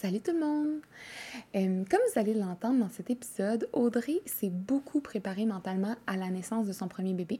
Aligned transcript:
Salut 0.00 0.20
tout 0.20 0.32
le 0.32 0.40
monde! 0.40 0.80
Comme 1.52 2.00
vous 2.14 2.18
allez 2.18 2.32
l'entendre 2.32 2.80
dans 2.80 2.88
cet 2.88 3.10
épisode, 3.10 3.68
Audrey 3.74 4.22
s'est 4.24 4.48
beaucoup 4.48 5.02
préparée 5.02 5.44
mentalement 5.44 5.94
à 6.06 6.16
la 6.16 6.30
naissance 6.30 6.66
de 6.66 6.72
son 6.72 6.88
premier 6.88 7.12
bébé. 7.12 7.38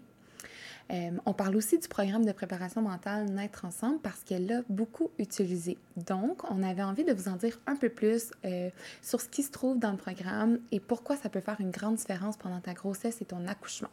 On 1.24 1.32
parle 1.32 1.56
aussi 1.56 1.78
du 1.78 1.88
programme 1.88 2.26
de 2.26 2.32
préparation 2.32 2.82
mentale 2.82 3.30
Naître 3.30 3.64
ensemble 3.64 3.98
parce 4.00 4.20
qu'elle 4.24 4.46
l'a 4.46 4.60
beaucoup 4.68 5.10
utilisé. 5.18 5.78
Donc, 5.96 6.42
on 6.50 6.62
avait 6.62 6.82
envie 6.82 7.04
de 7.04 7.14
vous 7.14 7.28
en 7.28 7.36
dire 7.36 7.58
un 7.66 7.76
peu 7.76 7.88
plus 7.88 8.30
euh, 8.44 8.68
sur 9.00 9.22
ce 9.22 9.28
qui 9.28 9.42
se 9.42 9.50
trouve 9.50 9.78
dans 9.78 9.92
le 9.92 9.96
programme 9.96 10.58
et 10.70 10.80
pourquoi 10.80 11.16
ça 11.16 11.30
peut 11.30 11.40
faire 11.40 11.62
une 11.62 11.70
grande 11.70 11.94
différence 11.94 12.36
pendant 12.36 12.60
ta 12.60 12.74
grossesse 12.74 13.22
et 13.22 13.24
ton 13.24 13.46
accouchement. 13.46 13.88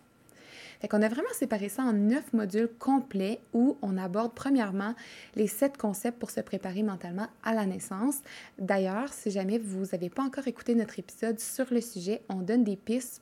Fait 0.80 0.88
qu'on 0.88 1.02
a 1.02 1.10
vraiment 1.10 1.28
séparé 1.34 1.70
ça 1.70 1.84
en 1.84 1.94
neuf 1.94 2.34
modules 2.34 2.70
complets 2.80 3.40
où 3.54 3.78
on 3.82 3.98
aborde 3.98 4.34
premièrement 4.34 4.94
les 5.36 5.48
sept 5.48 5.78
concepts 5.78 6.20
pour 6.20 6.32
se 6.32 6.42
préparer 6.42 6.84
mentalement 6.84 7.28
à 7.44 7.54
la 7.54 7.66
naissance. 7.66 8.20
D'ailleurs, 8.60 9.12
si 9.14 9.32
jamais 9.32 9.58
vous 9.58 9.86
n'avez 9.92 10.10
pas 10.10 10.24
encore 10.24 10.48
écouté 10.48 10.76
notre 10.76 11.00
épisode 11.00 11.40
sur 11.40 11.66
le 11.72 11.82
sujet, 11.82 12.22
on 12.30 12.42
donne 12.42 12.64
des 12.64 12.76
pistes 12.76 13.22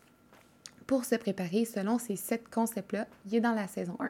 pour 0.87 1.05
se 1.05 1.15
préparer 1.15 1.65
selon 1.65 1.97
ces 1.97 2.15
sept 2.15 2.47
concepts-là. 2.49 3.07
Il 3.25 3.35
est 3.35 3.41
dans 3.41 3.53
la 3.53 3.67
saison 3.67 3.97
1. 3.99 4.09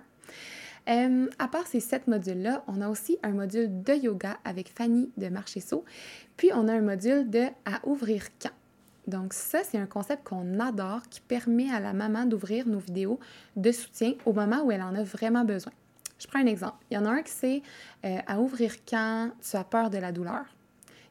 Euh, 0.88 1.30
à 1.40 1.48
part 1.48 1.66
ces 1.66 1.80
sept 1.80 2.07
modules-là, 2.07 2.63
on 2.68 2.82
a 2.82 2.90
aussi 2.90 3.18
un 3.23 3.32
module 3.32 3.82
de 3.84 3.93
yoga 3.93 4.38
avec 4.43 4.70
Fanny 4.70 5.12
de 5.18 5.30
Marchesso, 5.30 5.84
puis 6.38 6.52
on 6.54 6.68
a 6.68 6.73
un 6.73 6.82
module 6.82 7.30
de 7.30 7.46
à 7.66 7.80
ouvrir 7.85 8.27
quand. 8.40 8.52
Donc 9.08 9.34
ça, 9.34 9.64
c'est 9.64 9.77
un 9.77 9.86
concept 9.86 10.23
qu'on 10.23 10.59
adore 10.59 11.04
qui 11.09 11.22
permet 11.22 11.72
à 11.72 11.80
la 11.80 11.94
maman 11.94 12.26
d'ouvrir 12.26 12.68
nos 12.68 12.80
vidéos 12.80 13.20
de 13.55 13.72
soutien 13.72 14.13
au 14.26 14.34
moment 14.34 14.63
où 14.63 14.72
elle 14.72 14.82
en 14.82 14.96
a 14.96 15.04
vraiment 15.04 15.46
besoin. 15.46 15.73
Je 16.18 16.27
prends 16.27 16.40
un 16.40 16.48
exemple. 16.48 16.77
Il 16.90 16.96
y 16.96 16.98
en 16.98 17.05
a 17.05 17.10
un 17.10 17.22
qui 17.22 17.32
c'est 17.32 17.62
euh, 18.05 18.18
à 18.26 18.40
ouvrir 18.40 18.73
quand 18.88 19.32
tu 19.41 19.58
as 19.58 19.63
peur 19.63 19.90
de 19.90 19.98
la 19.98 20.12
douleur. 20.12 20.46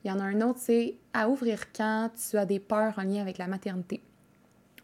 Il 0.05 0.09
y 0.09 0.13
en 0.13 0.19
a 0.19 0.25
un 0.25 0.41
autre, 0.41 0.59
c'est 0.61 0.97
à 1.13 1.29
ouvrir 1.29 1.73
quand 1.73 2.11
tu 2.15 2.37
as 2.37 2.47
des 2.47 2.59
peurs 2.59 2.99
en 2.99 3.03
lien 3.03 3.21
avec 3.21 3.39
la 3.39 3.47
maternité. 3.47 4.03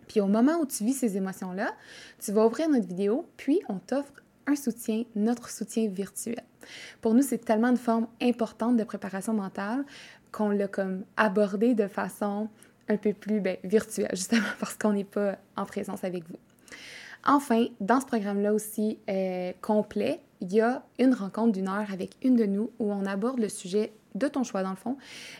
Puis 0.09 0.21
au 0.21 0.27
moment 0.27 0.59
où 0.61 0.67
tu 0.67 0.85
vis 0.85 0.95
ces 0.95 1.17
émotions-là, 1.17 1.73
tu 2.19 2.33
vas 2.33 2.47
ouvrir 2.47 2.69
notre 2.69 2.87
vidéo, 2.87 3.29
puis 3.37 3.61
on 3.69 3.79
t'offre 3.79 4.13
un 4.47 4.57
soutien, 4.57 5.05
notre 5.15 5.51
soutien 5.51 5.89
virtuel. 5.89 6.43
Pour 7.01 7.15
nous, 7.15 7.23
c'est 7.23 7.39
tellement 7.39 7.69
une 7.69 7.77
forme 7.77 8.09
importante 8.21 8.77
de 8.77 8.85
préparation 8.85 9.35
mentale 9.35 9.85
qu'on 10.33 10.51
l'a 10.51 10.69
comme 10.69 11.05
abordé 11.17 11.75
de 11.75 11.87
façon 11.87 12.49
un 12.91 12.97
peu 12.97 13.13
plus 13.13 13.41
ben, 13.41 13.57
virtuel, 13.65 14.09
justement 14.13 14.43
parce 14.61 14.75
qu'on 14.75 14.93
n'est 14.93 15.05
pas 15.05 15.37
en 15.57 15.65
présence 15.65 16.05
avec 16.05 16.25
vous. 16.29 16.37
Enfin, 17.25 17.67
dans 17.81 18.01
ce 18.01 18.07
programme-là 18.07 18.53
aussi 18.53 18.99
euh, 19.09 19.53
complet, 19.61 20.21
il 20.41 20.53
y 20.53 20.61
a 20.61 20.83
une 20.99 21.15
rencontre 21.15 21.53
d'une 21.53 21.69
heure 21.69 21.93
avec 21.93 22.13
une 22.23 22.35
de 22.35 22.47
nous 22.47 22.71
où 22.79 22.91
on 22.91 23.05
aborde 23.05 23.39
le 23.39 23.49
sujet 23.49 23.93
de 24.15 24.27
ton 24.27 24.43
choix, 24.43 24.63
dans 24.63 24.71
le 24.71 24.77
fond. 24.77 24.97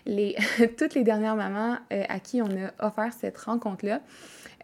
Toutes 0.77 0.95
les 0.95 1.03
dernières 1.03 1.37
mamans 1.37 1.79
euh, 1.93 2.05
à 2.09 2.21
qui 2.21 2.43
on 2.43 2.49
a 2.49 2.87
offert 2.87 3.13
cette 3.19 3.39
rencontre-là, 3.39 4.01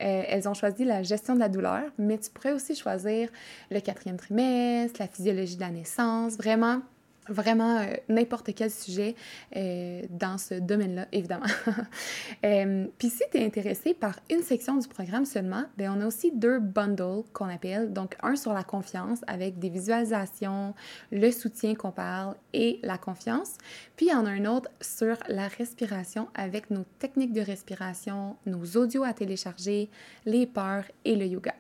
euh, 0.02 0.22
elles 0.28 0.46
ont 0.46 0.54
choisi 0.54 0.84
la 0.84 1.02
gestion 1.02 1.34
de 1.34 1.40
la 1.40 1.48
douleur, 1.48 1.82
mais 1.98 2.18
tu 2.18 2.30
pourrais 2.30 2.52
aussi 2.52 2.74
choisir 2.74 3.30
le 3.70 3.80
quatrième 3.80 4.18
trimestre, 4.18 5.00
la 5.00 5.08
physiologie 5.08 5.56
de 5.56 5.62
la 5.62 5.70
naissance, 5.70 6.36
vraiment 6.36 6.82
vraiment 7.28 7.78
euh, 7.78 7.94
n'importe 8.08 8.54
quel 8.54 8.70
sujet 8.70 9.14
euh, 9.56 10.02
dans 10.10 10.38
ce 10.38 10.54
domaine-là, 10.54 11.06
évidemment. 11.12 11.46
euh, 12.44 12.86
Puis 12.98 13.10
si 13.10 13.22
tu 13.30 13.38
es 13.38 13.44
intéressé 13.44 13.94
par 13.94 14.18
une 14.30 14.42
section 14.42 14.76
du 14.76 14.88
programme 14.88 15.24
seulement, 15.24 15.64
bien, 15.76 15.96
on 15.96 16.00
a 16.00 16.06
aussi 16.06 16.32
deux 16.32 16.58
bundles 16.58 17.22
qu'on 17.32 17.48
appelle. 17.48 17.92
Donc, 17.92 18.16
un 18.22 18.36
sur 18.36 18.52
la 18.52 18.64
confiance 18.64 19.20
avec 19.26 19.58
des 19.58 19.70
visualisations, 19.70 20.74
le 21.12 21.30
soutien 21.30 21.74
qu'on 21.74 21.92
parle 21.92 22.34
et 22.52 22.80
la 22.82 22.98
confiance. 22.98 23.54
Puis, 23.96 24.06
il 24.06 24.12
y 24.12 24.14
en 24.14 24.26
a 24.26 24.30
un 24.30 24.44
autre 24.44 24.70
sur 24.80 25.16
la 25.28 25.48
respiration 25.48 26.28
avec 26.34 26.70
nos 26.70 26.84
techniques 26.98 27.32
de 27.32 27.40
respiration, 27.40 28.36
nos 28.46 28.64
audios 28.76 29.04
à 29.04 29.12
télécharger, 29.12 29.90
les 30.24 30.46
peurs 30.46 30.84
et 31.04 31.16
le 31.16 31.26
yoga. 31.26 31.54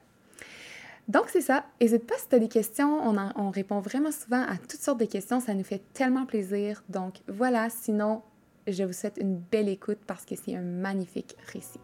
Donc, 1.08 1.26
c'est 1.28 1.40
ça. 1.40 1.64
N'hésite 1.80 2.04
pas 2.04 2.16
si 2.18 2.28
tu 2.28 2.34
as 2.34 2.38
des 2.40 2.48
questions. 2.48 3.00
On, 3.08 3.16
on, 3.36 3.50
répond 3.50 3.78
vraiment 3.80 4.10
souvent 4.10 4.42
à 4.42 4.56
toutes 4.56 4.80
sortes 4.80 4.98
de 4.98 5.04
questions. 5.04 5.38
Ça 5.38 5.54
nous 5.54 5.62
fait 5.62 5.82
tellement 5.92 6.26
plaisir. 6.26 6.82
Donc, 6.88 7.20
voilà. 7.28 7.70
Sinon, 7.70 8.22
je 8.66 8.82
vous 8.82 8.92
souhaite 8.92 9.18
une 9.20 9.36
belle 9.38 9.68
écoute 9.68 9.98
parce 10.06 10.24
que 10.24 10.34
c'est 10.34 10.56
un 10.56 10.62
magnifique 10.62 11.36
récit. 11.52 11.78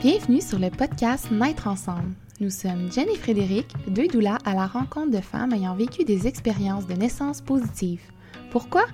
Bienvenue 0.00 0.40
sur 0.40 0.60
le 0.60 0.70
podcast 0.70 1.32
Naître 1.32 1.66
ensemble. 1.66 2.14
Nous 2.38 2.50
sommes 2.50 2.92
Jen 2.92 3.08
et 3.08 3.16
Frédéric, 3.16 3.66
deux 3.88 4.06
doulas 4.06 4.38
à 4.44 4.54
la 4.54 4.68
rencontre 4.68 5.10
de 5.10 5.20
femmes 5.20 5.52
ayant 5.52 5.74
vécu 5.74 6.04
des 6.04 6.28
expériences 6.28 6.86
de 6.86 6.94
naissance 6.94 7.40
positives. 7.40 8.02
Pourquoi? 8.50 8.86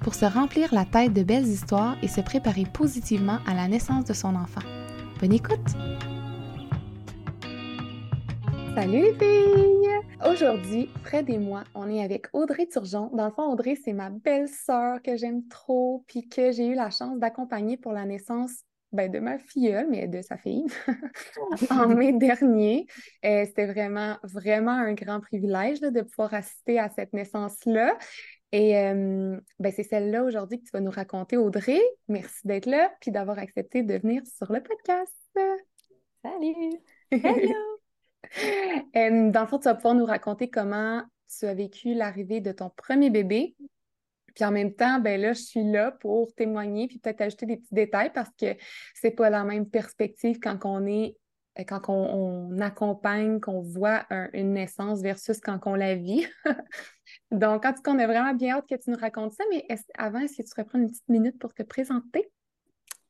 Pour 0.00 0.14
se 0.14 0.24
remplir 0.24 0.72
la 0.72 0.84
tête 0.84 1.12
de 1.12 1.24
belles 1.24 1.46
histoires 1.46 1.96
et 2.00 2.06
se 2.06 2.20
préparer 2.20 2.64
positivement 2.72 3.38
à 3.44 3.54
la 3.54 3.66
naissance 3.66 4.04
de 4.04 4.12
son 4.12 4.36
enfant. 4.36 4.60
Bonne 5.20 5.32
écoute! 5.32 5.58
Salut 8.76 9.02
les 9.02 9.14
filles! 9.14 10.30
Aujourd'hui, 10.30 10.88
Fred 11.02 11.28
et 11.28 11.38
moi, 11.38 11.64
on 11.74 11.90
est 11.90 12.04
avec 12.04 12.26
Audrey 12.32 12.68
Turgeon. 12.68 13.10
Dans 13.12 13.26
le 13.26 13.32
fond, 13.32 13.52
Audrey, 13.52 13.76
c'est 13.84 13.92
ma 13.92 14.10
belle-sœur 14.10 15.02
que 15.02 15.16
j'aime 15.16 15.42
trop, 15.48 16.04
puis 16.06 16.28
que 16.28 16.52
j'ai 16.52 16.66
eu 16.68 16.74
la 16.74 16.90
chance 16.90 17.18
d'accompagner 17.18 17.76
pour 17.76 17.92
la 17.92 18.04
naissance 18.04 18.62
ben, 18.92 19.10
de 19.10 19.18
ma 19.18 19.38
filleule, 19.38 19.88
mais 19.90 20.08
de 20.08 20.22
sa 20.22 20.36
fille, 20.36 20.66
en 21.70 21.88
mai 21.88 22.12
dernier. 22.12 22.86
Euh, 23.24 23.44
C'était 23.44 23.66
vraiment, 23.66 24.16
vraiment 24.22 24.72
un 24.72 24.94
grand 24.94 25.20
privilège 25.20 25.80
de 25.80 26.00
pouvoir 26.02 26.34
assister 26.34 26.78
à 26.78 26.88
cette 26.90 27.12
naissance-là. 27.12 27.96
Et 28.52 28.76
euh, 28.76 29.38
ben, 29.60 29.72
c'est 29.74 29.84
celle-là 29.84 30.24
aujourd'hui 30.24 30.58
que 30.58 30.64
tu 30.64 30.72
vas 30.72 30.80
nous 30.80 30.90
raconter, 30.90 31.36
Audrey. 31.36 31.80
Merci 32.08 32.46
d'être 32.46 32.66
là, 32.66 32.92
puis 33.00 33.12
d'avoir 33.12 33.38
accepté 33.38 33.82
de 33.82 33.94
venir 33.94 34.22
sur 34.26 34.52
le 34.52 34.60
podcast. 34.62 35.14
Salut! 36.22 36.72
Hello! 37.12 37.80
Euh, 38.96 39.30
dans 39.30 39.40
le 39.42 39.46
fond, 39.46 39.58
tu 39.58 39.64
vas 39.64 39.74
pouvoir 39.74 39.94
nous 39.94 40.04
raconter 40.04 40.50
comment 40.50 41.02
tu 41.38 41.46
as 41.46 41.54
vécu 41.54 41.94
l'arrivée 41.94 42.40
de 42.40 42.52
ton 42.52 42.70
premier 42.70 43.10
bébé. 43.10 43.54
Puis 44.34 44.44
en 44.44 44.50
même 44.50 44.74
temps, 44.74 45.00
ben 45.00 45.20
là, 45.20 45.32
je 45.32 45.42
suis 45.42 45.64
là 45.64 45.92
pour 45.92 46.34
témoigner, 46.34 46.88
puis 46.88 46.98
peut-être 46.98 47.20
ajouter 47.20 47.46
des 47.46 47.56
petits 47.56 47.74
détails 47.74 48.12
parce 48.12 48.30
que 48.38 48.56
c'est 48.94 49.10
pas 49.12 49.30
la 49.30 49.44
même 49.44 49.68
perspective 49.68 50.38
quand 50.40 50.58
on 50.64 50.86
est 50.86 51.16
quand 51.66 51.88
on, 51.88 52.58
accompagne, 52.60 53.40
qu'on 53.40 53.60
voit 53.60 54.06
une 54.32 54.52
naissance 54.52 55.00
versus 55.00 55.40
quand 55.40 55.58
on 55.66 55.74
la 55.74 55.94
vit. 55.94 56.26
Donc, 57.30 57.64
en 57.64 57.72
tout 57.72 57.82
cas, 57.82 57.92
on 57.92 57.98
a 57.98 58.06
vraiment 58.06 58.34
bien 58.34 58.56
hâte 58.56 58.68
que 58.68 58.76
tu 58.76 58.90
nous 58.90 58.98
racontes 58.98 59.32
ça, 59.32 59.44
mais 59.50 59.66
avant, 59.94 60.20
est-ce 60.20 60.36
que 60.36 60.42
tu 60.42 60.48
pourrais 60.50 60.64
prendre 60.64 60.84
une 60.84 60.90
petite 60.90 61.08
minute 61.08 61.38
pour 61.38 61.54
te 61.54 61.62
présenter? 61.62 62.30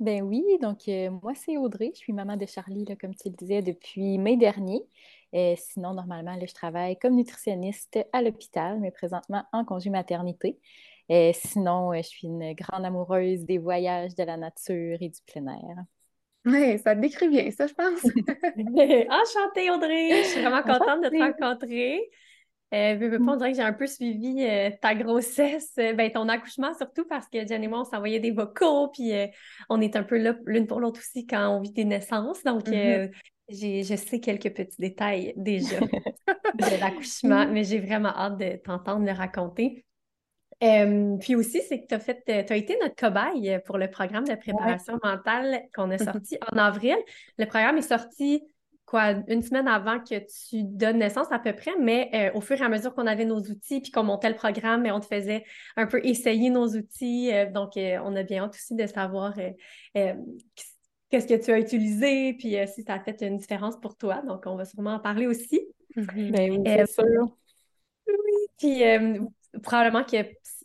Ben 0.01 0.23
oui, 0.23 0.43
donc 0.63 0.89
euh, 0.89 1.11
moi 1.11 1.35
c'est 1.35 1.59
Audrey, 1.59 1.91
je 1.93 1.99
suis 1.99 2.15
maman 2.15 2.39
de 2.39 2.47
Charlie, 2.47 2.87
là, 2.87 2.97
comme 2.97 3.15
tu 3.15 3.29
le 3.29 3.35
disais, 3.35 3.61
depuis 3.61 4.17
mai 4.17 4.39
dernier. 4.39 4.81
Et 5.35 5.57
sinon, 5.57 5.93
normalement, 5.93 6.35
là, 6.37 6.47
je 6.47 6.55
travaille 6.55 6.99
comme 6.99 7.17
nutritionniste 7.17 7.99
à 8.15 8.23
l'hôpital, 8.23 8.81
mais 8.81 8.91
présentement 8.91 9.45
en 9.53 9.63
congé 9.67 9.91
maternité. 9.91 10.59
Sinon, 11.35 11.93
euh, 11.93 11.97
je 11.97 12.09
suis 12.09 12.29
une 12.29 12.55
grande 12.55 12.85
amoureuse 12.85 13.45
des 13.45 13.59
voyages, 13.59 14.15
de 14.15 14.23
la 14.23 14.37
nature 14.37 14.97
et 15.01 15.09
du 15.09 15.21
plein 15.27 15.47
air. 15.49 15.85
Oui, 16.47 16.79
ça 16.79 16.95
te 16.95 17.01
décrit 17.01 17.29
bien, 17.29 17.51
ça, 17.51 17.67
je 17.67 17.75
pense. 17.75 18.03
Enchantée, 18.05 19.71
Audrey! 19.71 20.23
Je 20.23 20.29
suis 20.29 20.41
vraiment 20.41 20.63
contente 20.63 21.05
de 21.05 21.09
te 21.09 21.23
rencontrer. 21.23 22.09
Euh, 22.73 22.95
veux, 22.95 23.19
pas, 23.19 23.33
on 23.33 23.37
dirait 23.37 23.51
que 23.51 23.57
j'ai 23.57 23.65
un 23.65 23.73
peu 23.73 23.89
suivi 23.89 24.45
euh, 24.45 24.71
ta 24.81 24.95
grossesse, 24.95 25.73
euh, 25.79 25.93
ben, 25.93 26.11
ton 26.13 26.29
accouchement 26.29 26.73
surtout 26.75 27.05
parce 27.05 27.27
que 27.29 27.45
Jen 27.45 27.65
et 27.65 27.69
moi, 27.69 27.81
on 27.81 27.85
s'envoyait 27.85 28.21
des 28.21 28.31
vocaux, 28.31 28.89
puis 28.89 29.13
euh, 29.13 29.27
on 29.69 29.81
est 29.81 29.97
un 29.97 30.05
peu 30.05 30.17
là 30.17 30.37
l'une 30.47 30.69
pour 30.69 30.79
l'autre 30.79 31.01
aussi 31.01 31.27
quand 31.27 31.49
on 31.49 31.61
vit 31.61 31.73
des 31.73 31.85
naissances. 31.85 32.45
Donc, 32.45 32.69
mm-hmm. 32.69 33.11
je 33.49 33.97
sais 33.97 34.21
quelques 34.21 34.55
petits 34.55 34.81
détails 34.81 35.35
déjà 35.37 35.81
de 36.55 36.81
l'accouchement, 36.81 37.49
mais 37.49 37.65
j'ai 37.65 37.81
vraiment 37.81 38.17
hâte 38.17 38.39
de 38.39 38.57
t'entendre 38.63 39.05
le 39.05 39.13
raconter 39.13 39.85
puis 40.61 41.35
aussi, 41.35 41.63
c'est 41.69 41.81
que 41.83 41.87
tu 41.87 41.95
as 41.95 42.01
fait, 42.01 42.23
tu 42.27 42.53
as 42.53 42.57
été 42.57 42.77
notre 42.83 42.97
cobaye 42.97 43.59
pour 43.65 43.79
le 43.79 43.91
programme 43.91 44.25
de 44.25 44.35
préparation 44.35 44.99
mentale 45.03 45.63
qu'on 45.75 45.91
a 45.91 45.99
sorti 45.99 46.39
en 46.53 46.59
avril. 46.59 46.97
Le 47.39 47.47
programme 47.47 47.79
est 47.79 47.83
sorti 47.83 48.43
quoi, 48.91 49.15
une 49.29 49.43
semaine 49.43 49.69
avant 49.69 50.01
que 50.01 50.19
tu 50.19 50.65
donnes 50.65 50.99
naissance 50.99 51.29
à 51.31 51.39
peu 51.39 51.53
près, 51.53 51.71
mais 51.81 52.11
euh, 52.13 52.37
au 52.37 52.41
fur 52.41 52.61
et 52.61 52.65
à 52.65 52.69
mesure 52.69 52.93
qu'on 52.93 53.07
avait 53.07 53.25
nos 53.25 53.39
outils 53.39 53.81
puis 53.81 53.93
qu'on 53.93 54.03
montait 54.03 54.29
le 54.29 54.35
programme, 54.35 54.85
on 54.87 54.99
te 54.99 55.07
faisait 55.07 55.45
un 55.77 55.87
peu 55.87 56.05
essayer 56.05 56.51
nos 56.51 56.67
outils. 56.67 57.33
Euh, 57.33 57.49
donc, 57.51 57.77
euh, 57.77 57.99
on 58.05 58.17
a 58.17 58.25
bien 58.25 58.43
hâte 58.43 58.55
aussi 58.57 58.75
de 58.75 58.87
savoir 58.87 59.35
qu'est-ce 59.95 61.27
que 61.27 61.43
tu 61.43 61.53
as 61.53 61.59
utilisé, 61.61 62.35
puis 62.35 62.57
si 62.67 62.83
ça 62.83 62.95
a 62.95 63.01
fait 63.01 63.23
une 63.23 63.39
différence 63.39 63.79
pour 63.79 63.97
toi. 63.97 64.23
Donc, 64.27 64.43
on 64.47 64.57
va 64.57 64.65
sûrement 64.65 64.95
en 64.95 65.01
parler 65.01 65.29
aussi. 65.29 65.61
Ben 65.95 66.51
oui, 66.51 66.63
c'est 66.67 66.91
sûr. 66.91 67.37
Oui, 68.09 68.47
puis 68.59 68.83
probablement 69.63 70.05
que 70.05 70.17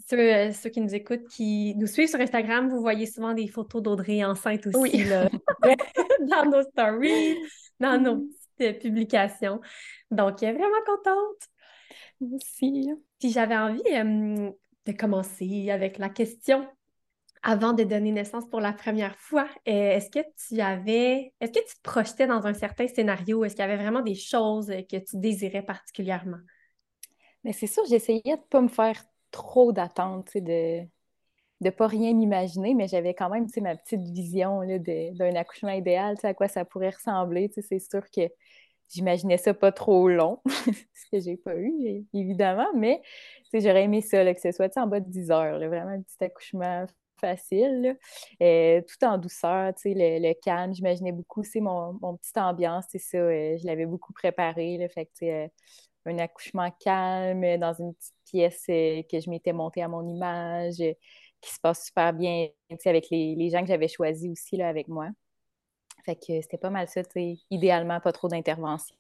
ceux, 0.08 0.52
ceux, 0.52 0.70
qui 0.70 0.82
nous 0.82 0.94
écoutent, 0.94 1.28
qui 1.28 1.76
nous 1.78 1.88
suivent 1.88 2.10
sur 2.10 2.20
Instagram, 2.20 2.70
vous 2.70 2.80
voyez 2.80 3.06
souvent 3.06 3.34
des 3.34 3.48
photos 3.48 3.82
d'Audrey 3.82 4.24
enceinte 4.24 4.68
aussi 4.68 5.04
là, 5.06 5.30
dans 6.22 6.46
nos 6.50 6.62
stories, 6.64 7.38
dans 7.80 8.00
nos 8.00 8.28
petites 8.58 8.82
publications. 8.82 9.60
Donc, 10.12 10.40
vraiment 10.40 10.84
contente. 10.86 11.50
Aussi. 12.22 12.90
Si 13.20 13.32
j'avais 13.32 13.58
envie 13.58 13.82
de 13.84 14.92
commencer 14.92 15.70
avec 15.70 15.98
la 15.98 16.10
question 16.10 16.68
avant 17.48 17.74
de 17.74 17.84
donner 17.84 18.12
naissance 18.12 18.48
pour 18.50 18.60
la 18.60 18.74
première 18.74 19.16
fois, 19.18 19.48
est-ce 19.66 20.10
que 20.10 20.26
tu 20.48 20.62
avais, 20.62 21.32
est-ce 21.40 21.52
que 21.52 21.60
tu 21.60 21.76
te 21.76 21.82
projetais 21.84 22.26
dans 22.26 22.48
un 22.48 22.54
certain 22.54 22.88
scénario? 22.88 23.44
Est-ce 23.44 23.56
qu'il 23.56 23.64
y 23.64 23.68
avait 23.68 23.82
vraiment 23.82 24.02
des 24.02 24.16
choses 24.16 24.68
que 24.68 24.98
tu 24.98 25.18
désirais 25.18 25.62
particulièrement? 25.62 26.40
Mais 27.46 27.54
c'est 27.54 27.68
sûr, 27.68 27.84
j'essayais 27.88 28.22
de 28.26 28.32
ne 28.32 28.36
pas 28.50 28.60
me 28.60 28.68
faire 28.68 29.00
trop 29.30 29.72
d'attentes, 29.72 30.36
de 30.36 30.82
ne 31.62 31.70
pas 31.70 31.86
rien 31.86 32.10
imaginer, 32.10 32.74
mais 32.74 32.88
j'avais 32.88 33.14
quand 33.14 33.30
même 33.30 33.46
ma 33.62 33.76
petite 33.76 34.02
vision 34.02 34.62
d'un 34.80 35.36
accouchement 35.36 35.70
idéal, 35.70 36.16
à 36.24 36.34
quoi 36.34 36.48
ça 36.48 36.66
pourrait 36.66 36.90
ressembler. 36.90 37.52
C'est 37.56 37.80
sûr 37.80 38.02
que 38.10 38.22
j'imaginais 38.90 39.38
ça 39.38 39.54
pas 39.54 39.72
trop 39.72 40.10
long, 40.10 40.42
ce 40.48 41.06
que 41.12 41.20
j'ai 41.20 41.38
pas 41.38 41.56
eu, 41.56 42.04
évidemment, 42.16 42.74
mais 42.76 43.04
j'aurais 43.54 43.84
aimé 43.84 44.02
ça, 44.02 44.34
que 44.34 44.42
ce 44.42 44.52
soit 44.52 44.76
en 44.78 44.88
bas 44.88 45.00
de 45.00 45.10
10 45.10 45.30
heures, 45.30 45.60
vraiment 45.60 45.92
un 45.92 46.02
petit 46.02 46.24
accouchement 46.24 46.88
facile, 47.22 47.96
euh, 48.42 48.82
tout 48.82 49.06
en 49.06 49.20
douceur, 49.20 49.74
le, 49.86 50.28
le 50.28 50.34
calme. 50.42 50.74
J'imaginais 50.74 51.12
beaucoup, 51.12 51.44
c'est 51.44 51.62
mon, 51.62 52.18
petite 52.18 52.38
ambiance, 52.38 52.86
c'est 52.90 52.98
ça, 52.98 53.18
euh, 53.18 53.56
je 53.62 53.68
l'avais 53.68 53.86
beaucoup 53.86 54.14
préparé, 54.14 54.80
fait 54.94 55.06
que, 55.20 55.26
euh, 55.26 55.48
un 56.06 56.18
accouchement 56.20 56.72
calme 56.80 57.58
dans 57.58 57.74
une 57.74 57.94
petite 57.94 58.16
pièce 58.26 58.66
que 58.68 59.20
je 59.20 59.30
m'étais 59.30 59.54
montée 59.54 59.82
à 59.82 59.88
mon 59.88 60.08
image, 60.08 60.78
qui 61.42 61.54
se 61.54 61.60
passe 61.60 61.86
super 61.86 62.14
bien 62.14 62.48
avec 62.86 63.10
les, 63.10 63.36
les 63.36 63.50
gens 63.50 63.62
que 63.62 63.68
j'avais 63.68 63.88
choisis 63.88 64.32
aussi 64.32 64.58
là, 64.58 64.68
avec 64.68 64.88
moi. 64.88 65.10
Fait 66.06 66.16
que 66.16 66.42
c'était 66.42 66.58
pas 66.58 66.70
mal 66.70 66.88
ça, 66.88 67.02
idéalement, 67.50 68.00
pas 68.00 68.12
trop 68.12 68.28
d'intervention. 68.28 68.96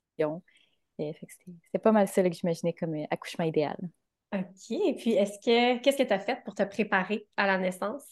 C'était 0.97 1.79
pas 1.81 1.91
mal 1.91 2.07
ça 2.07 2.23
que 2.23 2.31
j'imaginais 2.31 2.73
comme 2.73 2.95
accouchement 3.11 3.45
idéal. 3.45 3.77
OK. 4.33 4.71
Et 4.71 4.95
puis, 4.95 5.11
est-ce 5.13 5.39
que 5.39 5.79
qu'est-ce 5.81 5.97
que 5.97 6.03
tu 6.03 6.13
as 6.13 6.19
fait 6.19 6.43
pour 6.43 6.55
te 6.55 6.63
préparer 6.63 7.27
à 7.37 7.47
la 7.47 7.57
naissance? 7.57 8.03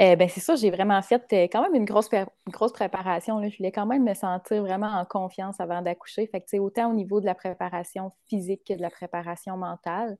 Euh, 0.00 0.14
ben, 0.14 0.28
c'est 0.28 0.40
ça, 0.40 0.54
j'ai 0.54 0.70
vraiment 0.70 1.02
fait 1.02 1.24
euh, 1.32 1.48
quand 1.50 1.60
même 1.62 1.74
une 1.74 1.84
grosse, 1.84 2.08
grosse 2.48 2.72
préparation. 2.72 3.38
Là. 3.40 3.48
Je 3.48 3.56
voulais 3.56 3.72
quand 3.72 3.86
même 3.86 4.04
me 4.04 4.14
sentir 4.14 4.62
vraiment 4.62 4.86
en 4.86 5.04
confiance 5.04 5.58
avant 5.60 5.82
d'accoucher. 5.82 6.26
Fait 6.28 6.40
que, 6.40 6.56
autant 6.58 6.90
au 6.90 6.94
niveau 6.94 7.20
de 7.20 7.26
la 7.26 7.34
préparation 7.34 8.12
physique 8.28 8.62
que 8.64 8.74
de 8.74 8.80
la 8.80 8.90
préparation 8.90 9.56
mentale. 9.56 10.16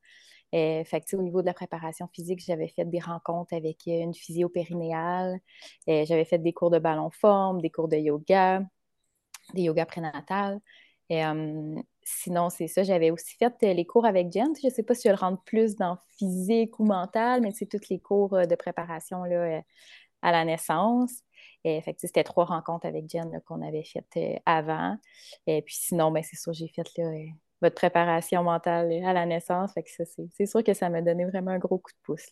Euh, 0.55 0.83
fait 0.85 1.03
que, 1.03 1.17
au 1.17 1.23
niveau 1.23 1.43
de 1.43 1.47
la 1.47 1.55
préparation 1.55 2.09
physique, 2.09 2.41
j'avais 2.45 2.69
fait 2.69 2.87
des 2.87 2.99
rencontres 2.99 3.55
avec 3.55 3.87
une 3.87 4.15
physio 4.15 4.49
périnéale. 4.49 5.39
j'avais 5.87 6.25
fait 6.25 6.39
des 6.39 6.53
cours 6.53 6.71
de 6.71 6.79
ballon 6.79 7.11
forme, 7.11 7.61
des 7.61 7.71
cours 7.71 7.89
de 7.89 7.97
yoga, 7.97 8.63
des 9.55 9.63
yoga 9.63 9.87
prénatal. 9.87 10.61
Et, 11.11 11.23
sinon, 12.09 12.49
c'est 12.51 12.69
ça. 12.69 12.83
J'avais 12.83 13.11
aussi 13.11 13.37
fait 13.37 13.55
euh, 13.63 13.73
les 13.73 13.85
cours 13.85 14.07
avec 14.07 14.33
Jen. 14.33 14.55
Je 14.61 14.67
ne 14.67 14.73
sais 14.73 14.83
pas 14.83 14.95
si 14.95 15.09
je 15.09 15.13
le 15.13 15.19
rentre 15.19 15.43
plus 15.45 15.77
dans 15.77 15.99
physique 16.17 16.79
ou 16.79 16.85
mental, 16.85 17.43
mais 17.43 17.53
c'est 17.53 17.67
tous 17.67 17.89
les 17.91 18.01
cours 18.01 18.35
euh, 18.35 18.47
de 18.47 18.55
préparation 18.55 19.25
là, 19.25 19.37
euh, 19.37 19.61
à 20.23 20.33
la 20.33 20.45
naissance. 20.45 21.23
Et, 21.65 21.81
fait 21.83 21.97
c'était 21.99 22.25
trois 22.25 22.47
rencontres 22.47 22.87
avec 22.87 23.09
Jen 23.11 23.41
qu'on 23.47 23.61
avait 23.67 23.85
faites 23.85 24.41
avant. 24.47 24.97
Et 25.47 25.63
puis 25.63 25.75
sinon, 25.75 26.11
ben, 26.11 26.23
c'est 26.23 26.37
sûr, 26.37 26.53
j'ai 26.53 26.69
fait 26.69 26.83
votre 27.61 27.75
préparation 27.75 28.43
mentale 28.43 28.91
à 29.05 29.13
la 29.13 29.27
naissance. 29.27 29.73
Fait 29.75 29.83
que 29.83 29.91
c'est 29.91 30.47
sûr 30.47 30.65
que 30.65 30.75
ça 30.75 30.89
m'a 30.89 31.03
donné 31.03 31.25
vraiment 31.27 31.51
un 31.51 31.59
gros 31.59 31.79
coup 31.79 31.91
de 31.91 32.03
pouce. 32.05 32.31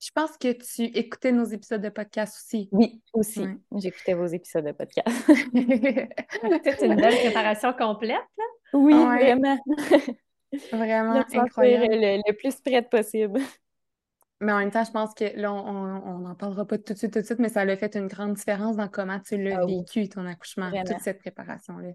Je 0.00 0.10
pense 0.14 0.36
que 0.36 0.52
tu 0.52 0.84
écoutais 0.96 1.32
nos 1.32 1.44
épisodes 1.44 1.82
de 1.82 1.88
podcast 1.88 2.36
aussi. 2.36 2.68
Oui, 2.70 3.02
aussi. 3.12 3.44
J'écoutais 3.76 4.14
vos 4.14 4.26
épisodes 4.26 4.66
de 4.66 4.72
podcast. 4.72 5.08
c'est 6.64 6.86
une 6.86 6.94
belle 6.94 7.18
préparation 7.18 7.72
complète, 7.72 8.22
là? 8.38 8.44
Oui, 8.72 8.94
vraiment. 8.94 9.58
vraiment 10.72 11.24
incroyable. 11.32 11.88
Le, 11.90 12.32
plus 12.32 12.60
prête 12.60 12.88
possible. 12.90 13.40
Mais 14.40 14.52
en 14.52 14.58
même 14.58 14.70
temps, 14.70 14.84
je 14.84 14.92
pense 14.92 15.14
que 15.14 15.24
là, 15.34 15.52
on 15.52 16.18
n'en 16.18 16.34
parlera 16.36 16.64
pas 16.64 16.78
tout 16.78 16.92
de 16.92 16.98
suite, 16.98 17.12
tout 17.12 17.18
de 17.18 17.24
suite, 17.24 17.40
mais 17.40 17.48
ça 17.48 17.62
a 17.62 17.76
fait 17.76 17.96
une 17.96 18.06
grande 18.06 18.34
différence 18.34 18.76
dans 18.76 18.86
comment 18.86 19.18
tu 19.18 19.36
l'as 19.36 19.58
ah 19.60 19.66
vécu, 19.66 20.08
ton 20.08 20.24
accouchement, 20.26 20.70
toute 20.70 21.00
cette 21.00 21.18
préparation-là. 21.18 21.88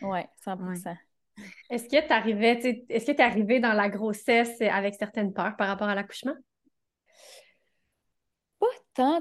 Oui, 0.00 0.20
100 0.42 0.56
Est-ce 1.68 1.84
que 1.84 2.06
tu 2.06 2.10
arrivais, 2.10 2.86
est-ce 2.88 3.04
que 3.04 3.12
tu 3.12 3.18
es 3.18 3.20
arrivé 3.20 3.60
dans 3.60 3.74
la 3.74 3.90
grossesse 3.90 4.62
avec 4.62 4.94
certaines 4.94 5.34
peurs 5.34 5.56
par 5.56 5.68
rapport 5.68 5.88
à 5.88 5.94
l'accouchement? 5.94 6.36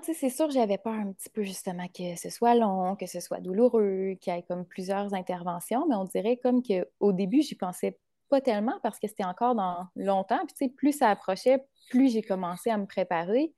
C'est 0.04 0.30
sûr 0.30 0.50
j'avais 0.50 0.78
peur 0.78 0.94
un 0.94 1.14
petit 1.14 1.30
peu 1.30 1.44
justement 1.44 1.88
que 1.88 2.16
ce 2.16 2.30
soit 2.30 2.56
long, 2.56 2.96
que 2.96 3.06
ce 3.06 3.20
soit 3.20 3.40
douloureux, 3.40 4.16
qu'il 4.20 4.34
y 4.34 4.38
ait 4.38 4.44
comme 4.44 4.66
plusieurs 4.66 5.14
interventions, 5.14 5.88
mais 5.88 5.96
on 5.96 6.06
dirait 6.06 6.38
comme 6.38 6.62
qu'au 6.62 7.14
début, 7.14 7.42
j'y 7.42 7.56
pensais 7.56 7.98
pas 8.30 8.42
tellement 8.42 8.78
parce 8.84 9.00
que 9.00 9.08
c'était 9.08 9.24
encore 9.24 9.56
dans 9.56 9.88
longtemps. 9.96 10.42
Puis 10.58 10.70
plus 10.70 10.94
ça 10.94 11.10
approchait, 11.10 11.64
plus 11.90 12.12
j'ai 12.12 12.22
commencé 12.22 12.70
à 12.70 12.78
me 12.78 12.86
préparer. 12.86 13.54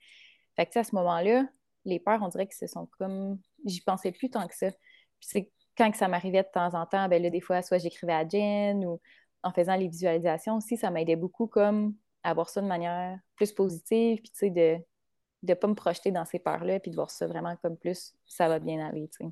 Fait 0.55 0.65
que 0.65 0.77
à 0.77 0.83
ce 0.83 0.95
moment-là, 0.95 1.45
les 1.85 1.99
peurs, 1.99 2.21
on 2.21 2.27
dirait 2.27 2.47
que 2.47 2.55
ce 2.55 2.67
sont 2.67 2.87
comme. 2.99 3.39
J'y 3.65 3.81
pensais 3.81 4.11
plus 4.11 4.29
tant 4.29 4.47
que 4.47 4.55
ça. 4.55 4.67
Puis 5.19 5.49
quand 5.77 5.89
que 5.91 5.97
ça 5.97 6.07
m'arrivait 6.07 6.43
de 6.43 6.49
temps 6.53 6.73
en 6.75 6.85
temps, 6.85 7.07
ben 7.07 7.21
là, 7.21 7.29
des 7.29 7.41
fois, 7.41 7.61
soit 7.61 7.79
j'écrivais 7.79 8.13
à 8.13 8.27
Jen 8.27 8.85
ou 8.85 8.99
en 9.43 9.51
faisant 9.51 9.75
les 9.75 9.87
visualisations 9.87 10.57
aussi, 10.57 10.77
ça 10.77 10.91
m'aidait 10.91 11.15
beaucoup 11.15 11.47
comme 11.47 11.95
à 12.23 12.33
voir 12.33 12.49
ça 12.49 12.61
de 12.61 12.67
manière 12.67 13.17
plus 13.35 13.51
positive, 13.51 14.17
puis 14.21 14.31
tu 14.31 14.37
sais, 14.37 14.49
de 14.51 14.77
de 15.43 15.51
ne 15.51 15.55
pas 15.55 15.67
me 15.67 15.73
projeter 15.73 16.11
dans 16.11 16.25
ces 16.25 16.39
peurs-là, 16.39 16.79
puis 16.79 16.91
de 16.91 16.95
voir 16.95 17.09
ça 17.09 17.27
vraiment 17.27 17.55
comme 17.57 17.77
plus, 17.77 18.13
ça 18.25 18.47
va 18.47 18.59
bien 18.59 18.85
aller, 18.85 19.09
tu 19.09 19.25
sais. 19.25 19.31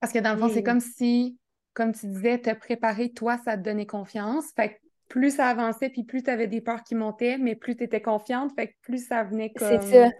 Parce 0.00 0.12
que 0.12 0.18
dans 0.18 0.32
le 0.32 0.38
fond, 0.38 0.48
c'est 0.48 0.62
comme 0.62 0.80
si, 0.80 1.38
comme 1.74 1.92
tu 1.92 2.06
disais, 2.06 2.38
te 2.38 2.54
préparer, 2.54 3.12
toi, 3.12 3.36
ça 3.44 3.58
te 3.58 3.62
donnait 3.62 3.86
confiance. 3.86 4.46
Fait 4.56 4.70
que 4.70 4.74
plus 5.08 5.36
ça 5.36 5.48
avançait, 5.48 5.90
puis 5.90 6.04
plus 6.04 6.22
tu 6.22 6.30
avais 6.30 6.46
des 6.46 6.62
peurs 6.62 6.82
qui 6.82 6.94
montaient, 6.94 7.36
mais 7.36 7.54
plus 7.54 7.76
tu 7.76 7.84
étais 7.84 8.00
confiante, 8.00 8.52
fait 8.54 8.68
que 8.68 8.74
plus 8.80 9.06
ça 9.06 9.24
venait 9.24 9.52
comme... 9.52 9.68
C'est 9.68 10.06
ça. 10.06 10.10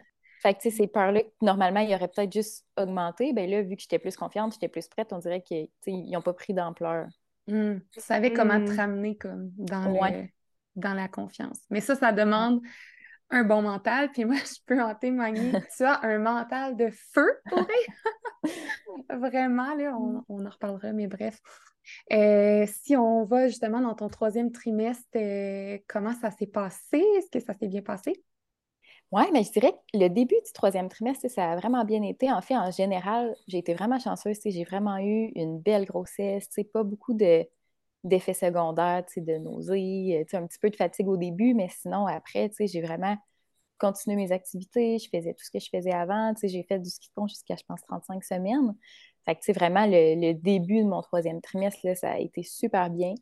Fait 0.42 0.54
que, 0.54 0.60
tu 0.60 0.70
sais, 0.70 0.76
ces 0.76 0.86
peurs-là, 0.86 1.20
normalement, 1.42 1.80
il 1.80 1.90
y 1.90 1.94
aurait 1.94 2.08
peut-être 2.08 2.32
juste 2.32 2.66
augmenté. 2.78 3.34
Ben 3.34 3.48
là, 3.48 3.62
vu 3.62 3.76
que 3.76 3.82
j'étais 3.82 3.98
plus 3.98 4.16
confiante, 4.16 4.54
j'étais 4.54 4.68
plus 4.68 4.88
prête, 4.88 5.12
on 5.12 5.18
dirait 5.18 5.42
qu'ils 5.42 5.68
n'ont 5.86 6.22
pas 6.22 6.32
pris 6.32 6.54
d'ampleur. 6.54 7.08
Mmh. 7.46 7.74
Tu 7.92 8.00
savais 8.00 8.32
comment 8.32 8.62
te 8.64 8.70
mmh. 8.70 8.76
ramener 8.76 9.16
comme 9.16 9.50
dans, 9.56 9.98
dans 10.76 10.94
la 10.94 11.08
confiance. 11.08 11.58
Mais 11.68 11.80
ça, 11.82 11.94
ça 11.94 12.12
demande 12.12 12.62
un 13.30 13.44
bon 13.44 13.62
mental, 13.62 14.10
puis 14.12 14.24
moi, 14.24 14.36
je 14.44 14.60
peux 14.66 14.80
en 14.80 14.94
témoigner. 14.94 15.52
tu 15.76 15.84
as 15.84 16.02
un 16.04 16.18
mental 16.18 16.76
de 16.76 16.90
feu, 16.90 17.28
pour 17.48 17.66
Vraiment, 19.10 19.74
là, 19.74 19.96
on, 19.96 20.24
on, 20.28 20.46
en 20.46 20.50
reparlera, 20.50 20.92
mais 20.92 21.06
bref. 21.06 21.40
Euh, 22.12 22.66
si 22.66 22.96
on 22.96 23.24
va 23.24 23.48
justement 23.48 23.80
dans 23.80 23.94
ton 23.94 24.08
troisième 24.08 24.52
trimestre, 24.52 25.08
euh, 25.16 25.78
comment 25.88 26.14
ça 26.20 26.30
s'est 26.30 26.46
passé? 26.46 26.98
Est-ce 27.16 27.30
que 27.30 27.40
ça 27.40 27.54
s'est 27.54 27.68
bien 27.68 27.82
passé? 27.82 28.22
Oui, 29.12 29.24
mais 29.32 29.42
je 29.42 29.50
dirais 29.50 29.72
que 29.72 29.98
le 29.98 30.08
début 30.08 30.36
du 30.46 30.52
troisième 30.52 30.88
trimestre, 30.88 31.28
ça 31.28 31.50
a 31.50 31.56
vraiment 31.56 31.84
bien 31.84 32.02
été. 32.02 32.30
En 32.30 32.40
fait, 32.42 32.56
en 32.56 32.70
général, 32.70 33.34
j'ai 33.48 33.58
été 33.58 33.74
vraiment 33.74 33.98
chanceuse. 33.98 34.38
J'ai 34.44 34.64
vraiment 34.64 34.98
eu 34.98 35.32
une 35.34 35.58
belle 35.58 35.84
grossesse, 35.84 36.48
pas 36.72 36.84
beaucoup 36.84 37.14
de, 37.14 37.44
d'effets 38.04 38.34
secondaires, 38.34 39.04
de 39.16 39.38
nausées, 39.38 40.26
un 40.32 40.46
petit 40.46 40.58
peu 40.58 40.70
de 40.70 40.76
fatigue 40.76 41.08
au 41.08 41.16
début, 41.16 41.54
mais 41.54 41.68
sinon, 41.68 42.06
après, 42.06 42.50
j'ai 42.58 42.80
vraiment 42.80 43.16
continué 43.78 44.16
mes 44.16 44.30
activités, 44.30 44.98
je 44.98 45.08
faisais 45.08 45.32
tout 45.34 45.44
ce 45.44 45.50
que 45.50 45.58
je 45.58 45.68
faisais 45.70 45.92
avant, 45.92 46.32
j'ai 46.42 46.62
fait 46.62 46.78
du 46.78 46.90
ski 46.90 47.10
de 47.16 47.28
jusqu'à, 47.28 47.56
je 47.56 47.64
pense, 47.66 47.80
35 47.82 48.22
semaines. 48.22 48.76
Fait 49.24 49.34
que, 49.34 49.52
vraiment, 49.52 49.86
le, 49.86 50.32
début 50.34 50.82
de 50.82 50.88
mon 50.88 51.02
troisième 51.02 51.40
trimestre, 51.40 51.80
là, 51.84 51.94
ça 51.94 52.12
a 52.12 52.18
été 52.18 52.42
super 52.42 52.90
bien. 52.90 53.14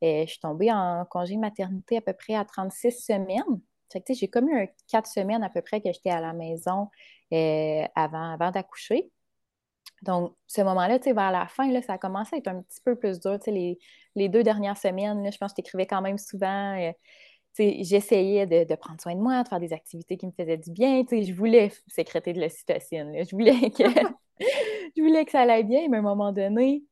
Et 0.00 0.24
je 0.26 0.32
suis 0.32 0.40
tombée 0.40 0.72
en 0.72 1.04
congé 1.10 1.36
maternité 1.36 1.98
à 1.98 2.00
peu 2.00 2.12
près 2.12 2.34
à 2.34 2.44
36 2.44 2.92
semaines. 2.92 3.60
Fait 3.92 4.00
que, 4.00 4.14
j'ai 4.14 4.28
comme 4.28 4.48
eu 4.48 4.68
4 4.88 5.06
semaines 5.06 5.42
à 5.42 5.50
peu 5.50 5.62
près 5.62 5.80
que 5.80 5.92
j'étais 5.92 6.10
à 6.10 6.20
la 6.20 6.32
maison 6.32 6.88
euh, 7.32 7.84
avant, 7.94 8.32
avant 8.32 8.50
d'accoucher. 8.50 9.10
Donc, 10.02 10.34
ce 10.46 10.60
moment-là, 10.62 10.98
tu 10.98 11.04
sais, 11.04 11.12
vers 11.12 11.30
la 11.30 11.46
fin, 11.46 11.70
là, 11.70 11.80
ça 11.82 11.94
a 11.94 11.98
commencé 11.98 12.36
à 12.36 12.38
être 12.38 12.48
un 12.48 12.62
petit 12.62 12.80
peu 12.84 12.96
plus 12.96 13.20
dur. 13.20 13.38
Tu 13.38 13.46
sais, 13.46 13.50
les, 13.52 13.78
les 14.16 14.28
deux 14.28 14.42
dernières 14.42 14.76
semaines, 14.76 15.30
je 15.32 15.38
pense 15.38 15.52
que 15.52 15.56
je 15.58 15.62
t'écrivais 15.62 15.86
quand 15.86 16.02
même 16.02 16.18
souvent. 16.18 16.76
Euh, 16.78 16.92
j'essayais 17.56 18.46
de, 18.46 18.74
prendre 18.74 19.00
soin 19.00 19.14
de 19.14 19.20
moi, 19.20 19.42
de 19.42 19.48
faire 19.48 19.60
des 19.60 19.72
activités 19.72 20.16
qui 20.16 20.26
me 20.26 20.32
faisaient 20.32 20.58
du 20.58 20.70
bien. 20.70 21.02
Je 21.10 21.32
voulais 21.32 21.70
sécréter 21.88 22.32
de 22.32 22.40
l'ocytocine. 22.40 23.12
Je 23.24 23.30
voulais 23.30 23.70
que 23.70 23.84
je 24.96 25.02
voulais 25.02 25.24
que 25.24 25.30
ça 25.30 25.42
allait 25.42 25.62
bien, 25.62 25.88
mais 25.88 25.98
à 25.98 26.00
un 26.00 26.02
moment 26.02 26.32
donné, 26.32 26.82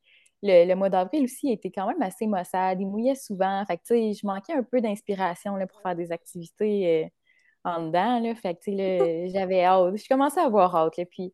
le, 0.41 0.73
mois 0.75 0.89
d'avril 0.89 1.23
aussi 1.25 1.51
était 1.51 1.71
quand 1.71 1.87
même 1.87 2.01
assez 2.01 2.27
maussade. 2.27 2.79
Il 2.79 2.87
mouillait 2.87 3.15
souvent. 3.15 3.63
Fait 3.65 3.77
que, 3.77 3.83
je 3.89 4.25
manquais 4.25 4.53
un 4.53 4.63
peu 4.63 4.81
d'inspiration 4.81 5.57
pour 5.67 5.81
faire 5.81 5.95
des 5.95 6.11
activités 6.11 7.05
euh, 7.05 7.69
en 7.69 7.87
dedans. 7.87 8.19
Là. 8.19 8.35
Fait 8.35 8.55
que, 8.55 9.27
j'avais 9.33 9.63
hâte. 9.63 9.97
Je 9.97 10.07
commençais 10.07 10.41
à 10.41 10.45
avoir 10.45 10.75
hâte. 10.75 10.99
Puis, 11.11 11.33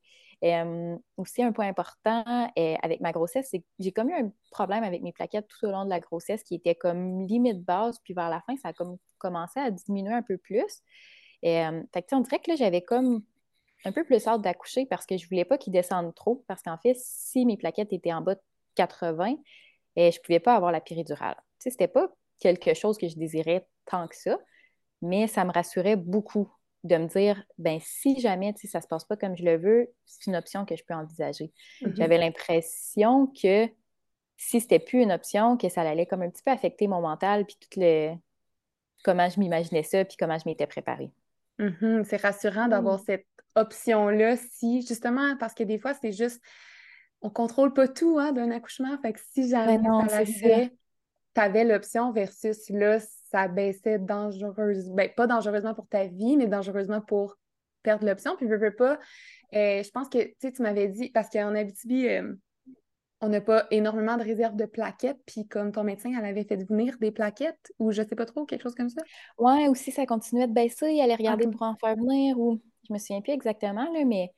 aussi, 1.18 1.44
un 1.44 1.52
point 1.52 1.68
important 1.68 2.24
avec 2.56 3.02
ma 3.02 3.12
grossesse, 3.12 3.50
c'est 3.52 3.60
que 3.60 3.66
j'ai 3.80 3.92
comme 3.92 4.10
eu 4.10 4.14
un 4.14 4.32
problème 4.52 4.84
avec 4.84 5.02
mes 5.02 5.12
plaquettes 5.12 5.48
tout 5.48 5.66
au 5.66 5.72
long 5.72 5.86
de 5.86 5.90
la 5.90 6.00
grossesse 6.00 6.44
qui 6.44 6.56
était 6.56 6.76
comme 6.76 7.26
limite 7.26 7.64
basse, 7.64 8.00
puis 8.00 8.14
vers 8.14 8.30
la 8.30 8.42
fin, 8.42 8.56
ça 8.58 8.70
a 8.70 8.74
comme 8.74 8.98
commencé 9.18 9.60
à 9.60 9.70
diminuer 9.72 10.14
un 10.14 10.24
peu 10.24 10.38
plus. 10.38 10.82
Et, 11.42 11.64
fait 11.94 12.02
que, 12.04 12.16
on 12.16 12.22
dirait 12.22 12.40
que 12.40 12.52
là, 12.52 12.56
j'avais 12.56 12.82
comme 12.82 13.24
un 13.86 13.92
peu 13.92 14.04
plus 14.04 14.28
hâte 14.28 14.42
d'accoucher 14.42 14.86
parce 14.86 15.06
que 15.06 15.18
je 15.18 15.28
voulais 15.28 15.46
pas 15.46 15.58
qu'ils 15.58 15.74
descendent 15.74 16.14
trop, 16.16 16.44
parce 16.48 16.62
qu'en 16.62 16.78
fait, 16.78 16.96
si 16.98 17.46
mes 17.46 17.58
plaquettes 17.58 17.94
étaient 17.94 18.14
en 18.14 18.22
bas 18.22 18.36
de 18.36 18.42
80, 18.76 19.36
et 19.96 20.12
je 20.12 20.22
pouvais 20.22 20.40
pas 20.40 20.56
avoir 20.56 20.72
la 20.72 20.82
péridurale. 20.82 21.36
Tu 21.36 21.64
sais, 21.64 21.70
c'était 21.72 21.88
pas 21.88 22.10
quelque 22.40 22.74
chose 22.74 22.98
que 22.98 23.08
je 23.10 23.16
désirais 23.16 23.68
tant 23.86 24.08
que 24.08 24.16
ça, 24.16 24.38
mais 25.02 25.28
ça 25.28 25.44
me 25.44 25.52
rassurait 25.52 25.96
beaucoup 25.96 26.50
de 26.84 26.96
me 26.96 27.08
dire, 27.08 27.44
ben 27.58 27.80
si 27.82 28.20
jamais 28.20 28.54
ça 28.56 28.80
ne 28.80 28.84
se 28.84 28.88
passe 28.88 29.04
pas 29.04 29.18
comme 29.18 29.36
je 29.36 29.44
le 29.44 29.58
veux, 29.58 29.88
c'est 30.06 30.28
une 30.28 30.36
option 30.36 30.66
que 30.66 30.76
je 30.76 30.84
peux 30.84 30.94
envisager. 30.94 31.52
Mm-hmm. 31.82 31.96
J'avais 31.96 32.18
l'impression 32.18 33.28
que 33.28 33.68
si 34.38 34.62
c'était 34.62 34.80
plus 34.80 35.02
une 35.02 35.12
option, 35.12 35.58
que 35.58 35.68
ça 35.68 35.82
allait 35.82 36.06
comme 36.06 36.22
un 36.22 36.30
petit 36.30 36.44
peu 36.44 36.52
affecter 36.52 36.88
mon 36.88 37.02
mental, 37.02 37.46
puis 37.46 37.58
tout 37.60 37.80
le 37.80 38.14
comment 39.04 39.30
je 39.30 39.40
m'imaginais 39.40 39.84
ça, 39.84 40.06
puis 40.06 40.16
comment 40.18 40.38
je 40.38 40.44
m'étais 40.46 40.68
préparée. 40.68 41.12
Mm-hmm. 41.60 42.06
C'est 42.06 42.22
rassurant 42.22 42.68
d'avoir 42.68 43.00
mm. 43.00 43.04
cette 43.06 43.28
option-là, 43.56 44.38
si 44.38 44.82
justement, 44.82 45.36
parce 45.38 45.54
que 45.54 45.64
des 45.64 45.80
fois, 45.80 45.94
c'est 45.94 46.14
juste, 46.14 46.42
on 47.22 47.30
contrôle 47.30 47.74
pas 47.74 47.88
tout 47.88 48.18
hein, 48.20 48.32
d'un 48.32 48.52
accouchement, 48.52 48.98
fait 49.02 49.14
que 49.14 49.20
si 49.32 49.50
jamais 49.50 49.78
ben 49.78 50.08
ça 50.08 50.24
tu 51.36 51.42
avais 51.42 51.64
l'option 51.64 52.12
versus 52.12 52.70
là, 52.70 53.00
ça 53.32 53.48
baissait 53.48 54.00
dangereusement, 54.00 54.96
ben, 54.96 55.10
pas 55.16 55.28
dangereusement 55.28 55.74
pour 55.74 55.88
ta 55.88 56.06
vie, 56.06 56.38
mais 56.38 56.48
dangereusement 56.48 57.02
pour 57.02 57.38
perdre 57.84 58.06
l'option. 58.06 58.36
Puis, 58.36 58.48
je 58.48 58.56
veux 58.56 58.76
pas, 58.76 59.00
euh, 59.54 59.84
je 59.84 59.90
pense 59.92 60.10
que, 60.10 60.18
tu 60.40 60.62
m'avais 60.62 60.88
dit, 60.88 61.10
parce 61.10 61.30
qu'en 61.30 61.56
Abitibi, 61.56 62.08
euh, 62.08 62.34
on 63.22 63.30
n'a 63.30 63.42
pas 63.42 63.68
énormément 63.72 64.18
de 64.18 64.24
réserves 64.24 64.56
de 64.56 64.66
plaquettes, 64.66 65.20
puis 65.26 65.48
comme 65.48 65.72
ton 65.72 65.84
médecin, 65.84 66.12
elle 66.18 66.26
avait 66.26 66.46
fait 66.46 66.64
venir 66.64 66.98
des 67.00 67.12
plaquettes, 67.12 67.72
ou 67.78 67.92
je 67.92 68.02
sais 68.02 68.16
pas 68.16 68.26
trop, 68.26 68.46
quelque 68.46 68.64
chose 68.64 68.76
comme 68.76 68.90
ça? 68.90 69.02
Ouais, 69.38 69.68
aussi, 69.68 69.92
ça 69.92 70.06
continuait 70.06 70.48
de 70.48 70.54
baisser, 70.54 70.96
elle 70.96 71.02
allait 71.02 71.16
regarder 71.16 71.48
pour 71.48 71.64
en 71.64 71.76
faire 71.76 71.96
venir, 71.96 72.40
ou 72.40 72.62
je 72.88 72.94
me 72.94 72.98
souviens 72.98 73.22
plus 73.22 73.34
exactement, 73.34 73.92
là, 73.92 74.06
mais 74.06 74.32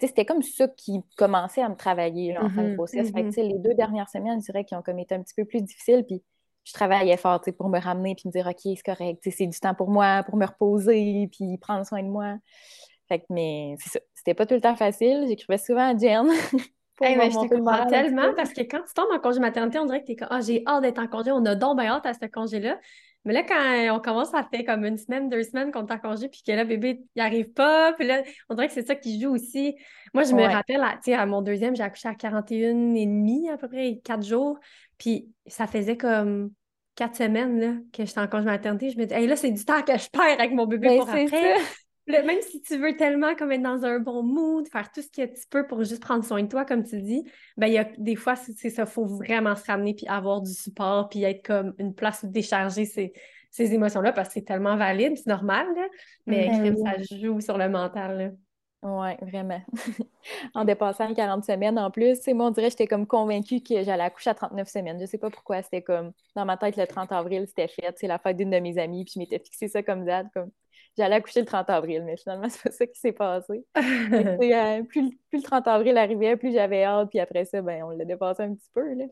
c'était 0.00 0.26
comme 0.26 0.42
ça 0.42 0.68
qui 0.68 1.00
commençait 1.16 1.62
à 1.62 1.68
me 1.68 1.74
travailler 1.74 2.36
en 2.36 2.50
fin 2.50 2.62
de 2.62 2.68
mm-hmm, 2.68 2.76
grossesse. 2.76 3.10
Mm-hmm. 3.10 3.48
les 3.48 3.58
deux 3.58 3.74
dernières 3.74 4.08
semaines, 4.08 4.38
je 4.40 4.44
dirais 4.44 4.64
qu'ils 4.64 4.76
ont 4.76 4.82
comme 4.82 4.98
été 4.98 5.14
un 5.14 5.22
petit 5.22 5.34
peu 5.34 5.44
plus 5.44 5.62
difficiles, 5.62 6.04
puis 6.06 6.22
je 6.68 6.74
travaillais 6.74 7.16
fort 7.16 7.40
pour 7.56 7.70
me 7.70 7.80
ramener 7.80 8.14
puis 8.14 8.24
me 8.26 8.32
dire 8.32 8.46
OK, 8.46 8.60
c'est 8.62 8.82
correct, 8.84 9.22
c'est 9.22 9.46
du 9.46 9.58
temps 9.58 9.74
pour 9.74 9.88
moi, 9.88 10.22
pour 10.22 10.36
me 10.36 10.44
reposer 10.44 11.28
puis 11.32 11.56
prendre 11.56 11.86
soin 11.86 12.02
de 12.02 12.08
moi. 12.08 12.36
Fait 13.08 13.20
que, 13.20 13.24
mais 13.30 13.74
c'est 13.80 13.88
ça. 13.88 14.00
C'était 14.12 14.34
pas 14.34 14.44
tout 14.44 14.54
le 14.54 14.60
temps 14.60 14.76
facile. 14.76 15.24
J'écrivais 15.26 15.56
souvent 15.56 15.94
à 15.94 15.96
Jen. 15.96 16.28
Hey, 17.00 17.16
mais 17.16 17.30
je 17.30 17.38
te 17.38 17.54
comprends 17.54 17.86
tellement 17.86 18.34
parce 18.34 18.52
que 18.52 18.62
quand 18.62 18.80
tu 18.80 18.92
tombes 18.92 19.06
en 19.14 19.20
congé 19.20 19.38
maternité, 19.38 19.78
on 19.78 19.84
dirait 19.84 20.00
que 20.00 20.06
tu 20.06 20.12
es 20.12 20.16
comme 20.16 20.26
Ah, 20.32 20.40
j'ai 20.40 20.64
hâte 20.66 20.82
d'être 20.82 20.98
en 20.98 21.06
congé, 21.06 21.30
on 21.30 21.44
a 21.44 21.54
donc 21.54 21.78
bien 21.78 21.92
hâte 21.92 22.06
à 22.06 22.12
ce 22.12 22.26
congé-là. 22.26 22.76
Mais 23.24 23.34
là, 23.34 23.44
quand 23.44 23.96
on 23.96 24.00
commence 24.00 24.34
à 24.34 24.42
faire 24.42 24.64
comme 24.64 24.84
une 24.84 24.96
semaine, 24.96 25.28
deux 25.28 25.44
semaines 25.44 25.70
qu'on 25.70 25.86
est 25.86 25.92
en 25.92 25.98
congé, 25.98 26.28
puis 26.28 26.42
que 26.44 26.50
là, 26.50 26.64
bébé, 26.64 27.02
il 27.14 27.22
arrive 27.22 27.52
pas, 27.52 27.92
puis 27.92 28.04
là, 28.04 28.22
on 28.48 28.54
dirait 28.54 28.66
que 28.66 28.72
c'est 28.72 28.86
ça 28.86 28.96
qui 28.96 29.20
joue 29.20 29.32
aussi. 29.32 29.76
Moi, 30.12 30.24
je 30.24 30.32
me 30.32 30.42
rappelle, 30.42 30.80
tu 30.94 31.12
sais, 31.12 31.14
à 31.14 31.24
mon 31.24 31.40
deuxième, 31.40 31.76
j'ai 31.76 31.84
accouché 31.84 32.08
à 32.08 32.14
41 32.14 32.94
et 32.94 33.06
demi, 33.06 33.48
à 33.48 33.56
peu 33.56 33.68
près, 33.68 34.00
quatre 34.02 34.24
jours. 34.24 34.58
Puis 34.98 35.32
ça 35.46 35.66
faisait 35.66 35.96
comme 35.96 36.50
quatre 36.94 37.16
semaines 37.16 37.60
là, 37.60 37.74
que 37.92 38.04
j'étais 38.04 38.20
en 38.20 38.26
congé 38.26 38.44
maternité. 38.44 38.90
Je 38.90 38.98
me 38.98 39.06
dis, 39.06 39.14
hey, 39.14 39.26
là, 39.26 39.36
c'est 39.36 39.50
du 39.50 39.64
temps 39.64 39.82
que 39.82 39.96
je 39.96 40.08
perds 40.10 40.38
avec 40.38 40.52
mon 40.52 40.66
bébé 40.66 40.88
ben, 40.88 40.98
pour 40.98 41.08
après. 41.08 41.56
même 42.08 42.40
si 42.40 42.60
tu 42.62 42.76
veux 42.78 42.96
tellement 42.96 43.34
comme 43.34 43.52
être 43.52 43.62
dans 43.62 43.84
un 43.84 44.00
bon 44.00 44.22
mood, 44.22 44.66
faire 44.68 44.90
tout 44.90 45.02
ce 45.02 45.08
que 45.08 45.26
tu 45.26 45.46
peux 45.50 45.66
pour 45.66 45.84
juste 45.84 46.02
prendre 46.02 46.24
soin 46.24 46.42
de 46.42 46.48
toi, 46.48 46.64
comme 46.64 46.82
tu 46.82 47.00
dis, 47.02 47.22
ben 47.56 47.66
il 47.66 47.74
y 47.74 47.78
a 47.78 47.86
des 47.98 48.16
fois, 48.16 48.34
c'est 48.34 48.70
ça, 48.70 48.82
il 48.82 48.88
faut 48.88 49.04
vraiment 49.04 49.54
se 49.54 49.64
ramener 49.66 49.94
puis 49.94 50.06
avoir 50.08 50.40
du 50.40 50.52
support 50.52 51.08
puis 51.08 51.22
être 51.22 51.46
comme 51.46 51.74
une 51.78 51.94
place 51.94 52.22
où 52.22 52.28
décharger 52.28 52.86
ces, 52.86 53.12
ces 53.50 53.74
émotions-là 53.74 54.12
parce 54.12 54.28
que 54.28 54.34
c'est 54.34 54.44
tellement 54.44 54.76
valide, 54.76 55.16
c'est 55.16 55.26
normal, 55.26 55.66
là, 55.76 55.86
mais 56.26 56.48
ben 56.48 56.76
ça 56.76 57.16
joue 57.16 57.40
sur 57.40 57.58
le 57.58 57.68
mental. 57.68 58.18
Là. 58.18 58.30
Oui, 58.82 59.08
vraiment. 59.22 59.60
en 60.54 60.64
dépassant 60.64 61.12
40 61.12 61.44
semaines 61.44 61.78
en 61.78 61.90
plus, 61.90 62.24
moi, 62.28 62.46
on 62.46 62.50
dirait 62.50 62.66
que 62.66 62.72
j'étais 62.72 62.86
comme 62.86 63.08
convaincue 63.08 63.60
que 63.60 63.82
j'allais 63.82 64.04
accoucher 64.04 64.30
à 64.30 64.34
39 64.34 64.68
semaines. 64.68 65.00
Je 65.00 65.06
sais 65.06 65.18
pas 65.18 65.30
pourquoi, 65.30 65.62
c'était 65.62 65.82
comme 65.82 66.12
dans 66.36 66.44
ma 66.44 66.56
tête 66.56 66.76
le 66.76 66.86
30 66.86 67.10
avril, 67.10 67.46
c'était 67.48 67.66
fait. 67.66 67.92
C'est 67.96 68.06
la 68.06 68.18
fête 68.18 68.36
d'une 68.36 68.50
de 68.50 68.58
mes 68.60 68.78
amies, 68.78 69.04
puis 69.04 69.14
je 69.16 69.18
m'étais 69.18 69.40
fixé 69.40 69.66
ça 69.66 69.82
comme 69.82 70.04
date, 70.04 70.28
comme 70.32 70.50
j'allais 70.96 71.16
accoucher 71.16 71.40
le 71.40 71.46
30 71.46 71.70
avril, 71.70 72.04
mais 72.04 72.16
finalement, 72.16 72.48
c'est 72.48 72.62
pas 72.62 72.70
ça 72.70 72.86
qui 72.86 73.00
s'est 73.00 73.12
passé. 73.12 73.64
Euh, 73.76 74.82
plus, 74.84 75.10
le 75.32 75.42
30 75.42 75.66
avril 75.66 75.98
arrivait, 75.98 76.36
plus 76.36 76.52
j'avais 76.52 76.84
hâte, 76.84 77.10
puis 77.10 77.18
après 77.18 77.44
ça, 77.44 77.60
ben, 77.60 77.82
on 77.82 77.90
l'a 77.90 78.04
dépassé 78.04 78.44
un 78.44 78.54
petit 78.54 78.70
peu. 78.72 78.94
Là, 78.94 79.04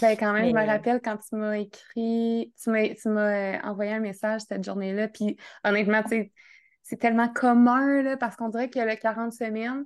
Ben, 0.00 0.16
quand 0.16 0.32
même, 0.32 0.48
je 0.48 0.54
me 0.54 0.66
rappelle 0.66 1.00
quand 1.02 1.18
tu 1.18 1.36
m'as 1.36 1.58
écrit, 1.58 2.52
tu 2.62 2.70
m'as 2.70 3.56
euh, 3.56 3.58
envoyé 3.64 3.92
un 3.92 4.00
message 4.00 4.42
cette 4.48 4.64
journée-là, 4.64 5.08
puis 5.08 5.36
honnêtement, 5.64 6.02
tu 6.02 6.08
sais, 6.08 6.32
c'est 6.82 6.98
tellement 6.98 7.28
commun, 7.28 8.02
là, 8.02 8.16
parce 8.16 8.36
qu'on 8.36 8.48
dirait 8.48 8.70
que 8.70 8.78
le 8.78 8.96
40 8.96 9.32
semaines, 9.32 9.84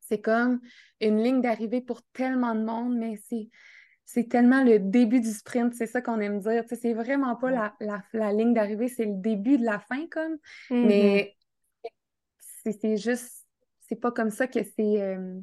c'est 0.00 0.20
comme 0.20 0.60
une 1.00 1.22
ligne 1.22 1.40
d'arrivée 1.40 1.80
pour 1.80 2.02
tellement 2.12 2.54
de 2.54 2.64
monde, 2.64 2.96
mais 2.96 3.16
c'est 3.28 3.48
c'est 4.08 4.28
tellement 4.28 4.62
le 4.62 4.78
début 4.78 5.20
du 5.20 5.32
sprint, 5.32 5.74
c'est 5.74 5.88
ça 5.88 6.00
qu'on 6.00 6.20
aime 6.20 6.38
dire. 6.38 6.62
c'est 6.68 6.94
vraiment 6.94 7.34
pas 7.34 7.72
la, 7.80 8.32
ligne 8.32 8.54
d'arrivée, 8.54 8.86
c'est 8.86 9.04
le 9.04 9.16
début 9.16 9.58
de 9.58 9.64
la 9.64 9.80
fin, 9.80 10.06
comme. 10.06 10.36
Mm-hmm. 10.70 10.86
Mais 10.86 11.36
c'est 12.62 12.96
juste, 12.96 13.46
c'est 13.80 13.96
pas 13.96 14.12
comme 14.12 14.30
ça 14.30 14.46
que 14.46 14.60
c'est. 14.62 15.02
Euh, 15.02 15.34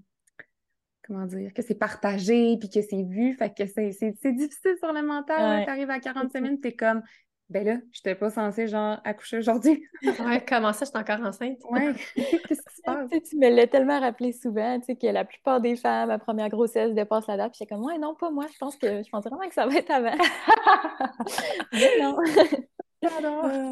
comment 1.06 1.26
dire, 1.26 1.54
que 1.54 1.62
c'est 1.62 1.76
partagé 1.76 2.58
puis 2.58 2.70
que 2.70 2.82
c'est 2.82 3.04
vu. 3.04 3.34
Fait 3.34 3.54
que 3.54 3.66
c'est 3.66 4.32
difficile 4.32 4.78
sur 4.80 4.94
le 4.94 5.02
mental. 5.02 5.66
Tu 5.66 5.70
arrives 5.70 5.90
à 5.90 6.00
40 6.00 6.32
semaines, 6.32 6.62
tu 6.62 6.70
es 6.70 6.74
comme, 6.74 7.04
ben 7.50 7.66
là, 7.66 7.74
je 7.92 8.00
n'étais 8.00 8.16
pas 8.16 8.30
censée, 8.30 8.68
genre, 8.68 9.00
accoucher 9.04 9.38
aujourd'hui. 9.38 9.88
ouais, 10.04 10.44
comment 10.48 10.74
ça, 10.74 10.86
je 10.86 10.92
suis 10.92 10.98
encore 10.98 11.26
enceinte? 11.26 11.60
ouais, 11.70 11.94
qu'est-ce 12.16 12.62
qui 12.62 12.76
se 12.76 12.82
passe? 12.84 13.10
tu 13.30 13.38
me 13.38 13.50
l'as 13.50 13.68
tellement 13.68 14.00
rappelé 14.00 14.32
souvent, 14.32 14.80
tu 14.80 14.86
sais, 14.86 14.96
que 14.96 15.08
la 15.08 15.26
plupart 15.26 15.62
des 15.62 15.76
femmes, 15.76 16.10
à 16.10 16.18
première 16.18 16.50
grossesse, 16.50 16.94
dépassent 16.94 17.28
la 17.28 17.38
date, 17.38 17.52
puis 17.52 17.60
j'étais 17.60 17.76
comme, 17.76 17.86
ouais, 17.86 17.98
non, 17.98 18.16
pas 18.16 18.32
moi, 18.32 18.46
je 18.52 18.58
pense 18.58 18.76
que, 18.78 19.04
je 19.04 19.10
pense 19.10 19.24
vraiment 19.26 19.48
que 19.48 19.54
ça 19.54 19.68
va 19.68 19.76
être 19.76 19.92
avant. 19.92 20.18
Mais 21.74 22.00
non. 22.02 22.18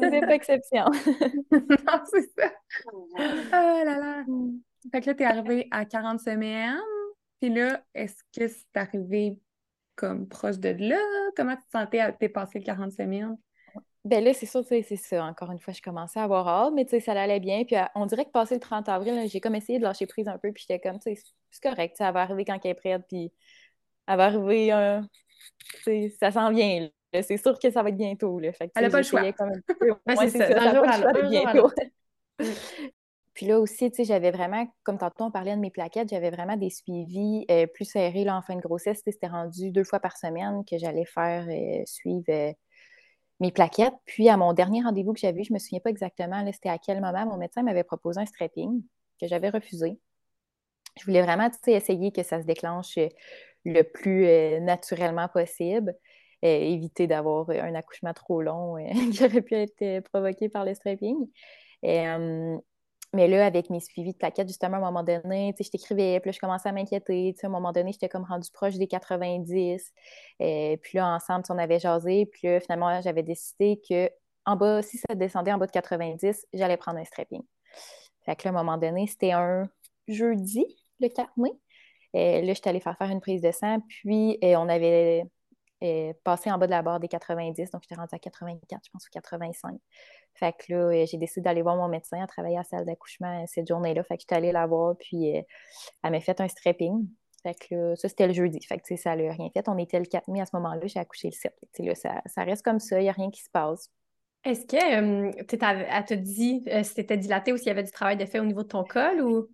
C'est 0.00 0.20
pas 0.20 0.34
exception. 0.34 0.84
non, 1.50 2.00
c'est 2.12 2.30
ça. 2.38 2.52
Oh 2.84 3.84
là 3.84 3.98
là. 3.98 4.24
Fait 4.90 5.00
que 5.00 5.06
là, 5.06 5.14
t'es 5.14 5.24
arrivée 5.24 5.68
à 5.70 5.84
40 5.84 6.20
semaines, 6.20 6.78
puis 7.40 7.50
là, 7.50 7.82
est-ce 7.94 8.22
que 8.36 8.48
c'est 8.48 8.76
arrivé 8.76 9.38
comme 9.96 10.28
proche 10.28 10.58
de 10.58 10.70
là? 10.70 10.98
Comment 11.36 11.56
tu 11.56 11.62
te 11.62 11.78
sentais 11.78 12.00
à 12.00 12.12
dépasser 12.12 12.58
le 12.58 12.64
40 12.64 12.92
semaines? 12.92 13.36
Ben 14.04 14.24
là, 14.24 14.34
c'est 14.34 14.46
sûr, 14.46 14.64
c'est 14.64 14.82
ça. 14.96 15.24
Encore 15.24 15.52
une 15.52 15.60
fois, 15.60 15.72
je 15.72 15.80
commençais 15.80 16.18
à 16.18 16.24
avoir 16.24 16.48
hâte, 16.48 16.72
mais 16.74 16.84
tu 16.84 16.90
sais, 16.90 17.00
ça 17.00 17.12
allait 17.12 17.38
bien. 17.38 17.64
Puis 17.64 17.76
on 17.94 18.06
dirait 18.06 18.24
que 18.24 18.30
passé 18.30 18.54
le 18.54 18.60
30 18.60 18.88
avril, 18.88 19.28
j'ai 19.28 19.40
comme 19.40 19.54
essayé 19.54 19.78
de 19.78 19.84
lâcher 19.84 20.06
prise 20.06 20.26
un 20.26 20.38
peu, 20.38 20.50
puis 20.52 20.64
j'étais 20.66 20.80
comme, 20.80 20.98
tu 20.98 21.14
sais, 21.14 21.22
c'est 21.50 21.62
correct, 21.62 21.96
ça 21.96 22.10
va 22.10 22.22
arriver 22.22 22.44
quand 22.44 22.58
elle 22.64 22.72
est 22.72 22.74
prête, 22.74 23.02
puis 23.06 23.32
elle 24.08 24.16
va 24.16 24.24
arriver, 24.24 24.72
un... 24.72 25.08
ça 26.18 26.32
s'en 26.32 26.50
vient, 26.50 26.88
C'est 27.12 27.36
sûr 27.36 27.56
que 27.58 27.70
ça 27.70 27.82
va 27.82 27.90
être 27.90 27.96
bientôt, 27.96 28.40
là. 28.40 28.52
Fait 28.52 28.72
elle 28.74 28.84
n'a 28.84 28.90
pas 28.90 28.98
le 28.98 29.02
choix. 29.04 29.32
Comme 29.32 29.50
un 29.50 29.60
peu... 29.78 29.96
c'est 30.28 30.38
ça, 30.38 30.48
ça, 30.48 30.74
jour 30.74 30.84
à 30.88 31.22
bientôt. 31.22 31.70
Puis 33.34 33.46
là 33.46 33.60
aussi, 33.60 33.90
tu 33.90 33.96
sais, 33.96 34.04
j'avais 34.04 34.30
vraiment, 34.30 34.66
comme 34.82 34.98
tantôt 34.98 35.24
on 35.24 35.30
parlait 35.30 35.54
de 35.54 35.60
mes 35.60 35.70
plaquettes, 35.70 36.10
j'avais 36.10 36.30
vraiment 36.30 36.56
des 36.56 36.68
suivis 36.68 37.46
euh, 37.50 37.66
plus 37.66 37.86
serrés 37.86 38.24
là, 38.24 38.36
en 38.36 38.42
fin 38.42 38.56
de 38.56 38.60
grossesse. 38.60 39.00
C'était 39.06 39.26
rendu 39.26 39.70
deux 39.70 39.84
fois 39.84 40.00
par 40.00 40.16
semaine 40.18 40.62
que 40.68 40.76
j'allais 40.76 41.06
faire 41.06 41.46
euh, 41.48 41.82
suivre 41.86 42.24
euh, 42.28 42.52
mes 43.42 43.52
plaquettes. 43.52 43.94
Puis 44.06 44.28
à 44.30 44.38
mon 44.38 44.54
dernier 44.54 44.82
rendez-vous 44.82 45.12
que 45.12 45.20
j'avais 45.20 45.40
eu, 45.40 45.44
je 45.44 45.52
ne 45.52 45.54
me 45.54 45.58
souviens 45.58 45.80
pas 45.80 45.90
exactement, 45.90 46.48
c'était 46.52 46.70
à 46.70 46.78
quel 46.78 47.00
moment 47.02 47.26
mon 47.26 47.36
médecin 47.36 47.62
m'avait 47.62 47.84
proposé 47.84 48.20
un 48.20 48.26
strapping 48.26 48.82
que 49.20 49.26
j'avais 49.26 49.50
refusé. 49.50 49.98
Je 50.98 51.04
voulais 51.04 51.22
vraiment 51.22 51.50
essayer 51.66 52.12
que 52.12 52.22
ça 52.22 52.40
se 52.40 52.46
déclenche 52.46 52.96
euh, 52.98 53.08
le 53.64 53.82
plus 53.82 54.26
euh, 54.26 54.60
naturellement 54.60 55.28
possible, 55.28 55.94
euh, 56.44 56.48
éviter 56.48 57.06
d'avoir 57.06 57.50
un 57.50 57.74
accouchement 57.74 58.14
trop 58.14 58.42
long 58.42 58.76
qui 59.12 59.24
aurait 59.24 59.42
pu 59.42 59.54
être 59.54 60.00
provoqué 60.10 60.48
par 60.48 60.64
le 60.64 60.74
strapping. 60.74 61.16
Mais 63.14 63.28
là, 63.28 63.44
avec 63.44 63.68
mes 63.68 63.80
suivis 63.80 64.12
de 64.12 64.16
plaquettes, 64.16 64.48
justement, 64.48 64.76
à 64.76 64.78
un 64.78 64.84
moment 64.84 65.02
donné, 65.02 65.54
je 65.60 65.68
t'écrivais, 65.68 66.18
puis 66.20 66.30
là, 66.30 66.32
je 66.32 66.40
commençais 66.40 66.70
à 66.70 66.72
m'inquiéter. 66.72 67.34
À 67.42 67.46
un 67.46 67.50
moment 67.50 67.70
donné, 67.70 67.92
j'étais 67.92 68.08
comme 68.08 68.24
rendue 68.24 68.50
proche 68.50 68.76
des 68.76 68.86
90. 68.86 69.92
Et 70.40 70.78
puis 70.82 70.96
là, 70.96 71.14
ensemble, 71.14 71.44
on 71.50 71.58
avait 71.58 71.78
jasé. 71.78 72.24
Puis 72.24 72.48
là, 72.48 72.60
finalement, 72.60 73.02
j'avais 73.02 73.22
décidé 73.22 73.80
que 73.86 74.10
en 74.46 74.56
bas, 74.56 74.80
si 74.82 74.96
ça 74.96 75.14
descendait 75.14 75.52
en 75.52 75.58
bas 75.58 75.66
de 75.66 75.72
90, 75.72 76.46
j'allais 76.54 76.78
prendre 76.78 76.98
un 76.98 77.04
strapping. 77.04 77.42
Fait 78.24 78.34
que 78.34 78.48
là, 78.48 78.54
à 78.54 78.58
un 78.58 78.64
moment 78.64 78.78
donné, 78.78 79.06
c'était 79.06 79.32
un 79.32 79.68
jeudi, 80.08 80.64
le 80.98 81.08
4 81.08 81.30
mai. 81.36 81.52
Et 82.14 82.40
là, 82.40 82.54
j'étais 82.54 82.70
allée 82.70 82.80
faire 82.80 82.96
faire 82.96 83.10
une 83.10 83.20
prise 83.20 83.42
de 83.42 83.50
sang. 83.52 83.80
Puis, 83.88 84.38
on 84.42 84.70
avait 84.70 85.24
passé 86.24 86.50
en 86.50 86.56
bas 86.56 86.66
de 86.66 86.70
la 86.70 86.80
barre 86.80 86.98
des 86.98 87.08
90. 87.08 87.70
Donc, 87.72 87.82
j'étais 87.82 87.94
rendue 87.94 88.14
à 88.14 88.18
84, 88.18 88.80
je 88.86 88.90
pense, 88.90 89.04
ou 89.04 89.10
85. 89.12 89.78
Fait 90.34 90.52
que 90.52 90.72
là, 90.72 90.78
euh, 90.78 91.06
j'ai 91.06 91.18
décidé 91.18 91.42
d'aller 91.42 91.62
voir 91.62 91.76
mon 91.76 91.88
médecin. 91.88 92.22
à 92.22 92.26
travailler 92.26 92.56
à 92.56 92.60
la 92.60 92.64
salle 92.64 92.84
d'accouchement 92.84 93.42
euh, 93.42 93.46
cette 93.46 93.68
journée-là. 93.68 94.02
Fait 94.04 94.16
que 94.16 94.22
j'étais 94.22 94.34
allée 94.34 94.52
la 94.52 94.66
voir, 94.66 94.96
puis 94.98 95.36
euh, 95.36 95.42
elle 96.02 96.10
m'a 96.10 96.20
fait 96.20 96.40
un 96.40 96.48
strapping. 96.48 97.06
Fait 97.42 97.54
que 97.54 97.74
là, 97.74 97.96
ça, 97.96 98.08
c'était 98.08 98.26
le 98.26 98.32
jeudi. 98.32 98.64
Fait 98.64 98.78
que 98.78 98.96
ça 98.96 99.16
n'a 99.16 99.32
rien 99.32 99.50
fait. 99.52 99.68
On 99.68 99.76
était 99.78 99.98
le 99.98 100.06
4 100.06 100.28
mai 100.28 100.40
à 100.40 100.46
ce 100.46 100.54
moment-là. 100.56 100.86
J'ai 100.86 101.00
accouché 101.00 101.28
le 101.28 101.32
7. 101.32 101.54
Là, 101.80 101.94
ça, 101.94 102.22
ça, 102.26 102.44
reste 102.44 102.64
comme 102.64 102.78
ça. 102.78 103.00
Il 103.00 103.04
n'y 103.04 103.08
a 103.08 103.12
rien 103.12 103.30
qui 103.30 103.42
se 103.42 103.50
passe. 103.50 103.90
Est-ce 104.44 104.66
que 104.66 104.76
elle 104.76 106.04
te 106.04 106.14
dit 106.14 106.64
si 106.82 106.94
tu 106.94 107.00
étais 107.00 107.16
dilaté 107.16 107.52
ou 107.52 107.56
s'il 107.56 107.68
y 107.68 107.70
avait 107.70 107.84
du 107.84 107.92
travail 107.92 108.16
de 108.16 108.24
fait 108.26 108.40
au 108.40 108.44
niveau 108.44 108.62
de 108.62 108.68
ton 108.68 108.84
col 108.84 109.20
ou? 109.20 109.48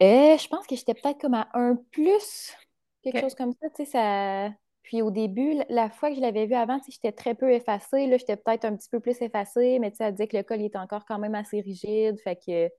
je 0.00 0.48
pense 0.48 0.66
que 0.66 0.76
j'étais 0.76 0.94
peut-être 0.94 1.20
comme 1.20 1.34
à 1.34 1.48
un 1.54 1.76
plus, 1.92 2.54
quelque 3.02 3.20
chose 3.20 3.34
comme 3.34 3.52
ça. 3.52 3.68
Tu 3.70 3.84
sais, 3.84 3.90
ça 3.92 4.50
Puis 4.88 5.02
au 5.02 5.10
début, 5.10 5.54
la 5.68 5.90
fois 5.90 6.08
que 6.08 6.16
je 6.16 6.22
l'avais 6.22 6.46
vu 6.46 6.54
avant, 6.54 6.80
j'étais 6.88 7.12
très 7.12 7.34
peu 7.34 7.52
effacée. 7.52 8.06
Là, 8.06 8.16
j'étais 8.16 8.38
peut-être 8.38 8.64
un 8.64 8.74
petit 8.74 8.88
peu 8.88 9.00
plus 9.00 9.20
effacée, 9.20 9.78
mais 9.78 9.92
elle 10.00 10.12
disait 10.12 10.26
que 10.26 10.36
le 10.38 10.42
col 10.42 10.62
était 10.62 10.78
encore 10.78 11.04
quand 11.04 11.18
même 11.18 11.34
assez 11.34 11.60
rigide. 11.60 12.18
Fait 12.20 12.36
que. 12.36 12.70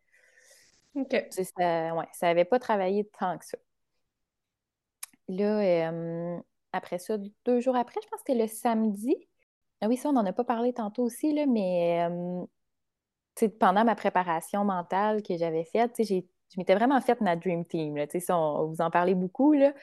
Ça, 1.29 1.93
ouais, 1.95 2.07
ça 2.13 2.25
n'avait 2.25 2.45
pas 2.45 2.57
travaillé 2.57 3.07
tant 3.19 3.37
que 3.37 3.45
ça. 3.45 3.59
Là, 5.27 5.91
euh, 5.91 6.39
après 6.73 6.97
ça, 6.97 7.15
deux 7.45 7.59
jours 7.59 7.75
après, 7.75 8.01
je 8.03 8.07
pense 8.07 8.23
que 8.23 8.31
c'était 8.33 8.41
le 8.41 8.47
samedi. 8.47 9.15
Ah 9.79 9.87
oui, 9.87 9.95
ça, 9.95 10.09
on 10.09 10.13
n'en 10.13 10.25
a 10.25 10.33
pas 10.33 10.43
parlé 10.43 10.73
tantôt 10.73 11.03
aussi, 11.03 11.31
là, 11.31 11.45
mais 11.45 12.09
euh, 12.09 13.47
pendant 13.59 13.85
ma 13.85 13.93
préparation 13.93 14.65
mentale 14.65 15.21
que 15.21 15.37
j'avais 15.37 15.63
faite, 15.63 15.95
je 15.99 16.23
m'étais 16.57 16.73
vraiment 16.73 16.99
faite 17.01 17.21
ma 17.21 17.35
Dream 17.35 17.65
Team. 17.65 17.97
Là, 17.97 18.07
on, 18.29 18.65
vous 18.65 18.81
en 18.81 18.89
parlez 18.89 19.13
beaucoup. 19.13 19.53
Là. 19.53 19.73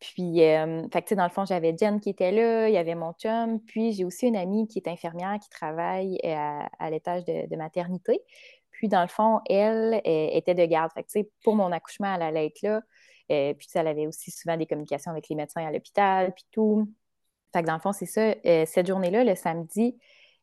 Puis, 0.00 0.42
euh, 0.42 0.86
fait 0.92 1.14
dans 1.14 1.24
le 1.24 1.30
fond, 1.30 1.46
j'avais 1.46 1.74
Jen 1.76 2.00
qui 2.00 2.10
était 2.10 2.30
là, 2.30 2.68
il 2.68 2.74
y 2.74 2.76
avait 2.76 2.94
mon 2.94 3.12
chum, 3.14 3.60
puis 3.60 3.92
j'ai 3.92 4.04
aussi 4.04 4.26
une 4.26 4.36
amie 4.36 4.68
qui 4.68 4.78
est 4.78 4.88
infirmière 4.88 5.38
qui 5.42 5.48
travaille 5.48 6.18
à, 6.22 6.90
l'étage 6.90 7.24
de, 7.24 7.56
maternité. 7.56 8.20
Puis, 8.72 8.88
dans 8.88 9.00
le 9.00 9.08
fond, 9.08 9.40
elle, 9.48 10.00
était 10.04 10.54
de 10.54 10.64
garde. 10.66 10.92
Fait 10.92 11.30
pour 11.42 11.56
mon 11.56 11.72
accouchement, 11.72 12.14
elle 12.14 12.22
allait 12.22 12.46
être 12.46 12.60
là. 12.62 12.82
Euh, 13.32 13.54
puis, 13.54 13.68
elle 13.74 13.86
avait 13.86 14.06
aussi 14.06 14.30
souvent 14.30 14.56
des 14.56 14.66
communications 14.66 15.10
avec 15.10 15.28
les 15.30 15.36
médecins 15.36 15.64
à 15.66 15.72
l'hôpital, 15.72 16.34
puis 16.34 16.44
tout. 16.50 16.92
Fait 17.54 17.62
que 17.62 17.66
dans 17.66 17.74
le 17.74 17.80
fond, 17.80 17.92
c'est 17.92 18.06
ça. 18.06 18.34
Euh, 18.44 18.66
cette 18.66 18.86
journée-là, 18.86 19.24
le 19.24 19.34
samedi, 19.34 19.98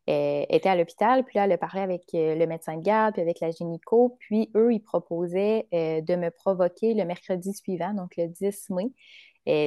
elle 0.06 0.46
était 0.50 0.68
à 0.68 0.76
l'hôpital, 0.76 1.24
puis 1.24 1.38
là, 1.38 1.44
elle 1.44 1.52
a 1.52 1.58
parlé 1.58 1.80
avec 1.80 2.02
le 2.12 2.44
médecin 2.44 2.76
de 2.76 2.82
garde, 2.82 3.14
puis 3.14 3.22
avec 3.22 3.40
la 3.40 3.50
gynéco, 3.52 4.16
puis 4.18 4.50
eux, 4.54 4.74
ils 4.74 4.82
proposaient 4.82 5.66
de 5.72 6.16
me 6.16 6.30
provoquer 6.30 6.92
le 6.92 7.06
mercredi 7.06 7.54
suivant, 7.54 7.94
donc 7.94 8.14
le 8.18 8.26
10 8.26 8.68
mai, 8.68 8.90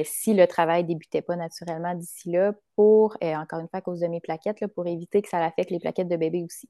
si 0.04 0.34
le 0.34 0.46
travail 0.46 0.84
débutait 0.84 1.22
pas 1.22 1.36
naturellement 1.36 1.94
d'ici 1.94 2.30
là, 2.30 2.52
pour, 2.76 3.16
euh, 3.22 3.34
encore 3.34 3.60
une 3.60 3.68
fois, 3.68 3.78
à 3.78 3.82
cause 3.82 4.00
de 4.00 4.06
mes 4.06 4.20
plaquettes, 4.20 4.60
là, 4.60 4.68
pour 4.68 4.86
éviter 4.86 5.22
que 5.22 5.28
ça 5.28 5.44
affecte 5.44 5.70
les 5.70 5.78
plaquettes 5.78 6.08
de 6.08 6.16
bébé 6.16 6.42
aussi. 6.44 6.68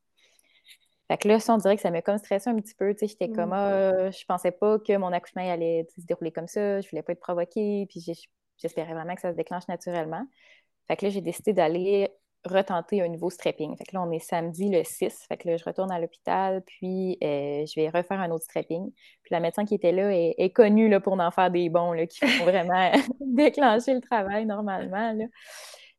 Fait 1.08 1.16
que 1.16 1.26
là, 1.26 1.40
ça, 1.40 1.54
on 1.54 1.56
dirait 1.56 1.76
que 1.76 1.82
ça 1.82 1.90
m'a 1.90 2.02
comme 2.02 2.18
stressé 2.18 2.50
un 2.50 2.56
petit 2.56 2.74
peu. 2.74 2.94
J'étais 3.00 3.30
comme, 3.30 3.50
mm. 3.50 3.52
ah, 3.52 4.10
je 4.10 4.24
pensais 4.26 4.50
pas 4.50 4.78
que 4.78 4.96
mon 4.96 5.12
accouchement 5.12 5.50
allait 5.50 5.86
se 5.96 6.04
dérouler 6.04 6.32
comme 6.32 6.48
ça. 6.48 6.80
Je 6.82 6.88
voulais 6.90 7.02
pas 7.02 7.12
être 7.12 7.20
provoquée. 7.20 7.86
Puis 7.88 8.04
j'espérais 8.58 8.92
vraiment 8.92 9.14
que 9.14 9.22
ça 9.22 9.32
se 9.32 9.36
déclenche 9.36 9.66
naturellement. 9.68 10.26
Fait 10.86 10.96
que 10.96 11.06
là, 11.06 11.10
j'ai 11.10 11.22
décidé 11.22 11.54
d'aller 11.54 12.10
retenter 12.52 13.02
un 13.02 13.08
nouveau 13.08 13.30
strapping. 13.30 13.76
Fait 13.76 13.84
que 13.84 13.94
là, 13.94 14.02
on 14.02 14.10
est 14.10 14.18
samedi 14.18 14.68
le 14.68 14.84
6. 14.84 15.26
Fait 15.28 15.36
que 15.36 15.48
là, 15.48 15.56
je 15.56 15.64
retourne 15.64 15.90
à 15.90 16.00
l'hôpital, 16.00 16.62
puis 16.66 17.18
euh, 17.22 17.64
je 17.66 17.80
vais 17.80 17.88
refaire 17.88 18.20
un 18.20 18.30
autre 18.30 18.44
strapping. 18.44 18.90
Puis 19.22 19.30
la 19.30 19.40
médecin 19.40 19.64
qui 19.64 19.74
était 19.74 19.92
là 19.92 20.10
est, 20.12 20.52
connue 20.54 20.88
là, 20.88 21.00
pour 21.00 21.14
en 21.14 21.30
faire 21.30 21.50
des 21.50 21.68
bons, 21.68 21.92
là, 21.92 22.06
qui 22.06 22.26
font 22.26 22.44
vraiment 22.44 22.90
déclencher 23.20 23.94
le 23.94 24.00
travail 24.00 24.46
normalement. 24.46 25.16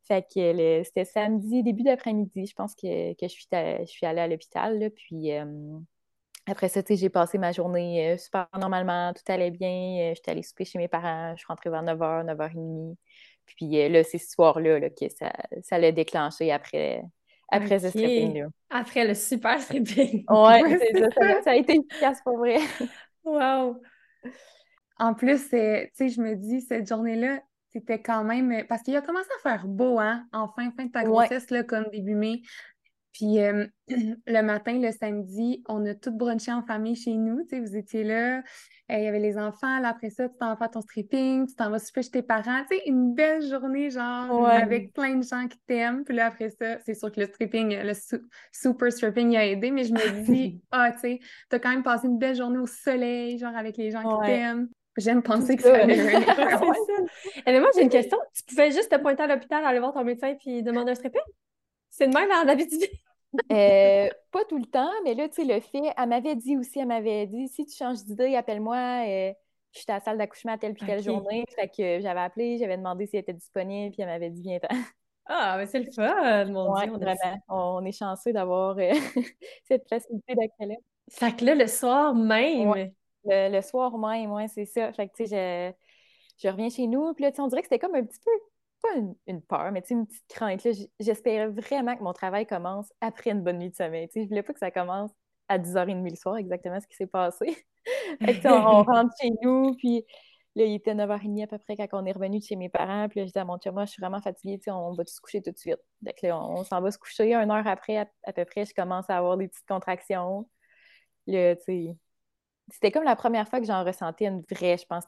Fait 0.08 0.24
que 0.24 0.84
c'était 0.84 1.06
samedi, 1.06 1.62
début 1.62 1.84
d'après-midi, 1.84 2.48
je 2.48 2.56
pense 2.56 2.74
que, 2.74 3.14
je, 3.22 3.28
suis 3.28 3.48
je 3.52 3.86
suis 3.86 4.06
allée 4.06 4.22
à 4.22 4.28
l'hôpital. 4.28 4.92
Puis 4.96 5.34
euh, 5.34 5.46
après 6.48 6.68
ça, 6.68 6.82
j'ai 6.90 7.10
passé 7.10 7.38
ma 7.38 7.52
journée 7.52 8.14
euh, 8.14 8.18
super 8.18 8.48
normalement, 8.60 9.14
tout 9.14 9.32
allait 9.32 9.52
bien. 9.52 10.14
J'étais 10.16 10.32
allée 10.32 10.42
souper 10.42 10.66
chez 10.66 10.80
mes 10.80 10.88
parents, 10.88 11.34
je 11.36 11.40
suis 11.40 11.48
rentrée 11.48 11.70
vers 11.70 11.84
9h, 11.84 12.26
9h30. 12.26 12.96
Puis 13.56 13.80
euh, 13.80 13.90
là, 13.90 14.04
c'est 14.04 14.18
ce 14.18 14.32
soir-là 14.32 14.80
là, 14.80 14.90
que 14.90 15.06
ça, 15.10 15.78
l'a 15.78 15.92
déclenché 15.92 16.52
après, 16.52 17.04
après 17.50 17.80
ce 17.80 17.90
stripping-là. 17.90 18.48
Après 18.70 19.08
le 19.08 19.14
super 19.14 19.60
stripping. 19.62 20.26
Oui, 20.30 20.78
c'est 20.80 21.00
ça, 21.00 21.42
ça, 21.44 21.52
a 21.52 21.56
été 21.56 21.76
efficace 21.76 22.22
pour 22.24 22.38
vrai. 22.38 22.60
wow! 23.24 23.82
En 24.98 25.14
plus, 25.14 25.44
tu 25.44 25.50
sais, 25.50 26.10
je 26.10 26.22
me 26.22 26.36
dis, 26.36 26.62
cette 26.62 26.88
journée-là, 26.88 27.40
c'était 27.72 28.02
quand 28.02 28.24
même. 28.24 28.66
Parce 28.68 28.82
qu'il 28.84 28.96
a 28.96 29.02
commencé 29.02 29.30
à 29.40 29.50
faire 29.50 29.68
beau, 29.68 30.00
hein, 30.00 30.26
en 30.34 30.50
fin, 30.50 30.72
fin 30.72 30.86
de 30.86 30.92
ta 30.92 31.04
grossesse, 31.04 31.50
là, 31.50 31.64
comme 31.64 31.86
début 31.92 32.16
mai. 32.16 32.42
Puis 33.14 33.40
euh, 33.40 33.66
le 34.28 34.42
matin, 34.42 34.80
le 34.80 34.92
samedi, 34.92 35.64
on 35.68 35.86
a 35.86 35.96
tout 35.96 36.12
brunché 36.12 36.52
en 36.52 36.62
famille 36.62 36.96
chez 36.96 37.16
nous. 37.16 37.44
Tu 37.44 37.50
sais, 37.50 37.60
vous 37.60 37.76
étiez 37.76 38.04
là, 38.04 38.38
euh, 38.38 38.42
il 38.98 39.04
y 39.04 39.08
avait 39.08 39.20
les 39.20 39.38
enfants. 39.38 39.80
Là, 39.80 39.90
après 39.90 40.10
ça, 40.10 40.30
tu 40.30 40.38
t'en 40.38 40.50
vas 40.50 40.56
faire 40.56 40.72
ton 40.72 40.82
stripping, 40.82 41.48
tu 41.48 41.56
t'en 41.56 41.70
vas 41.70 41.80
souper 41.80 42.04
chez 42.04 42.12
tes 42.12 42.22
parents. 42.22 42.64
Tu 42.70 42.78
sais, 42.78 42.84
une 42.86 43.14
belle 43.14 43.42
journée, 43.42 43.90
genre, 43.90 44.48
avec 44.48 44.94
plein 44.94 45.16
de 45.16 45.24
gens 45.24 45.48
qui 45.48 45.58
t'aiment. 45.68 46.04
Puis 46.04 46.16
là, 46.16 46.28
après 46.28 46.50
ça, 46.50 46.80
c'est 46.86 46.94
sûr 46.94 47.12
que 47.12 47.20
le 47.20 47.28
stripping, 47.28 47.78
le 47.82 47.94
super 48.52 48.92
stripping 48.92 49.36
a 49.38 49.46
aidé, 49.46 49.72
mais 49.72 49.84
je 49.84 49.94
me 49.94 50.24
dis, 50.26 50.62
ah, 50.72 50.92
tu 50.92 51.00
sais, 51.00 51.20
t'as 51.50 51.60
quand 51.60 51.70
même 51.70 51.84
passé 51.84 52.08
une 52.08 52.18
belle 52.18 52.36
journée 52.36 52.60
au 52.60 52.68
soleil, 52.68 53.38
genre, 53.38 53.56
avec 53.56 53.78
les 53.78 53.92
gens 53.92 54.02
qui 54.02 54.26
t'aiment. 54.28 54.70
J'aime 54.98 55.24
penser 55.24 55.56
que 55.56 55.64
ça 55.64 55.76
allait 55.76 55.98
Et 57.46 57.60
moi, 57.60 57.70
j'ai 57.74 57.84
une 57.84 57.90
question. 57.90 58.18
Tu 58.34 58.44
pouvais 58.44 58.72
juste 58.72 58.92
te 58.92 58.98
pointer 58.98 59.24
à 59.24 59.28
l'hôpital, 59.28 59.64
aller 59.64 59.80
voir 59.80 59.94
ton 59.94 60.04
médecin 60.04 60.36
puis 60.36 60.62
demander 60.62 60.92
un 60.92 60.96
stripping? 60.96 61.22
C'est 61.90 62.08
de 62.08 62.14
même 62.14 62.32
en 62.32 62.48
Abitibi? 62.48 62.86
euh, 63.52 64.10
pas 64.32 64.46
tout 64.46 64.58
le 64.58 64.66
temps, 64.66 64.92
mais 65.04 65.14
là, 65.14 65.28
tu 65.30 65.36
sais, 65.36 65.54
le 65.54 65.60
fait, 65.60 65.94
elle 65.98 66.10
m'avait 66.10 66.36
dit 66.36 66.58
aussi, 66.58 66.80
elle 66.80 66.88
m'avait 66.88 67.28
dit, 67.28 67.48
si 67.48 67.66
tu 67.66 67.76
changes 67.76 68.04
d'idée, 68.04 68.36
appelle-moi. 68.36 69.06
Euh, 69.08 69.34
je 69.72 69.80
suis 69.80 69.92
à 69.92 69.96
la 69.96 70.00
salle 70.00 70.18
d'accouchement 70.18 70.54
à 70.54 70.58
telle 70.58 70.74
puis 70.74 70.86
telle 70.86 71.04
journée. 71.04 71.46
Fait 71.56 71.68
que 71.68 72.00
j'avais 72.02 72.20
appelé, 72.22 72.58
j'avais 72.58 72.78
demandé 72.78 73.06
si 73.06 73.16
elle 73.16 73.22
était 73.22 73.34
disponible, 73.34 73.94
puis 73.94 74.02
elle 74.02 74.08
m'avait 74.08 74.32
dit, 74.32 74.42
viens 74.42 74.60
Ah, 75.26 75.58
mais 75.58 75.68
c'est 75.68 75.80
le 75.80 75.92
fun, 75.92 76.46
mon 76.46 76.74
Dieu. 76.74 76.92
Vraiment. 76.92 77.40
On 77.50 77.86
est 77.86 77.92
chanceux 77.92 78.34
d'avoir 78.34 78.78
euh, 78.80 78.92
cette 79.66 79.88
facilité 79.88 80.34
d'accès 80.34 80.78
Fait 81.12 81.36
que 81.36 81.46
là, 81.46 81.54
le 81.54 81.68
soir 81.68 82.16
même. 82.16 82.92
Le, 83.26 83.62
soir 83.62 83.96
même, 84.00 84.32
ouais, 84.32 84.48
c'est 84.48 84.66
ça. 84.66 84.92
Fait 84.94 85.08
que, 85.08 85.14
tu 85.16 85.28
sais, 85.28 85.76
je, 86.42 86.48
je 86.48 86.52
reviens 86.52 86.70
chez 86.70 86.88
nous, 86.88 87.14
puis 87.14 87.26
là, 87.26 87.32
on 87.38 87.48
dirait 87.48 87.62
que 87.62 87.68
c'était 87.68 87.78
comme 87.78 87.96
un 87.96 88.04
petit 88.04 88.20
peu 88.26 88.32
pas 88.82 88.90
une, 89.28 89.42
peur, 89.42 89.72
mais 89.72 89.84
une 89.90 90.06
petite 90.06 90.28
crainte. 90.28 90.66
J'espérais 91.00 91.48
vraiment 91.48 91.96
que 91.96 92.04
mon 92.04 92.14
travail 92.14 92.46
commence 92.46 92.92
après 93.02 93.32
une 93.32 93.42
bonne 93.42 93.60
nuit 93.60 93.70
de 93.70 93.76
sommeil. 93.76 94.10
Je 94.14 94.22
ne 94.22 94.28
voulais 94.28 94.44
pas 94.44 94.54
que 94.54 94.60
ça 94.60 94.72
commence 94.72 95.12
à 95.48 95.58
10h30 95.58 96.10
le 96.10 96.16
soir, 96.16 96.38
exactement 96.38 96.80
ce 96.80 96.88
qui 96.88 96.96
s'est 96.96 97.08
passé. 97.08 97.66
on, 98.46 98.84
rentre 98.84 99.14
chez 99.22 99.32
nous, 99.42 99.76
puis 99.76 100.06
là, 100.56 100.66
il 100.66 100.76
était 100.76 100.94
9h30 100.94 101.44
à 101.44 101.48
peu 101.48 101.58
près 101.58 101.76
quand 101.76 101.88
on 101.94 102.06
est 102.06 102.12
revenu 102.12 102.40
de 102.40 102.44
chez 102.44 102.56
mes 102.56 102.70
parents. 102.70 103.10
Puis 103.10 103.20
là, 103.20 103.26
je 103.26 103.32
dis 103.32 103.40
à 103.40 103.46
mon 103.46 103.58
chum, 103.58 103.74
moi, 103.74 103.86
je 103.86 103.92
suis 103.92 104.02
vraiment 104.02 104.22
fatiguée, 104.22 104.60
on 104.68 104.94
va 104.94 105.06
se 105.06 105.20
coucher 105.20 105.42
tout 105.42 105.52
de 105.52 105.58
suite. 105.58 105.80
Donc 106.02 106.16
là, 106.22 106.40
on, 106.40 106.64
s'en 106.64 106.82
va 106.82 106.92
se 106.92 106.98
coucher. 106.98 107.34
Une 107.34 107.52
heure 107.52 107.68
après, 107.68 107.98
à, 107.98 108.34
peu 108.34 108.46
près, 108.46 108.66
je 108.66 108.74
commence 108.74 109.10
à 109.10 109.18
avoir 109.18 109.38
des 109.38 109.48
petites 109.48 109.68
contractions. 109.68 110.50
c'était 111.28 112.92
comme 112.92 113.04
la 113.04 113.16
première 113.16 113.48
fois 113.48 113.60
que 113.60 113.66
j'en 113.66 113.84
ressentais 113.84 114.26
une 114.26 114.44
vraie, 114.50 114.78
je 114.78 114.86
pense, 114.86 115.06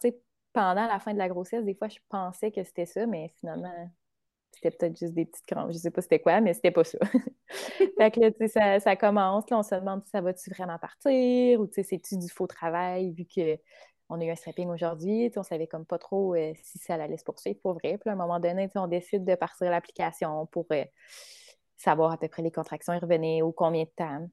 pendant 0.54 0.88
la 0.88 1.00
fin 1.00 1.14
de 1.14 1.18
la 1.18 1.30
grossesse, 1.30 1.64
des 1.66 1.76
fois, 1.76 1.88
je 1.88 2.00
pensais 2.10 2.52
que 2.52 2.64
c'était 2.64 2.86
ça, 2.86 3.06
mais 3.06 3.30
finalement, 3.40 3.90
c'était 4.52 4.72
peut-être 4.72 4.98
juste 4.98 5.14
des 5.14 5.26
petites 5.26 5.46
crampes. 5.46 5.72
Je 5.72 5.78
sais 5.78 5.92
pas 5.92 6.02
c'était 6.02 6.20
quoi, 6.20 6.42
mais 6.42 6.54
c'était 6.54 6.72
pas 6.72 6.84
ça. 6.84 6.98
fait 7.50 8.12
que 8.12 8.20
là, 8.20 8.32
tu 8.32 8.48
sais, 8.48 8.80
ça, 8.80 8.96
commence. 8.96 9.50
Là, 9.50 9.60
on 9.60 9.64
se 9.64 9.76
demande 9.76 10.04
si 10.04 10.12
ça 10.12 10.22
va-tu 10.22 10.50
vraiment 10.50 10.78
partir 10.78 11.60
ou 11.60 11.68
tu 11.68 11.76
sais, 11.76 11.84
c'est-tu 11.84 12.18
du 12.18 12.30
faux 12.30 12.48
travail 12.48 13.12
vu 13.12 13.26
qu'on 13.26 14.20
a 14.20 14.24
eu 14.24 14.30
un 14.30 14.36
strapping 14.36 14.70
aujourd'hui. 14.70 15.32
On 15.36 15.44
savait 15.44 15.68
comme 15.68 15.86
pas 15.86 15.98
trop 15.98 16.36
euh, 16.36 16.54
si 16.64 16.80
ça 16.80 16.96
allait 16.96 17.18
se 17.18 17.24
poursuivre 17.24 17.60
pour 17.62 17.74
vrai. 17.74 17.98
Puis 17.98 18.10
à 18.10 18.14
un 18.14 18.16
moment 18.16 18.40
donné, 18.40 18.70
on 18.76 18.88
décide 18.88 19.26
de 19.26 19.36
partir 19.36 19.72
l'application 19.72 20.46
pour 20.48 20.68
euh, 20.72 20.84
savoir 21.78 22.12
à 22.12 22.18
peu 22.18 22.28
près 22.28 22.42
les 22.42 22.52
contractions 22.52 22.94
et 22.94 23.00
revenaient 23.00 23.42
ou 23.42 23.52
combien 23.52 23.84
de 23.84 23.92
temps. 23.96 24.28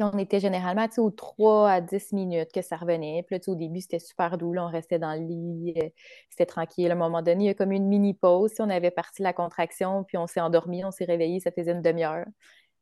On 0.00 0.18
était 0.18 0.40
généralement 0.40 0.86
aux 0.98 1.10
3 1.10 1.70
à 1.70 1.80
10 1.80 2.12
minutes 2.12 2.52
que 2.52 2.60
ça 2.60 2.76
revenait. 2.76 3.24
Puis 3.26 3.36
là, 3.36 3.40
au 3.46 3.54
début, 3.54 3.80
c'était 3.80 3.98
super 3.98 4.36
doux. 4.36 4.54
on 4.56 4.68
restait 4.68 4.98
dans 4.98 5.14
le 5.14 5.26
lit, 5.26 5.74
euh, 5.78 5.88
c'était 6.28 6.46
tranquille. 6.46 6.90
À 6.90 6.94
un 6.94 6.98
moment 6.98 7.22
donné, 7.22 7.44
il 7.44 7.46
y 7.46 7.50
a 7.50 7.54
comme 7.54 7.72
une 7.72 7.86
mini 7.86 8.12
pause. 8.12 8.52
on 8.58 8.68
avait 8.68 8.90
parti 8.90 9.22
la 9.22 9.32
contraction, 9.32 10.04
puis 10.04 10.18
on 10.18 10.26
s'est 10.26 10.40
endormi, 10.40 10.84
on 10.84 10.90
s'est 10.90 11.04
réveillé, 11.04 11.40
ça 11.40 11.50
faisait 11.52 11.72
une 11.72 11.82
demi-heure 11.82 12.26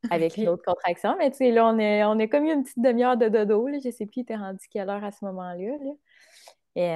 avec 0.09 0.37
une 0.37 0.49
autre 0.49 0.63
contraction. 0.65 1.15
Mais 1.17 1.31
tu 1.31 1.37
sais, 1.37 1.51
là, 1.51 1.67
on 1.67 1.79
a, 1.79 2.07
on 2.07 2.27
comme 2.27 2.45
eu 2.45 2.51
une 2.51 2.63
petite 2.63 2.81
demi-heure 2.81 3.17
de 3.17 3.29
dodo. 3.29 3.67
Là. 3.67 3.77
Je 3.83 3.91
sais 3.91 4.05
plus, 4.05 4.17
il 4.17 4.21
était 4.21 4.35
rendu 4.35 4.65
quelle 4.69 4.89
heure 4.89 5.03
à 5.03 5.11
ce 5.11 5.23
moment-là. 5.25 5.77
Et, 6.75 6.95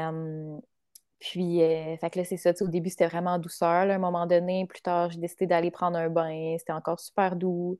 puis, 1.19 1.61
euh, 1.61 1.97
fait 1.97 2.09
que 2.09 2.19
là, 2.19 2.25
c'est 2.25 2.37
ça. 2.37 2.51
Au 2.61 2.67
début, 2.67 2.89
c'était 2.89 3.07
vraiment 3.07 3.31
en 3.31 3.39
douceur. 3.39 3.69
À 3.69 3.81
un 3.93 3.97
moment 3.97 4.25
donné, 4.25 4.65
plus 4.65 4.81
tard, 4.81 5.11
j'ai 5.11 5.19
décidé 5.19 5.47
d'aller 5.47 5.69
prendre 5.69 5.97
un 5.97 6.09
bain. 6.09 6.55
C'était 6.57 6.73
encore 6.73 6.99
super 6.99 7.35
doux. 7.35 7.77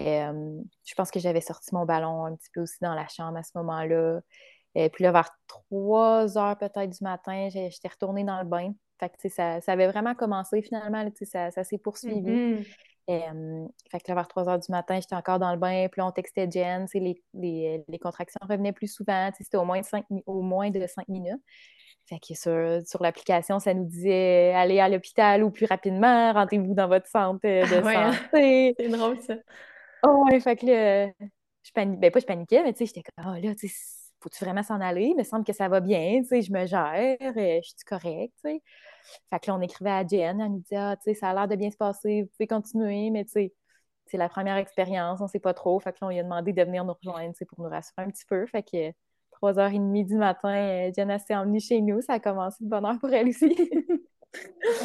Euh, 0.00 0.60
je 0.84 0.94
pense 0.94 1.10
que 1.10 1.20
j'avais 1.20 1.40
sorti 1.40 1.74
mon 1.74 1.84
ballon 1.84 2.26
un 2.26 2.36
petit 2.36 2.50
peu 2.52 2.62
aussi 2.62 2.76
dans 2.80 2.94
la 2.94 3.08
chambre 3.08 3.38
à 3.38 3.42
ce 3.42 3.50
moment-là. 3.56 4.20
Et 4.74 4.84
euh, 4.84 4.88
puis 4.88 5.04
là, 5.04 5.12
vers 5.12 5.30
3 5.46 6.38
heures 6.38 6.58
peut-être 6.58 6.90
du 6.90 7.02
matin, 7.02 7.48
j'étais 7.50 7.88
retournée 7.88 8.24
dans 8.24 8.38
le 8.38 8.46
bain. 8.46 8.72
Fait 9.00 9.10
que, 9.10 9.28
ça, 9.28 9.60
ça 9.60 9.72
avait 9.72 9.86
vraiment 9.86 10.14
commencé 10.14 10.60
finalement, 10.62 11.08
ça, 11.22 11.50
ça 11.50 11.64
s'est 11.64 11.78
poursuivi. 11.78 12.20
Mm-hmm. 12.20 12.66
Euh, 13.10 13.66
fait 13.90 14.00
que 14.00 14.04
là, 14.08 14.16
vers 14.16 14.28
3 14.28 14.48
heures 14.48 14.58
du 14.58 14.70
matin, 14.70 15.00
j'étais 15.00 15.14
encore 15.14 15.38
dans 15.38 15.52
le 15.52 15.58
bain, 15.58 15.88
puis 15.90 16.00
là, 16.00 16.06
on 16.06 16.12
textait 16.12 16.48
Jen, 16.50 16.86
les, 16.92 17.22
les, 17.32 17.84
les, 17.88 17.98
contractions 17.98 18.40
revenaient 18.46 18.72
plus 18.72 18.92
souvent, 18.92 19.30
c'était 19.38 19.56
au 19.56 19.64
moins, 19.64 19.80
au 20.26 20.42
moins 20.42 20.70
de 20.70 20.86
5 20.86 21.08
minutes. 21.08 21.40
Fait 22.06 22.18
que 22.18 22.34
sur, 22.34 22.80
sur 22.86 23.02
l'application, 23.02 23.60
ça 23.60 23.74
nous 23.74 23.84
disait 23.84 24.52
allez 24.54 24.80
à 24.80 24.88
l'hôpital 24.88 25.42
ou 25.42 25.50
plus 25.50 25.66
rapidement, 25.66 26.32
rentrez-vous 26.32 26.74
dans 26.74 26.88
votre 26.88 27.06
centre 27.06 27.40
de 27.42 27.86
hein. 27.86 28.12
santé. 28.12 28.74
C'est 28.78 28.88
drôle 28.88 29.20
ça. 29.22 29.34
Oh, 30.04 30.24
ouais, 30.30 30.40
fait 30.40 30.56
que 30.56 30.66
là, 30.66 31.06
je 31.62 31.72
paniquais. 31.72 31.98
Ben, 32.00 32.10
pas 32.10 32.20
je 32.20 32.26
paniquais, 32.26 32.62
mais 32.62 32.72
tu 32.72 32.78
sais, 32.78 32.86
j'étais 32.86 33.02
comme, 33.02 33.34
oh 33.36 33.40
là, 33.40 33.54
faut-tu 34.20 34.44
vraiment 34.44 34.62
s'en 34.62 34.80
aller? 34.80 35.06
Il 35.06 35.16
me 35.16 35.24
semble 35.24 35.44
que 35.44 35.52
ça 35.52 35.68
va 35.68 35.80
bien, 35.80 36.20
tu 36.22 36.28
sais, 36.28 36.42
je 36.42 36.52
me 36.52 36.66
gère, 36.66 37.16
euh, 37.20 37.60
je 37.62 37.68
suis 37.68 37.84
correcte, 37.86 38.34
tu 38.44 38.50
sais. 38.50 38.62
Fait 39.30 39.40
que 39.40 39.50
là, 39.50 39.56
on 39.56 39.60
écrivait 39.60 39.90
à 39.90 40.06
Jen, 40.06 40.40
elle 40.40 40.50
nous 40.52 40.58
disait, 40.60 40.76
ah, 40.76 40.96
tu 40.96 41.04
sais, 41.04 41.14
ça 41.14 41.30
a 41.30 41.34
l'air 41.34 41.48
de 41.48 41.56
bien 41.56 41.70
se 41.70 41.76
passer, 41.76 42.22
vous 42.22 42.28
pouvez 42.36 42.46
continuer, 42.46 43.10
mais 43.10 43.24
tu 43.24 43.32
sais, 43.32 43.54
c'est 44.06 44.16
la 44.16 44.28
première 44.28 44.56
expérience, 44.56 45.20
on 45.20 45.28
sait 45.28 45.40
pas 45.40 45.54
trop. 45.54 45.78
Fait 45.80 45.92
que 45.92 45.98
là, 46.00 46.08
on 46.08 46.10
lui 46.10 46.18
a 46.18 46.22
demandé 46.22 46.52
de 46.52 46.62
venir 46.62 46.84
nous 46.84 46.94
rejoindre, 46.94 47.34
pour 47.48 47.60
nous 47.64 47.70
rassurer 47.70 48.02
un 48.02 48.10
petit 48.10 48.24
peu. 48.26 48.46
Fait 48.46 48.62
que 48.62 48.92
3h30 49.32 50.04
du 50.04 50.16
matin, 50.16 50.54
euh, 50.88 50.92
Jen 50.96 51.18
s'est 51.18 51.36
emmenée 51.36 51.60
chez 51.60 51.80
nous. 51.80 52.00
Ça 52.02 52.14
a 52.14 52.20
commencé 52.20 52.64
de 52.64 52.68
bonne 52.68 52.84
heure 52.86 52.98
pour 52.98 53.10
elle 53.12 53.28
aussi. 53.28 53.54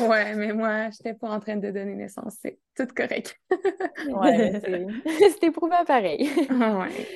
ouais, 0.07 0.35
mais 0.35 0.53
moi, 0.53 0.89
je 0.89 0.97
n'étais 0.97 1.13
pas 1.13 1.29
en 1.29 1.39
train 1.39 1.57
de 1.57 1.69
donner 1.71 1.95
naissance. 1.95 2.37
C'est 2.41 2.59
tout 2.75 2.87
correct. 2.95 3.39
ouais, 4.09 4.59
c'était 5.31 5.47
éprouvant 5.47 5.83
pareil. 5.85 6.29
ouais. 6.49 7.07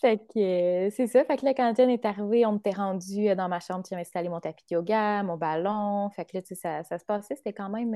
Fait 0.00 0.18
que 0.18 0.86
euh, 0.86 0.90
c'est 0.90 1.06
ça. 1.06 1.24
Fait 1.24 1.36
que 1.36 1.44
là, 1.44 1.54
quand 1.54 1.74
Jen 1.76 1.88
est 1.88 2.04
arrivée, 2.04 2.44
on 2.44 2.58
était 2.58 2.70
rendu 2.70 3.28
euh, 3.28 3.34
dans 3.34 3.48
ma 3.48 3.60
chambre, 3.60 3.84
j'ai 3.88 3.96
installé 3.96 4.28
mon 4.28 4.40
tapis 4.40 4.64
de 4.70 4.76
yoga, 4.76 5.22
mon 5.22 5.36
ballon. 5.36 6.10
Fait 6.10 6.24
que 6.24 6.36
là, 6.36 6.42
tu 6.42 6.48
sais, 6.48 6.54
ça, 6.54 6.82
ça 6.82 6.98
se 6.98 7.04
passait, 7.04 7.36
c'était 7.36 7.52
quand 7.52 7.70
même 7.70 7.94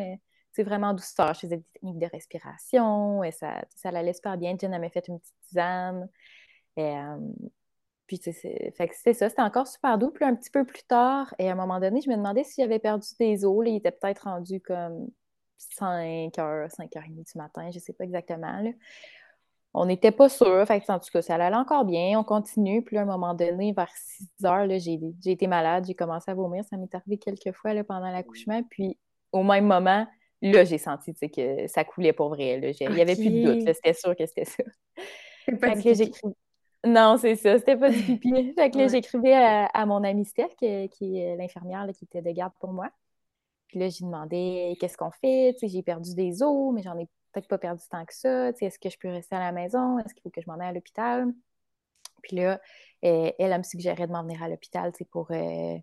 c'est 0.52 0.62
vraiment 0.62 0.94
douceur. 0.94 1.34
Je 1.34 1.40
faisais 1.40 1.56
des 1.58 1.66
techniques 1.74 1.98
de 1.98 2.08
respiration 2.12 3.22
et 3.22 3.30
ça, 3.30 3.62
ça 3.76 3.90
allait 3.90 4.12
super 4.12 4.36
bien. 4.36 4.56
Jen 4.58 4.72
avait 4.74 4.88
fait 4.88 5.06
une 5.08 5.20
petite 5.20 5.34
tisane. 5.48 6.08
Et, 6.76 6.96
puis, 8.10 8.18
c'est 8.24 9.12
ça, 9.12 9.28
c'était 9.28 9.40
encore 9.40 9.68
super 9.68 9.96
doux. 9.96 10.10
Puis, 10.10 10.24
un 10.24 10.34
petit 10.34 10.50
peu 10.50 10.64
plus 10.64 10.82
tard, 10.82 11.32
et 11.38 11.48
à 11.48 11.52
un 11.52 11.54
moment 11.54 11.78
donné, 11.78 12.00
je 12.00 12.10
me 12.10 12.16
demandais 12.16 12.42
s'il 12.42 12.64
avait 12.64 12.80
perdu 12.80 13.06
des 13.20 13.44
os. 13.44 13.64
il 13.68 13.76
était 13.76 13.92
peut-être 13.92 14.24
rendu 14.24 14.60
comme 14.60 15.06
5 15.58 16.32
h, 16.34 16.68
5 16.70 16.90
h 16.90 17.00
30 17.00 17.12
du 17.14 17.22
matin, 17.36 17.70
je 17.70 17.76
ne 17.76 17.80
sais 17.80 17.92
pas 17.92 18.02
exactement. 18.02 18.64
On 19.74 19.86
n'était 19.86 20.10
pas 20.10 20.28
sûr. 20.28 20.66
Fait 20.66 20.82
en 20.90 20.98
tout 20.98 21.10
cas, 21.12 21.22
ça 21.22 21.36
allait 21.36 21.54
encore 21.54 21.84
bien. 21.84 22.18
On 22.18 22.24
continue. 22.24 22.82
Puis, 22.82 22.98
à 22.98 23.02
un 23.02 23.04
moment 23.04 23.32
donné, 23.32 23.72
vers 23.72 23.92
6 23.94 24.28
h, 24.42 25.12
j'ai 25.22 25.30
été 25.30 25.46
malade. 25.46 25.84
J'ai 25.86 25.94
commencé 25.94 26.32
à 26.32 26.34
vomir. 26.34 26.64
Ça 26.64 26.76
m'est 26.76 26.92
arrivé 26.92 27.16
quelques 27.16 27.52
fois 27.52 27.74
là, 27.74 27.84
pendant 27.84 28.10
l'accouchement. 28.10 28.60
Puis, 28.70 28.98
au 29.30 29.44
même 29.44 29.66
moment, 29.66 30.04
là, 30.42 30.64
j'ai 30.64 30.78
senti 30.78 31.14
que 31.14 31.68
ça 31.68 31.84
coulait 31.84 32.12
pour 32.12 32.30
vrai. 32.30 32.74
Il 32.80 32.90
n'y 32.90 33.00
avait 33.02 33.14
plus 33.14 33.30
de 33.30 33.44
doute. 33.44 33.72
C'était 33.72 33.94
sûr 33.94 34.16
que 34.16 34.26
c'était 34.26 34.46
ça. 34.46 34.64
Fait 35.44 35.76
non, 36.86 37.18
c'est 37.18 37.36
ça, 37.36 37.58
c'était 37.58 37.76
pas 37.76 37.90
du 37.90 38.02
pipi. 38.18 38.52
fait 38.54 38.70
que 38.70 38.78
là, 38.78 38.88
j'écrivais 38.88 39.34
à, 39.34 39.86
mon 39.86 40.02
amie 40.02 40.24
Steph, 40.24 40.54
qui, 40.56 40.66
est 40.66 41.36
l'infirmière 41.36 41.86
qui 41.94 42.04
était 42.04 42.22
de 42.22 42.30
garde 42.30 42.52
pour 42.58 42.72
moi. 42.72 42.90
Puis 43.68 43.78
là, 43.78 43.88
j'ai 43.88 44.04
demandé 44.04 44.76
qu'est-ce 44.80 44.96
qu'on 44.96 45.10
fait? 45.10 45.54
j'ai 45.62 45.82
perdu 45.82 46.14
des 46.14 46.42
os, 46.42 46.74
mais 46.74 46.82
j'en 46.82 46.98
ai 46.98 47.06
peut-être 47.32 47.48
pas 47.48 47.58
perdu 47.58 47.82
tant 47.88 48.04
que 48.04 48.14
ça. 48.14 48.48
Est-ce 48.48 48.78
que 48.78 48.88
je 48.88 48.98
peux 48.98 49.08
rester 49.08 49.36
à 49.36 49.40
la 49.40 49.52
maison? 49.52 49.98
Est-ce 49.98 50.14
qu'il 50.14 50.22
faut 50.22 50.30
que 50.30 50.40
je 50.40 50.48
m'en 50.48 50.58
aille 50.58 50.68
à 50.68 50.72
l'hôpital? 50.72 51.28
Puis 52.22 52.36
là, 52.36 52.60
elle, 53.02 53.34
elle, 53.38 53.56
me 53.56 53.62
suggérait 53.62 54.06
de 54.06 54.12
m'en 54.12 54.22
venir 54.22 54.42
à 54.42 54.48
l'hôpital 54.48 54.92
pour, 55.10 55.30
euh, 55.30 55.76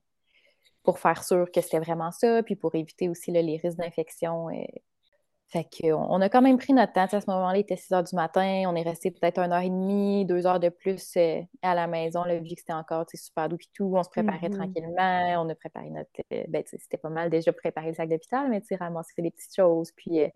pour 0.84 1.00
faire 1.00 1.24
sûr 1.24 1.50
que 1.52 1.62
c'était 1.62 1.80
vraiment 1.80 2.12
ça, 2.12 2.44
puis 2.44 2.56
pour 2.56 2.76
éviter 2.76 3.08
aussi 3.08 3.32
les 3.32 3.58
risques 3.58 3.78
d'infection. 3.78 4.50
Euh, 4.50 4.64
fait 5.50 5.66
qu'on 5.82 6.20
a 6.20 6.28
quand 6.28 6.42
même 6.42 6.58
pris 6.58 6.74
notre 6.74 6.92
temps. 6.92 7.06
à 7.06 7.22
ce 7.22 7.30
moment-là, 7.30 7.56
il 7.58 7.62
était 7.62 7.78
6 7.78 7.94
heures 7.94 8.04
du 8.04 8.16
matin. 8.16 8.64
On 8.68 8.76
est 8.76 8.82
resté 8.82 9.12
peut-être 9.12 9.40
une 9.40 9.54
heure 9.54 9.62
et 9.62 9.70
demie, 9.70 10.26
deux 10.26 10.46
heures 10.46 10.60
de 10.60 10.68
plus 10.68 11.16
euh, 11.16 11.42
à 11.62 11.74
la 11.74 11.88
maison, 11.88 12.24
là, 12.24 12.38
vu 12.38 12.50
que 12.50 12.60
c'était 12.60 12.74
encore 12.74 13.06
super 13.14 13.48
doux 13.48 13.56
et 13.56 13.70
tout. 13.74 13.94
On 13.96 14.04
se 14.04 14.10
préparait 14.10 14.50
mm-hmm. 14.50 14.58
tranquillement. 14.58 15.44
On 15.44 15.50
a 15.50 15.56
préparé 15.56 15.90
notre. 15.90 16.10
Euh, 16.34 16.44
ben, 16.50 16.64
c'était 16.66 16.98
pas 16.98 17.10
mal 17.10 17.30
déjà 17.30 17.54
préparer 17.54 17.88
le 17.88 17.94
sac 17.94 18.10
d'hôpital, 18.10 18.50
mais 18.50 18.62
ramasser 18.78 19.22
des 19.22 19.32
petites 19.32 19.56
choses. 19.56 19.92
Puis 19.96 20.22
euh, 20.22 20.28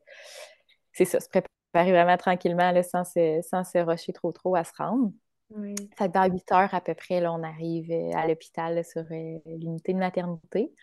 c'est 0.94 1.06
ça, 1.06 1.20
se 1.20 1.28
préparer 1.28 1.92
vraiment 1.92 2.18
tranquillement 2.18 2.72
là, 2.72 2.82
sans, 2.82 3.04
se, 3.04 3.42
sans 3.42 3.66
se 3.66 3.80
rusher 3.80 4.14
trop 4.14 4.32
trop 4.32 4.56
à 4.56 4.64
se 4.64 4.72
rendre. 4.78 5.12
Oui. 5.56 5.76
Que 5.76 6.12
vers 6.12 6.32
8 6.32 6.52
heures 6.52 6.74
à 6.74 6.82
peu 6.82 6.94
près, 6.94 7.20
là, 7.20 7.34
on 7.34 7.44
arrive 7.44 7.92
euh, 7.92 8.12
à 8.16 8.28
l'hôpital 8.28 8.84
sur 8.86 9.02
euh, 9.12 9.40
l'unité 9.46 9.94
de 9.94 9.98
maternité. 9.98 10.74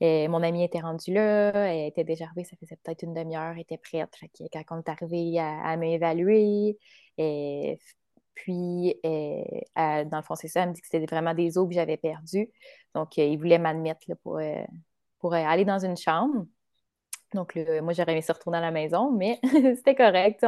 Et 0.00 0.28
mon 0.28 0.42
amie 0.42 0.64
était 0.64 0.80
rendue 0.80 1.12
là, 1.12 1.50
elle 1.52 1.88
était 1.88 2.04
déjà 2.04 2.26
arrivée, 2.26 2.44
ça 2.44 2.56
faisait 2.56 2.76
peut-être 2.82 3.02
une 3.02 3.14
demi-heure, 3.14 3.52
elle 3.54 3.60
était 3.60 3.78
prête. 3.78 4.14
Fait 4.16 4.30
quand 4.50 4.76
on 4.76 4.80
est 4.80 4.88
arrivé 4.88 5.38
à, 5.40 5.76
m'évaluer, 5.76 6.78
et, 7.18 7.78
puis 8.34 8.94
dans 9.04 10.16
le 10.16 10.22
fond, 10.22 10.34
c'est 10.36 10.48
ça, 10.48 10.62
elle 10.62 10.70
me 10.70 10.74
dit 10.74 10.80
que 10.80 10.86
c'était 10.88 11.06
vraiment 11.06 11.34
des 11.34 11.58
os 11.58 11.68
que 11.68 11.74
j'avais 11.74 11.96
perdus. 11.96 12.50
Donc, 12.94 13.18
euh, 13.18 13.24
il 13.24 13.38
voulait 13.38 13.58
m'admettre 13.58 14.06
pour, 14.22 14.40
pour 15.18 15.34
aller 15.34 15.64
dans 15.64 15.84
une 15.84 15.96
chambre. 15.96 16.46
Donc, 17.32 17.56
moi, 17.82 17.92
j'aurais 17.92 18.12
aimé 18.12 18.22
se 18.22 18.32
retourner 18.32 18.58
à 18.58 18.60
la 18.60 18.70
maison, 18.70 19.10
mais 19.10 19.40
c'était 19.76 19.96
correct 19.96 20.44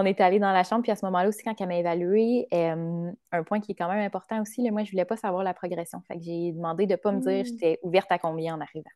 est 0.00 0.20
allé 0.20 0.38
dans 0.38 0.52
la 0.52 0.64
chambre, 0.64 0.82
puis 0.82 0.92
à 0.92 0.96
ce 0.96 1.04
moment-là 1.06 1.28
aussi, 1.28 1.42
quand 1.42 1.54
elle 1.60 1.68
m'a 1.68 1.76
évalué, 1.76 2.46
euh, 2.52 3.12
un 3.30 3.42
point 3.42 3.60
qui 3.60 3.72
est 3.72 3.74
quand 3.74 3.88
même 3.88 4.04
important 4.04 4.40
aussi, 4.40 4.62
moi, 4.70 4.82
je 4.82 4.88
ne 4.88 4.90
voulais 4.92 5.04
pas 5.04 5.16
savoir 5.16 5.44
la 5.44 5.54
progression. 5.54 6.00
Fait 6.08 6.16
que 6.16 6.22
j'ai 6.22 6.52
demandé 6.52 6.86
de 6.86 6.92
ne 6.92 6.96
pas 6.96 7.12
me 7.12 7.20
dire 7.20 7.42
mmh. 7.42 7.44
j'étais 7.44 7.78
ouverte 7.82 8.10
à 8.10 8.18
combien 8.18 8.54
en 8.54 8.60
arrivant. 8.60 8.90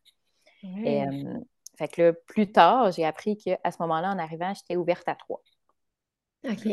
Euh, 0.63 1.39
fait 1.77 1.87
que 1.87 2.01
là, 2.01 2.13
plus 2.13 2.51
tard, 2.51 2.91
j'ai 2.91 3.05
appris 3.05 3.37
qu'à 3.37 3.71
ce 3.71 3.77
moment-là, 3.81 4.11
en 4.11 4.17
arrivant, 4.17 4.53
j'étais 4.53 4.75
ouverte 4.75 5.07
à 5.07 5.15
trois. 5.15 5.41
OK. 6.43 6.67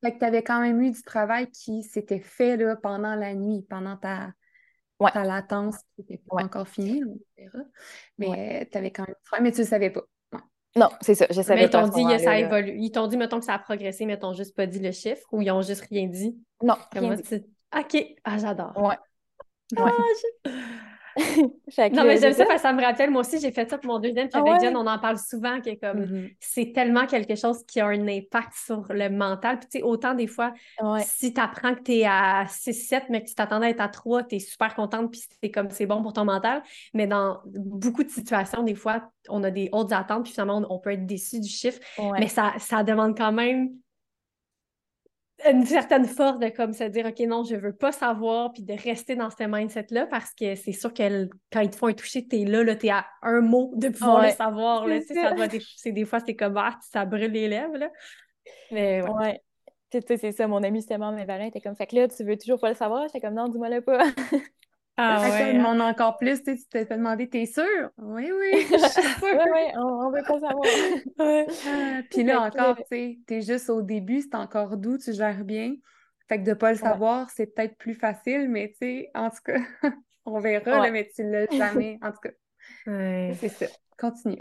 Fait 0.00 0.12
que 0.12 0.18
tu 0.18 0.24
avais 0.24 0.42
quand 0.42 0.60
même 0.60 0.80
eu 0.80 0.90
du 0.90 1.02
travail 1.02 1.50
qui 1.50 1.82
s'était 1.82 2.20
fait 2.20 2.56
là, 2.56 2.76
pendant 2.76 3.14
la 3.14 3.34
nuit, 3.34 3.66
pendant 3.68 3.96
ta, 3.96 4.32
ta 5.12 5.24
latence 5.24 5.78
qui 5.94 6.02
n'était 6.02 6.22
pas 6.28 6.42
encore 6.42 6.68
finie, 6.68 7.02
etc. 7.36 7.58
Mais 8.16 8.68
tu 8.70 8.78
avais 8.78 8.90
quand 8.90 9.06
même 9.06 9.14
du 9.14 9.24
travail, 9.24 9.42
mais 9.42 9.52
tu 9.52 9.58
ne 9.58 9.64
le 9.64 9.68
savais 9.68 9.90
pas. 9.90 10.02
Non, 10.76 10.88
c'est 11.00 11.14
ça, 11.14 11.26
je 11.30 11.42
savais 11.42 11.60
Mais 11.60 11.66
ils 11.66 11.70
t'ont 11.70 11.88
dit 11.88 12.04
que 12.04 12.18
ça 12.18 12.38
évolue. 12.38 12.76
Ils 12.78 12.90
t'ont 12.90 13.06
dit, 13.06 13.16
mettons, 13.16 13.38
que 13.38 13.44
ça 13.44 13.54
a 13.54 13.58
progressé, 13.58 14.06
mais 14.06 14.14
ils 14.14 14.18
t'ont 14.18 14.34
juste 14.34 14.54
pas 14.54 14.66
dit 14.66 14.78
le 14.78 14.92
chiffre 14.92 15.26
ou 15.32 15.42
ils 15.42 15.50
ont 15.50 15.62
juste 15.62 15.86
rien 15.88 16.06
dit? 16.06 16.36
Non, 16.62 16.76
rien 16.92 17.14
dit. 17.14 17.44
OK. 17.76 18.04
Ah, 18.24 18.38
j'adore. 18.38 18.72
Ouais. 18.76 18.96
Ah, 19.76 19.90
non, 21.92 22.04
mais 22.04 22.18
j'aime 22.18 22.32
ça 22.32 22.44
parce 22.44 22.56
que 22.56 22.68
ça 22.68 22.72
me 22.72 22.82
rappelle, 22.82 23.10
moi 23.10 23.20
aussi, 23.20 23.40
j'ai 23.40 23.50
fait 23.50 23.68
ça 23.68 23.78
pour 23.78 23.92
mon 23.92 23.98
deuxième. 23.98 24.28
Puis 24.28 24.40
ah 24.42 24.48
avec 24.48 24.62
Jen, 24.62 24.76
on 24.76 24.86
en 24.86 24.98
parle 24.98 25.18
souvent, 25.18 25.60
que 25.60 25.74
comme 25.78 26.04
mm-hmm. 26.04 26.34
c'est 26.40 26.72
tellement 26.72 27.06
quelque 27.06 27.34
chose 27.34 27.64
qui 27.64 27.80
a 27.80 27.86
un 27.86 28.08
impact 28.08 28.52
sur 28.54 28.86
le 28.90 29.08
mental. 29.10 29.58
Puis 29.58 29.68
tu 29.70 29.78
sais, 29.78 29.84
autant 29.84 30.14
des 30.14 30.26
fois, 30.26 30.52
si 31.00 31.32
tu 31.32 31.40
apprends 31.40 31.74
que 31.74 31.82
tu 31.82 31.92
es 31.98 32.04
à 32.04 32.44
6-7, 32.44 33.04
mais 33.10 33.22
que 33.22 33.28
tu 33.28 33.34
t'attendais 33.34 33.66
à 33.66 33.70
être 33.70 33.80
à 33.80 33.88
3, 33.88 34.24
tu 34.24 34.36
es 34.36 34.38
super 34.38 34.74
contente, 34.74 35.10
puis 35.10 35.22
c'est 35.42 35.50
comme 35.50 35.70
c'est 35.70 35.86
bon 35.86 36.02
pour 36.02 36.12
ton 36.12 36.24
mental. 36.24 36.62
Mais 36.94 37.06
dans 37.06 37.40
beaucoup 37.44 38.04
de 38.04 38.10
situations, 38.10 38.62
des 38.62 38.74
fois, 38.74 39.10
on 39.28 39.42
a 39.44 39.50
des 39.50 39.68
hautes 39.72 39.92
attentes, 39.92 40.24
puis 40.24 40.32
finalement, 40.32 40.64
on, 40.68 40.78
peut 40.78 40.92
être 40.92 41.06
déçu 41.06 41.40
du 41.40 41.48
chiffre. 41.48 41.78
Mais 42.18 42.28
ça, 42.28 42.54
ça 42.58 42.82
demande 42.82 43.16
quand 43.16 43.32
même 43.32 43.70
une 45.46 45.64
certaine 45.64 46.06
force 46.06 46.38
de 46.38 46.48
comme 46.48 46.72
se 46.72 46.84
dire 46.84 47.06
OK, 47.06 47.18
non, 47.20 47.44
je 47.44 47.54
veux 47.54 47.72
pas 47.72 47.92
savoir, 47.92 48.52
puis 48.52 48.62
de 48.62 48.74
rester 48.74 49.14
dans 49.14 49.30
ce 49.30 49.44
mindset-là 49.44 50.06
parce 50.06 50.34
que 50.34 50.54
c'est 50.54 50.72
sûr 50.72 50.92
que 50.92 51.28
quand 51.52 51.60
ils 51.60 51.70
te 51.70 51.76
font 51.76 51.86
un 51.86 51.92
toucher, 51.92 52.26
t'es 52.26 52.44
là, 52.44 52.64
là 52.64 52.74
t'es 52.74 52.90
à 52.90 53.06
un 53.22 53.40
mot 53.40 53.72
de 53.76 53.88
pouvoir 53.88 54.22
le 54.22 54.30
savoir. 54.30 54.86
Là, 54.86 55.00
ça 55.00 55.32
doit 55.32 55.48
des, 55.48 55.62
des 55.84 56.04
fois, 56.04 56.20
c'est 56.24 56.34
comme 56.34 56.56
ah, 56.56 56.78
ça 56.80 57.04
brûle 57.04 57.32
les 57.32 57.48
lèvres. 57.48 57.76
Là. 57.76 57.90
Mais 58.70 59.02
ouais. 59.02 59.40
C'est 59.90 60.32
ça, 60.32 60.46
mon 60.46 60.62
ami 60.62 60.80
justement, 60.80 61.12
mes 61.12 61.24
parents 61.24 61.46
étaient 61.46 61.62
comme 61.62 61.74
fait 61.74 61.86
que 61.86 61.96
là, 61.96 62.08
tu 62.08 62.22
veux 62.22 62.36
toujours 62.36 62.60
pas 62.60 62.68
le 62.68 62.74
savoir? 62.74 63.04
J'étais 63.06 63.20
comme 63.20 63.34
non, 63.34 63.48
dis-moi 63.48 63.70
le 63.70 63.80
pas. 63.80 64.04
Ah 65.00 65.20
ouais. 65.20 65.56
Hein. 65.56 65.64
On 65.64 65.78
a 65.78 65.84
encore 65.84 66.16
plus, 66.16 66.42
tu 66.42 66.58
t'es 66.68 66.84
fait 66.84 66.96
demander, 66.96 67.28
t'es 67.28 67.46
sûr? 67.46 67.64
Oui, 67.98 68.30
oui, 68.32 68.50
je 68.70 68.76
suis 68.78 69.02
sûre. 69.02 69.22
oui, 69.22 69.50
oui, 69.52 69.72
on, 69.76 70.10
veut 70.10 70.22
pas 70.26 70.40
savoir. 70.40 70.64
Ah, 71.20 72.02
puis 72.10 72.24
là 72.24 72.42
encore, 72.42 72.76
tu 72.76 72.84
sais, 72.90 73.18
t'es 73.26 73.40
juste 73.40 73.70
au 73.70 73.80
début, 73.80 74.22
c'est 74.22 74.34
encore 74.34 74.76
doux, 74.76 74.98
tu 74.98 75.12
gères 75.12 75.44
bien. 75.44 75.74
Fait 76.28 76.38
que 76.38 76.44
de 76.44 76.52
pas 76.52 76.72
le 76.72 76.78
savoir, 76.78 77.30
c'est 77.30 77.46
peut-être 77.46 77.76
plus 77.78 77.94
facile, 77.94 78.48
mais 78.48 78.70
tu 78.70 78.78
sais, 78.78 79.10
en 79.14 79.30
tout 79.30 79.42
cas, 79.44 79.60
on 80.26 80.40
verra, 80.40 80.82
là, 80.82 80.90
mais 80.90 81.08
tu 81.14 81.22
l'as 81.22 81.46
jamais. 81.46 81.98
En 82.02 82.10
tout 82.10 82.18
cas, 82.20 82.30
c'est 82.84 83.48
ça. 83.48 83.66
Continue. 83.98 84.36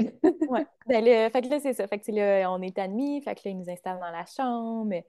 ouais. 0.49 0.65
Ben, 0.85 1.31
fait 1.31 1.41
que 1.41 1.49
là, 1.49 1.59
c'est 1.59 1.73
ça. 1.73 1.87
Fait 1.87 1.97
que 1.97 2.11
là, 2.11 2.51
on 2.51 2.61
est 2.61 2.77
admis. 2.77 3.21
Fait 3.23 3.33
que 3.33 3.41
là, 3.45 3.51
ils 3.51 3.57
nous 3.57 3.69
installent 3.69 3.99
dans 3.99 4.11
la 4.11 4.25
chambre. 4.25 5.01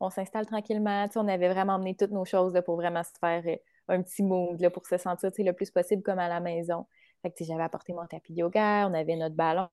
On 0.00 0.10
s'installe 0.10 0.44
tranquillement. 0.44 1.06
Tu 1.06 1.12
sais, 1.12 1.18
on 1.20 1.28
avait 1.28 1.48
vraiment 1.48 1.74
emmené 1.74 1.94
toutes 1.94 2.10
nos 2.10 2.24
choses 2.24 2.52
là, 2.52 2.62
pour 2.62 2.74
vraiment 2.74 3.04
se 3.04 3.12
faire 3.20 3.42
euh, 3.46 3.56
un 3.92 4.02
petit 4.02 4.22
mood 4.22 4.60
là, 4.60 4.70
pour 4.70 4.86
se 4.86 4.96
sentir 4.96 5.30
le 5.38 5.52
plus 5.52 5.70
possible 5.70 6.02
comme 6.02 6.18
à 6.18 6.28
la 6.28 6.40
maison. 6.40 6.86
Fait 7.22 7.30
que 7.30 7.44
j'avais 7.44 7.62
apporté 7.62 7.92
mon 7.92 8.04
tapis 8.06 8.32
de 8.32 8.38
yoga, 8.38 8.88
on 8.88 8.94
avait 8.94 9.14
notre 9.14 9.36
ballon 9.36 9.68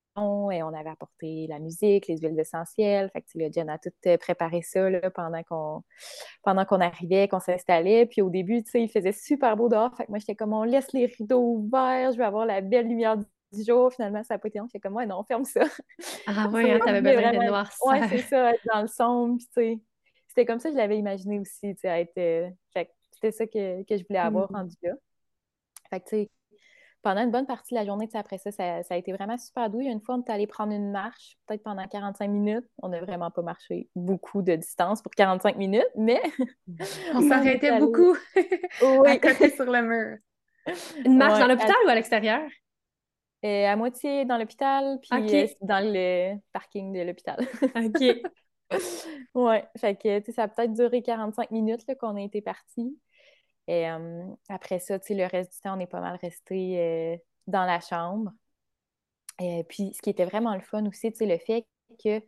et 0.51 0.61
on 0.61 0.71
avait 0.71 0.91
apporté 0.91 1.47
la 1.47 1.57
musique, 1.57 2.07
les 2.07 2.17
huiles 2.17 2.39
essentielles. 2.39 3.09
Fait 3.11 3.21
que 3.21 3.27
le 3.33 3.51
Jen 3.51 3.69
a 3.69 3.79
tout 3.79 3.89
euh, 4.05 4.17
préparé 4.17 4.61
ça 4.61 4.87
là, 4.87 5.09
pendant 5.09 5.41
qu'on 5.41 5.83
pendant 6.43 6.63
qu'on 6.65 6.79
arrivait, 6.79 7.27
qu'on 7.27 7.39
s'installait. 7.39 8.05
Puis 8.05 8.21
au 8.21 8.29
début, 8.29 8.63
il 8.75 8.87
faisait 8.87 9.11
super 9.13 9.57
beau 9.57 9.67
dehors. 9.67 9.95
Fait 9.95 10.05
que 10.05 10.11
moi, 10.11 10.19
j'étais 10.19 10.35
comme 10.35 10.53
on 10.53 10.61
laisse 10.63 10.93
les 10.93 11.07
rideaux 11.07 11.55
ouverts, 11.55 12.11
je 12.11 12.17
vais 12.19 12.25
avoir 12.25 12.45
la 12.45 12.61
belle 12.61 12.87
lumière 12.87 13.17
du 13.17 13.63
jour. 13.63 13.91
Finalement, 13.91 14.23
ça 14.23 14.35
n'a 14.35 14.37
pas 14.37 14.47
été 14.47 14.59
long. 14.59 14.67
J'étais 14.67 14.79
comme 14.79 14.95
ouais, 14.95 15.07
non, 15.07 15.21
on 15.21 15.23
ferme 15.23 15.45
ça. 15.45 15.63
Ah 16.27 16.49
oui, 16.53 16.69
hein, 16.69 16.79
t'avais 16.85 17.01
besoin 17.01 17.31
de 17.31 17.47
noir. 17.47 17.67
Ouais, 17.83 18.07
c'est 18.09 18.19
ça, 18.19 18.53
être 18.53 18.61
dans 18.71 18.81
le 18.83 18.87
sombre. 18.87 19.41
C'était 19.49 20.45
comme 20.45 20.59
ça 20.59 20.69
que 20.69 20.75
je 20.75 20.77
l'avais 20.77 20.99
imaginé 20.99 21.39
aussi, 21.39 21.75
être. 21.83 22.17
Euh, 22.19 22.49
c'était 23.21 23.31
ça 23.31 23.45
que, 23.45 23.83
je 23.89 24.03
voulais 24.07 24.19
avoir 24.19 24.51
mm. 24.51 24.55
rendu 24.55 24.75
là. 24.83 24.93
Fait 25.89 25.99
que, 25.99 26.05
tu 26.05 26.09
sais, 26.09 26.31
pendant 27.01 27.21
une 27.21 27.31
bonne 27.31 27.45
partie 27.45 27.73
de 27.73 27.79
la 27.79 27.85
journée, 27.85 28.09
après 28.13 28.37
ça, 28.37 28.51
ça, 28.51 28.81
a 28.89 28.97
été 28.97 29.13
vraiment 29.13 29.37
super 29.37 29.69
doux. 29.69 29.81
Il 29.81 29.87
y 29.87 29.89
a 29.89 29.91
une 29.91 30.01
fois, 30.01 30.15
on 30.15 30.21
est 30.21 30.29
allé 30.29 30.47
prendre 30.47 30.73
une 30.73 30.91
marche, 30.91 31.37
peut-être 31.47 31.63
pendant 31.63 31.87
45 31.87 32.27
minutes. 32.27 32.65
On 32.81 32.89
n'a 32.89 32.99
vraiment 33.01 33.31
pas 33.31 33.41
marché 33.41 33.89
beaucoup 33.95 34.41
de 34.41 34.55
distance 34.55 35.01
pour 35.01 35.11
45 35.13 35.55
minutes, 35.57 35.89
mais. 35.95 36.21
on 37.13 37.27
s'arrêtait 37.27 37.79
beaucoup 37.79 38.15
à 39.05 39.17
côté 39.17 39.49
sur 39.49 39.65
le 39.65 39.81
mur. 39.81 40.17
Une 41.05 41.17
marche 41.17 41.39
dans 41.39 41.47
l'hôpital 41.47 41.75
ou 41.85 41.89
à 41.89 41.95
l'extérieur? 41.95 42.47
Et 43.41 43.65
à 43.65 43.77
moitié 43.77 44.25
dans 44.25 44.37
l'hôpital, 44.37 44.99
puis 45.01 45.09
dans 45.61 45.79
le 45.79 46.35
parking 46.51 46.91
de 46.91 47.01
l'hôpital. 47.01 47.47
OK. 47.75 48.77
ouais, 49.33 49.65
fait 49.77 49.95
que 49.95 50.31
ça 50.33 50.43
a 50.43 50.47
peut-être 50.49 50.73
duré 50.73 51.01
45 51.01 51.49
minutes 51.51 51.85
qu'on 51.99 52.17
a 52.17 52.21
été 52.21 52.41
partis. 52.41 52.99
Et 53.69 53.85
après 54.49 54.79
ça, 54.79 54.97
le 54.97 55.29
reste 55.29 55.53
du 55.53 55.59
temps, 55.61 55.77
on 55.77 55.79
est 55.79 55.85
pas 55.85 56.01
mal 56.01 56.17
resté 56.19 57.21
dans 57.45 57.65
la 57.65 57.79
chambre. 57.79 58.31
Et 59.39 59.63
puis, 59.69 59.93
ce 59.95 60.01
qui 60.01 60.09
était 60.09 60.25
vraiment 60.25 60.55
le 60.55 60.61
fun 60.61 60.85
aussi, 60.87 61.13
le 61.21 61.37
fait 61.37 61.67
que 62.03 62.19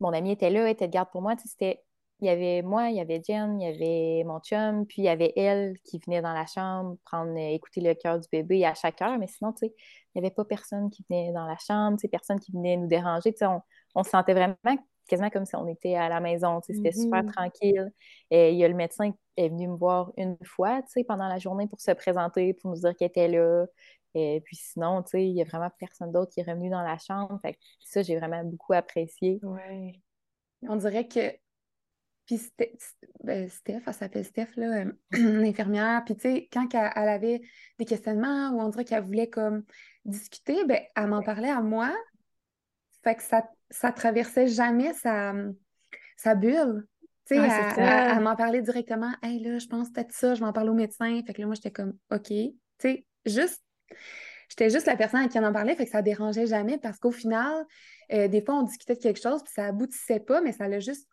mon 0.00 0.12
ami 0.12 0.32
était 0.32 0.50
là, 0.50 0.68
était 0.68 0.88
de 0.88 0.92
garde 0.92 1.08
pour 1.10 1.22
moi, 1.22 1.36
c'était 1.44 1.80
il 2.20 2.26
y 2.26 2.28
avait 2.28 2.62
moi, 2.62 2.90
il 2.90 2.96
y 2.96 3.00
avait 3.00 3.22
Jen, 3.26 3.60
il 3.60 3.64
y 3.64 3.68
avait 3.68 4.24
mon 4.24 4.40
chum, 4.40 4.84
puis 4.86 5.02
il 5.02 5.04
y 5.04 5.08
avait 5.08 5.32
elle 5.36 5.78
qui 5.84 6.00
venait 6.04 6.20
dans 6.22 6.32
la 6.34 6.44
chambre 6.46 6.96
prendre, 7.04 7.36
écouter 7.36 7.80
le 7.80 7.94
cœur 7.94 8.18
du 8.18 8.28
bébé 8.30 8.64
à 8.66 8.74
chaque 8.74 9.00
heure. 9.00 9.16
Mais 9.18 9.28
sinon, 9.28 9.52
tu 9.52 9.68
sais, 9.68 9.74
il 10.14 10.20
n'y 10.20 10.26
avait 10.26 10.34
pas 10.34 10.44
personne 10.44 10.90
qui 10.90 11.04
venait 11.08 11.32
dans 11.32 11.46
la 11.46 11.56
chambre, 11.56 11.98
personne 12.10 12.40
qui 12.40 12.52
venait 12.52 12.76
nous 12.76 12.88
déranger. 12.88 13.32
On, 13.42 13.60
on, 13.94 14.02
se 14.02 14.10
sentait 14.10 14.34
vraiment 14.34 14.56
quasiment 15.10 15.30
comme 15.30 15.44
si 15.44 15.56
on 15.56 15.66
était 15.66 15.96
à 15.96 16.08
la 16.08 16.20
maison. 16.20 16.60
C'était 16.62 16.92
super 16.92 17.24
mm-hmm. 17.24 17.32
tranquille. 17.32 17.92
Et 18.30 18.52
il 18.52 18.58
y 18.58 18.64
a 18.64 18.68
le 18.68 18.74
médecin 18.74 19.10
qui 19.10 19.18
est 19.36 19.48
venu 19.48 19.68
me 19.68 19.76
voir 19.76 20.12
une 20.16 20.36
fois, 20.44 20.80
tu 20.82 20.92
sais, 20.92 21.04
pendant 21.04 21.28
la 21.28 21.38
journée 21.38 21.66
pour 21.66 21.80
se 21.80 21.90
présenter, 21.90 22.54
pour 22.54 22.70
nous 22.70 22.80
dire 22.80 22.94
qu'il 22.94 23.06
était 23.06 23.28
là. 23.28 23.66
Et 24.14 24.40
puis 24.44 24.56
sinon, 24.56 25.02
tu 25.02 25.10
sais, 25.10 25.26
il 25.26 25.34
n'y 25.34 25.42
a 25.42 25.44
vraiment 25.44 25.70
personne 25.78 26.12
d'autre 26.12 26.32
qui 26.32 26.40
est 26.40 26.50
revenu 26.50 26.70
dans 26.70 26.82
la 26.82 26.96
chambre. 26.98 27.38
Fait 27.42 27.58
ça, 27.80 28.02
j'ai 28.02 28.16
vraiment 28.16 28.44
beaucoup 28.44 28.72
apprécié. 28.72 29.40
Oui. 29.42 30.00
On 30.62 30.76
dirait 30.76 31.08
que. 31.08 31.32
Puis 32.26 32.40
ben, 33.24 33.48
Steph, 33.48 33.82
elle 33.84 33.94
s'appelle 33.94 34.24
Steph, 34.24 34.50
là, 34.54 34.84
l'infirmière. 35.10 36.02
Puis 36.04 36.14
tu 36.14 36.20
sais, 36.20 36.48
quand 36.52 36.68
elle, 36.72 37.08
avait 37.08 37.40
des 37.78 37.84
questionnements 37.84 38.50
ou 38.50 38.60
on 38.60 38.68
dirait 38.68 38.84
qu'elle 38.84 39.02
voulait 39.02 39.28
comme 39.28 39.64
discuter, 40.04 40.64
ben, 40.64 40.80
elle 40.94 41.08
m'en 41.08 41.22
parlait 41.22 41.50
à 41.50 41.60
moi. 41.60 41.92
Fait 43.02 43.14
que 43.14 43.22
ça, 43.22 43.48
ça 43.70 43.92
traversait 43.92 44.46
jamais 44.46 44.92
sa, 44.92 45.32
sa 46.16 46.34
bulle. 46.34 46.86
Tu 47.26 47.36
sais, 47.36 47.48
elle, 47.76 48.20
m'en 48.20 48.36
parlait 48.36 48.62
directement. 48.62 49.12
Hey, 49.22 49.40
là, 49.40 49.58
je 49.58 49.66
pense 49.66 49.90
peut-être 49.90 50.12
ça, 50.12 50.34
je 50.34 50.42
m'en 50.42 50.52
parle 50.52 50.70
au 50.70 50.74
médecin. 50.74 51.20
Fait 51.26 51.32
que 51.32 51.40
là, 51.40 51.46
moi, 51.46 51.54
j'étais 51.54 51.70
comme, 51.70 51.94
OK. 52.10 52.28
Tu 52.28 52.54
sais, 52.78 53.06
juste 53.24 53.62
j'étais 54.50 54.68
juste 54.68 54.86
la 54.86 54.96
personne 54.96 55.20
à 55.20 55.28
qui 55.28 55.38
on 55.38 55.44
en 55.44 55.52
parlait, 55.52 55.74
fait 55.74 55.86
que 55.86 55.90
ça 55.90 56.02
dérangeait 56.02 56.46
jamais 56.46 56.76
parce 56.76 56.98
qu'au 56.98 57.12
final, 57.12 57.64
euh, 58.12 58.28
des 58.28 58.42
fois, 58.42 58.56
on 58.56 58.62
discutait 58.64 58.96
de 58.96 59.00
quelque 59.00 59.20
chose, 59.20 59.42
puis 59.42 59.52
ça 59.54 59.66
aboutissait 59.66 60.20
pas, 60.20 60.40
mais 60.40 60.52
ça 60.52 60.68
l'a 60.68 60.80
juste 60.80 61.08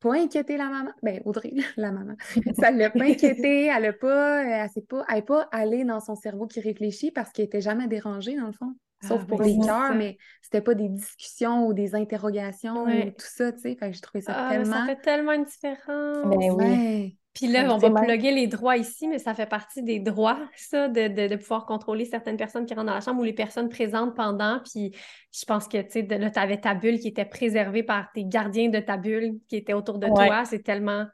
pas 0.00 0.14
inquiété 0.14 0.56
la 0.56 0.68
maman. 0.68 0.90
Ben, 1.02 1.22
Audrey, 1.24 1.52
la 1.76 1.92
maman. 1.92 2.14
ça 2.58 2.70
l'a 2.70 2.90
pas 2.90 3.04
inquiété, 3.04 3.66
elle 3.66 3.86
a 3.86 3.92
pas, 3.92 4.44
elle 4.44 4.70
pas, 4.86 5.04
elle 5.08 5.18
est 5.18 5.22
pas 5.22 5.48
allée 5.52 5.84
dans 5.84 6.00
son 6.00 6.16
cerveau 6.16 6.46
qui 6.46 6.60
réfléchit 6.60 7.10
parce 7.10 7.30
qu'elle 7.30 7.46
était 7.46 7.60
jamais 7.60 7.86
dérangée, 7.86 8.36
dans 8.36 8.46
le 8.46 8.52
fond. 8.52 8.74
Sauf 9.06 9.20
ah, 9.22 9.26
pour 9.26 9.42
les 9.42 9.58
cœurs, 9.58 9.94
mais 9.94 10.16
c'était 10.42 10.60
pas 10.60 10.74
des 10.74 10.88
discussions 10.88 11.66
ou 11.66 11.72
des 11.72 11.94
interrogations 11.94 12.84
ou 12.84 13.10
tout 13.10 13.26
ça, 13.26 13.52
tu 13.52 13.60
sais. 13.60 13.76
Fait 13.76 13.90
que 13.90 13.92
j'ai 13.92 14.00
trouvé 14.00 14.20
ça 14.20 14.32
ah, 14.36 14.50
tellement. 14.50 14.72
Ça 14.72 14.86
fait 14.86 15.00
tellement 15.00 15.32
une 15.32 15.44
différence. 15.44 16.36
Ben 16.36 16.50
oui. 16.52 17.18
Puis 17.34 17.48
là, 17.48 17.66
on 17.74 17.78
va 17.78 17.90
plugger 17.90 18.30
les 18.30 18.46
droits 18.46 18.76
ici, 18.76 19.08
mais 19.08 19.18
ça 19.18 19.34
fait 19.34 19.46
partie 19.46 19.82
des 19.82 19.98
droits, 19.98 20.38
ça, 20.56 20.88
de, 20.88 21.36
pouvoir 21.36 21.66
contrôler 21.66 22.04
certaines 22.04 22.36
personnes 22.36 22.64
qui 22.64 22.74
rentrent 22.74 22.86
dans 22.86 22.94
la 22.94 23.00
chambre 23.00 23.20
ou 23.20 23.24
les 23.24 23.32
personnes 23.32 23.68
présentes 23.68 24.14
pendant. 24.14 24.60
Puis 24.60 24.94
je 25.32 25.44
pense 25.44 25.66
que, 25.66 25.82
tu 25.82 25.90
sais, 25.90 26.02
là, 26.02 26.30
tu 26.30 26.38
avais 26.38 26.60
ta 26.60 26.74
bulle 26.74 27.00
qui 27.00 27.08
était 27.08 27.24
préservée 27.24 27.82
par 27.82 28.12
tes 28.12 28.24
gardiens 28.24 28.68
de 28.68 28.78
ta 28.78 28.96
bulle 28.96 29.40
qui 29.48 29.56
étaient 29.56 29.72
autour 29.72 29.98
de 29.98 30.06
toi. 30.06 30.44
C'est 30.44 30.62
tellement. 30.62 31.06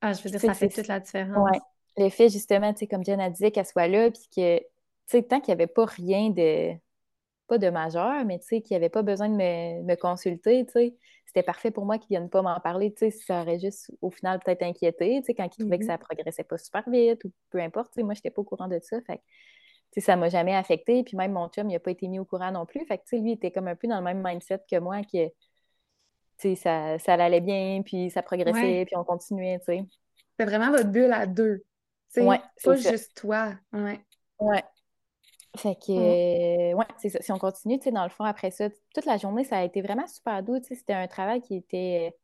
Ah, 0.00 0.12
je 0.12 0.22
veux 0.22 0.30
dire, 0.30 0.40
ça 0.40 0.54
fait 0.54 0.68
toute 0.68 0.86
la 0.86 1.00
différence. 1.00 1.48
Oui. 1.50 1.58
Le 1.96 2.10
fait, 2.10 2.28
justement, 2.28 2.72
tu 2.72 2.80
sais, 2.80 2.86
comme 2.86 3.04
Jen 3.04 3.18
a 3.18 3.30
dit, 3.30 3.50
qu'elle 3.50 3.66
soit 3.66 3.88
là, 3.88 4.10
puis 4.10 4.28
que, 4.36 4.58
tu 4.58 4.64
sais, 5.06 5.22
tant 5.22 5.40
qu'il 5.40 5.52
n'y 5.52 5.60
avait 5.60 5.72
pas 5.72 5.86
rien 5.86 6.30
de. 6.30 6.74
Pas 7.46 7.58
de 7.58 7.70
majeur, 7.70 8.24
mais 8.24 8.38
tu 8.38 8.46
sais, 8.46 8.60
qu'il 8.60 8.74
n'y 8.74 8.76
avait 8.76 8.88
pas 8.88 9.02
besoin 9.02 9.28
de 9.28 9.34
me, 9.34 9.82
me 9.82 9.94
consulter, 9.96 10.64
tu 10.66 10.72
sais 10.72 10.96
c'était 11.36 11.44
parfait 11.44 11.70
pour 11.70 11.84
moi 11.84 11.98
qu'ils 11.98 12.16
viennent 12.16 12.30
pas 12.30 12.40
m'en 12.40 12.58
parler. 12.60 12.92
Tu 12.94 13.10
sais, 13.10 13.10
ça 13.10 13.42
aurait 13.42 13.58
juste, 13.58 13.92
au 14.00 14.10
final, 14.10 14.40
peut-être 14.42 14.62
inquiété, 14.62 15.18
tu 15.20 15.26
sais, 15.26 15.34
quand 15.34 15.44
ils 15.44 15.60
trouvaient 15.60 15.78
que 15.78 15.84
mm-hmm. 15.84 15.86
ça 15.88 15.98
progressait 15.98 16.44
pas 16.44 16.56
super 16.56 16.88
vite 16.88 17.24
ou 17.24 17.32
peu 17.50 17.58
importe. 17.58 17.92
Tu 17.92 18.00
sais, 18.00 18.02
moi, 18.04 18.14
j'étais 18.14 18.30
pas 18.30 18.40
au 18.40 18.44
courant 18.44 18.68
de 18.68 18.78
ça. 18.80 19.00
Fait 19.02 19.20
tu 19.92 20.00
sais, 20.00 20.00
ça 20.00 20.16
m'a 20.16 20.30
jamais 20.30 20.54
affecté. 20.54 21.04
Puis 21.04 21.16
même 21.16 21.32
mon 21.32 21.48
chum, 21.48 21.68
il 21.68 21.76
a 21.76 21.80
pas 21.80 21.90
été 21.90 22.08
mis 22.08 22.18
au 22.18 22.24
courant 22.24 22.50
non 22.52 22.64
plus. 22.64 22.86
Fait 22.86 22.96
que, 22.96 23.02
tu 23.02 23.10
sais, 23.10 23.18
lui, 23.18 23.30
il 23.30 23.34
était 23.34 23.50
comme 23.50 23.68
un 23.68 23.76
peu 23.76 23.86
dans 23.86 23.98
le 23.98 24.04
même 24.04 24.22
mindset 24.24 24.62
que 24.70 24.78
moi, 24.78 25.02
que, 25.02 25.26
tu 25.28 25.34
sais, 26.38 26.54
ça, 26.54 26.98
ça 26.98 27.14
allait 27.14 27.42
bien, 27.42 27.82
puis 27.84 28.10
ça 28.10 28.22
progressait, 28.22 28.84
puis 28.86 28.96
on 28.96 29.04
continuait, 29.04 29.58
tu 29.58 29.66
sais. 29.66 29.84
C'est 30.38 30.46
vraiment 30.46 30.70
votre 30.70 30.88
bulle 30.88 31.12
à 31.12 31.26
deux. 31.26 31.64
Tu 32.14 32.22
sais, 32.22 32.40
pas 32.64 32.76
juste 32.76 33.14
toi. 33.14 33.52
Ouais. 33.72 34.00
Ouais. 34.38 34.64
Fait 35.56 35.74
que, 35.76 36.72
mmh. 36.72 36.76
ouais, 36.76 36.86
c'est 36.98 37.08
ça. 37.08 37.20
Si 37.20 37.32
on 37.32 37.38
continue, 37.38 37.78
tu 37.78 37.84
sais, 37.84 37.92
dans 37.92 38.04
le 38.04 38.10
fond, 38.10 38.24
après 38.24 38.50
ça, 38.50 38.68
toute 38.94 39.06
la 39.06 39.16
journée, 39.16 39.44
ça 39.44 39.58
a 39.58 39.64
été 39.64 39.82
vraiment 39.82 40.06
super 40.06 40.42
doux. 40.42 40.58
Tu 40.58 40.68
sais, 40.68 40.74
c'était 40.74 40.92
un 40.92 41.06
travail 41.06 41.40
qui 41.40 41.56
était. 41.56 42.14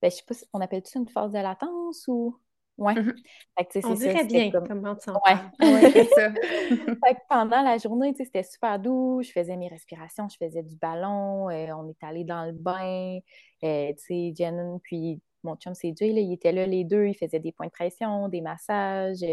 Ben, 0.00 0.10
je 0.10 0.16
sais 0.16 0.24
pas 0.26 0.34
si 0.34 0.44
on 0.52 0.60
appelle 0.60 0.82
ça 0.84 0.98
une 0.98 1.08
phase 1.08 1.32
de 1.32 1.38
latence 1.38 2.06
ou. 2.08 2.38
Ouais. 2.76 2.94
Mmh 2.94 3.12
fait 3.58 3.80
que, 3.80 3.86
on 3.88 3.94
dirait 3.94 4.24
bien 4.24 4.52
comme... 4.52 4.68
comment 4.68 4.94
tu 4.94 5.10
Ouais, 5.10 5.34
ouais 5.60 5.90
c'est 5.90 6.04
ça. 6.04 6.32
fait 6.70 7.14
que 7.14 7.20
pendant 7.28 7.60
la 7.60 7.76
journée, 7.76 8.12
tu 8.12 8.18
sais, 8.18 8.24
c'était 8.26 8.44
super 8.44 8.78
doux. 8.78 9.20
Je 9.20 9.32
faisais 9.32 9.56
mes 9.56 9.66
respirations, 9.66 10.28
je 10.28 10.36
faisais 10.36 10.62
du 10.62 10.76
ballon. 10.76 11.50
Euh, 11.50 11.72
on 11.74 11.88
est 11.90 12.04
allé 12.04 12.22
dans 12.22 12.44
le 12.44 12.52
bain. 12.52 13.18
Euh, 13.64 13.92
tu 13.94 14.32
sais, 14.32 14.32
Jen, 14.36 14.78
puis 14.84 15.20
mon 15.42 15.56
chum, 15.56 15.74
c'est 15.74 15.92
Jay, 15.96 16.12
là, 16.12 16.20
ils 16.20 16.32
étaient 16.32 16.52
là 16.52 16.66
les 16.66 16.84
deux. 16.84 17.06
Ils 17.06 17.16
faisaient 17.16 17.40
des 17.40 17.50
points 17.50 17.66
de 17.66 17.72
pression, 17.72 18.28
des 18.28 18.40
massages 18.40 19.24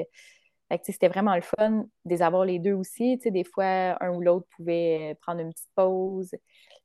c'était 0.83 1.07
vraiment 1.07 1.35
le 1.35 1.41
fun 1.41 1.71
de 1.71 1.87
les 2.05 2.21
avoir 2.21 2.45
les 2.45 2.59
deux 2.59 2.73
aussi. 2.73 3.17
des 3.17 3.43
fois, 3.43 3.97
un 4.03 4.13
ou 4.13 4.21
l'autre 4.21 4.47
pouvait 4.55 5.11
euh, 5.11 5.15
prendre 5.21 5.41
une 5.41 5.51
petite 5.51 5.69
pause. 5.75 6.31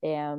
Et, 0.03 0.19
euh, 0.19 0.37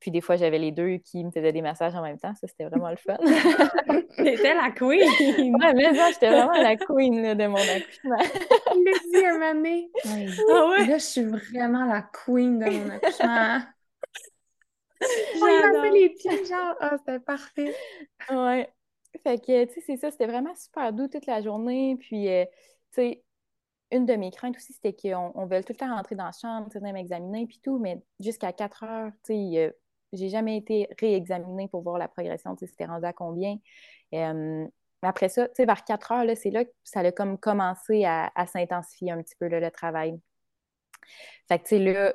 puis 0.00 0.10
des 0.10 0.22
fois, 0.22 0.36
j'avais 0.36 0.58
les 0.58 0.72
deux 0.72 0.96
qui 0.96 1.22
me 1.24 1.30
faisaient 1.30 1.52
des 1.52 1.60
massages 1.60 1.94
en 1.94 2.02
même 2.02 2.18
temps. 2.18 2.34
Ça, 2.34 2.46
c'était 2.46 2.64
vraiment 2.64 2.90
le 2.90 2.96
fun. 2.96 3.18
C'était 4.16 4.54
la 4.54 4.70
queen! 4.70 5.54
ouais, 5.54 5.74
mais 5.74 5.94
ça, 5.94 6.10
j'étais 6.10 6.30
vraiment 6.30 6.52
la 6.52 6.76
queen 6.76 7.34
de 7.34 7.46
mon 7.46 7.56
accouchement. 7.56 8.18
Je 8.18 8.78
l'ai 8.78 9.20
dit 9.20 9.26
à 9.26 9.38
ma 9.38 9.54
mère. 9.54 9.84
Ah 10.04 10.68
ouais? 10.68 10.86
Là, 10.86 10.98
je 10.98 11.04
suis 11.04 11.24
vraiment 11.24 11.84
la 11.84 12.02
queen 12.02 12.58
de 12.58 12.70
mon 12.70 12.90
accouchement. 12.90 13.58
J'ai 15.02 15.80
fait 15.80 15.90
les 15.90 16.10
pieds, 16.10 16.44
genre, 16.44 16.74
ah, 16.80 16.96
c'était 16.98 17.20
parfait. 17.20 17.74
Ouais. 18.30 18.68
Fait 19.22 19.38
que, 19.38 19.64
tu 19.64 19.74
sais, 19.74 19.80
c'est 19.86 19.96
ça, 19.96 20.10
c'était 20.10 20.26
vraiment 20.26 20.54
super 20.54 20.92
doux 20.92 21.08
toute 21.08 21.26
la 21.26 21.42
journée. 21.42 21.96
Puis, 21.98 22.28
euh, 22.28 22.44
tu 22.92 23.02
sais, 23.02 23.24
une 23.90 24.06
de 24.06 24.14
mes 24.14 24.30
craintes 24.30 24.56
aussi, 24.56 24.72
c'était 24.72 24.94
qu'on 24.94 25.32
on 25.34 25.46
veut 25.46 25.62
tout 25.64 25.72
le 25.72 25.78
temps 25.78 25.94
rentrer 25.94 26.14
dans 26.14 26.24
la 26.26 26.32
chambre, 26.32 26.68
tu 26.70 26.78
sais, 26.78 26.92
m'examiner, 26.92 27.46
puis 27.46 27.60
tout, 27.62 27.78
mais 27.78 28.02
jusqu'à 28.20 28.52
4 28.52 28.84
heures, 28.84 29.12
tu 29.24 29.34
sais, 29.34 29.58
euh, 29.58 29.70
j'ai 30.12 30.28
jamais 30.28 30.56
été 30.56 30.88
réexaminée 31.00 31.68
pour 31.68 31.82
voir 31.82 31.98
la 31.98 32.08
progression, 32.08 32.54
tu 32.56 32.66
sais, 32.66 32.70
c'était 32.70 32.86
rendu 32.86 33.06
à 33.06 33.12
combien. 33.12 33.58
Mais 34.12 35.08
après 35.08 35.28
ça, 35.28 35.48
tu 35.48 35.54
sais, 35.56 35.66
vers 35.66 35.84
4 35.84 36.12
heures, 36.12 36.24
là, 36.24 36.36
c'est 36.36 36.50
là 36.50 36.64
que 36.64 36.70
ça 36.84 37.00
a 37.00 37.12
comme 37.12 37.38
commencé 37.38 38.04
à, 38.04 38.30
s'intensifier 38.46 39.12
un 39.12 39.22
petit 39.22 39.36
peu, 39.36 39.48
le 39.48 39.70
travail. 39.70 40.20
Fait 41.48 41.58
que, 41.58 41.64
tu 41.64 41.68
sais, 41.70 41.78
là, 41.78 42.14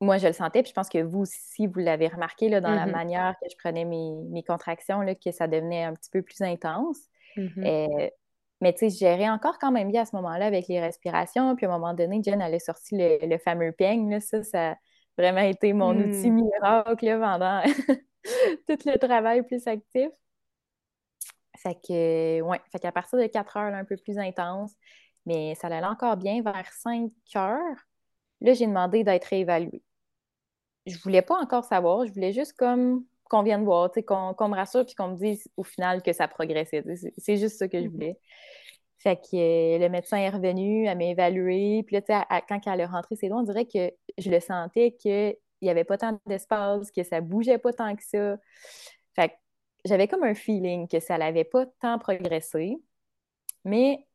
moi, 0.00 0.18
je 0.18 0.26
le 0.26 0.32
sentais, 0.32 0.62
puis 0.62 0.70
je 0.70 0.74
pense 0.74 0.88
que 0.88 1.02
vous 1.02 1.20
aussi, 1.20 1.66
vous 1.66 1.78
l'avez 1.78 2.08
remarqué 2.08 2.48
là, 2.48 2.60
dans 2.60 2.70
la 2.70 2.86
mm-hmm. 2.86 2.92
manière 2.92 3.34
que 3.40 3.48
je 3.50 3.56
prenais 3.56 3.84
mes, 3.84 4.42
contractions, 4.42 5.00
là, 5.00 5.14
que 5.14 5.32
ça 5.32 5.48
devenait 5.48 5.84
un 5.84 5.94
petit 5.94 6.10
peu 6.10 6.22
plus 6.22 6.42
intense. 6.42 6.98
Mm-hmm. 7.36 7.66
Euh, 7.66 8.10
mais 8.60 8.72
tu 8.72 8.78
sais, 8.78 8.90
je 8.90 8.98
gérais 8.98 9.28
encore 9.28 9.58
quand 9.58 9.72
même 9.72 9.90
bien 9.90 10.02
à 10.02 10.04
ce 10.04 10.16
moment-là 10.16 10.46
avec 10.46 10.68
les 10.68 10.80
respirations. 10.80 11.56
Puis 11.56 11.66
à 11.66 11.68
un 11.70 11.78
moment 11.78 11.94
donné, 11.94 12.22
Jen, 12.22 12.40
elle 12.40 12.54
a 12.54 12.58
sorti 12.58 12.96
le, 12.98 13.38
fameux 13.38 13.72
peigne. 13.72 14.10
Là, 14.10 14.20
ça, 14.20 14.42
ça 14.42 14.70
a 14.70 14.76
vraiment 15.18 15.40
été 15.40 15.72
mon 15.72 15.94
mm. 15.94 16.08
outil 16.08 16.30
miracle 16.30 17.18
pendant 17.20 17.62
tout 18.66 18.78
le 18.86 18.98
travail 18.98 19.42
plus 19.42 19.66
actif. 19.66 20.08
Fait 21.56 21.74
que, 21.74 22.40
ouais, 22.42 22.60
fait 22.70 22.78
qu'à 22.78 22.92
partir 22.92 23.18
de 23.18 23.26
4 23.26 23.56
heures, 23.56 23.74
un 23.74 23.84
peu 23.84 23.96
plus 23.96 24.18
intense, 24.18 24.74
mais 25.24 25.54
ça 25.54 25.68
allait 25.68 25.84
encore 25.84 26.16
bien 26.16 26.42
vers 26.42 26.70
5 26.72 27.10
heures. 27.36 27.76
Là, 28.40 28.52
j'ai 28.52 28.66
demandé 28.66 29.04
d'être 29.04 29.24
réévaluée 29.24 29.82
je 30.86 30.98
voulais 30.98 31.22
pas 31.22 31.36
encore 31.36 31.64
savoir, 31.64 32.06
je 32.06 32.12
voulais 32.12 32.32
juste 32.32 32.54
comme 32.54 33.04
qu'on 33.28 33.42
vienne 33.42 33.64
voir, 33.64 33.90
qu'on 34.06 34.48
me 34.48 34.54
rassure 34.54 34.86
puis 34.86 34.94
qu'on 34.94 35.08
me 35.08 35.16
dise 35.16 35.48
au 35.56 35.64
final 35.64 36.00
que 36.02 36.12
ça 36.12 36.28
progressait. 36.28 36.84
C'est 37.18 37.36
juste 37.36 37.58
ça 37.58 37.66
que 37.66 37.80
je 37.80 37.86
mhm. 37.86 37.92
voulais. 37.92 38.18
Fait 38.98 39.16
que 39.16 39.36
euh, 39.36 39.78
le 39.78 39.88
médecin 39.88 40.16
est 40.16 40.30
revenu, 40.30 40.86
elle 40.86 40.96
m'a 40.96 41.04
évalué. 41.04 41.82
Puis 41.86 41.96
là, 41.96 42.24
quand 42.48 42.60
elle 42.66 42.80
a 42.80 42.86
rentré 42.86 43.16
ses 43.16 43.28
doigts, 43.28 43.40
on 43.40 43.42
dirait 43.42 43.66
que 43.66 43.92
je 44.16 44.30
le 44.30 44.40
sentais 44.40 44.92
qu'il 44.92 45.36
n'y 45.60 45.70
avait 45.70 45.84
pas 45.84 45.98
tant 45.98 46.18
d'espace, 46.26 46.90
que 46.92 47.02
ça 47.02 47.20
bougeait 47.20 47.58
pas 47.58 47.72
tant 47.72 47.94
que 47.96 48.04
ça. 48.04 48.36
Fait 49.14 49.30
que 49.30 49.34
j'avais 49.84 50.06
comme 50.08 50.22
un 50.22 50.34
feeling 50.34 50.86
que 50.88 51.00
ça 51.00 51.18
n'avait 51.18 51.44
pas 51.44 51.66
tant 51.80 51.98
progressé. 51.98 52.76
Mais 53.64 54.05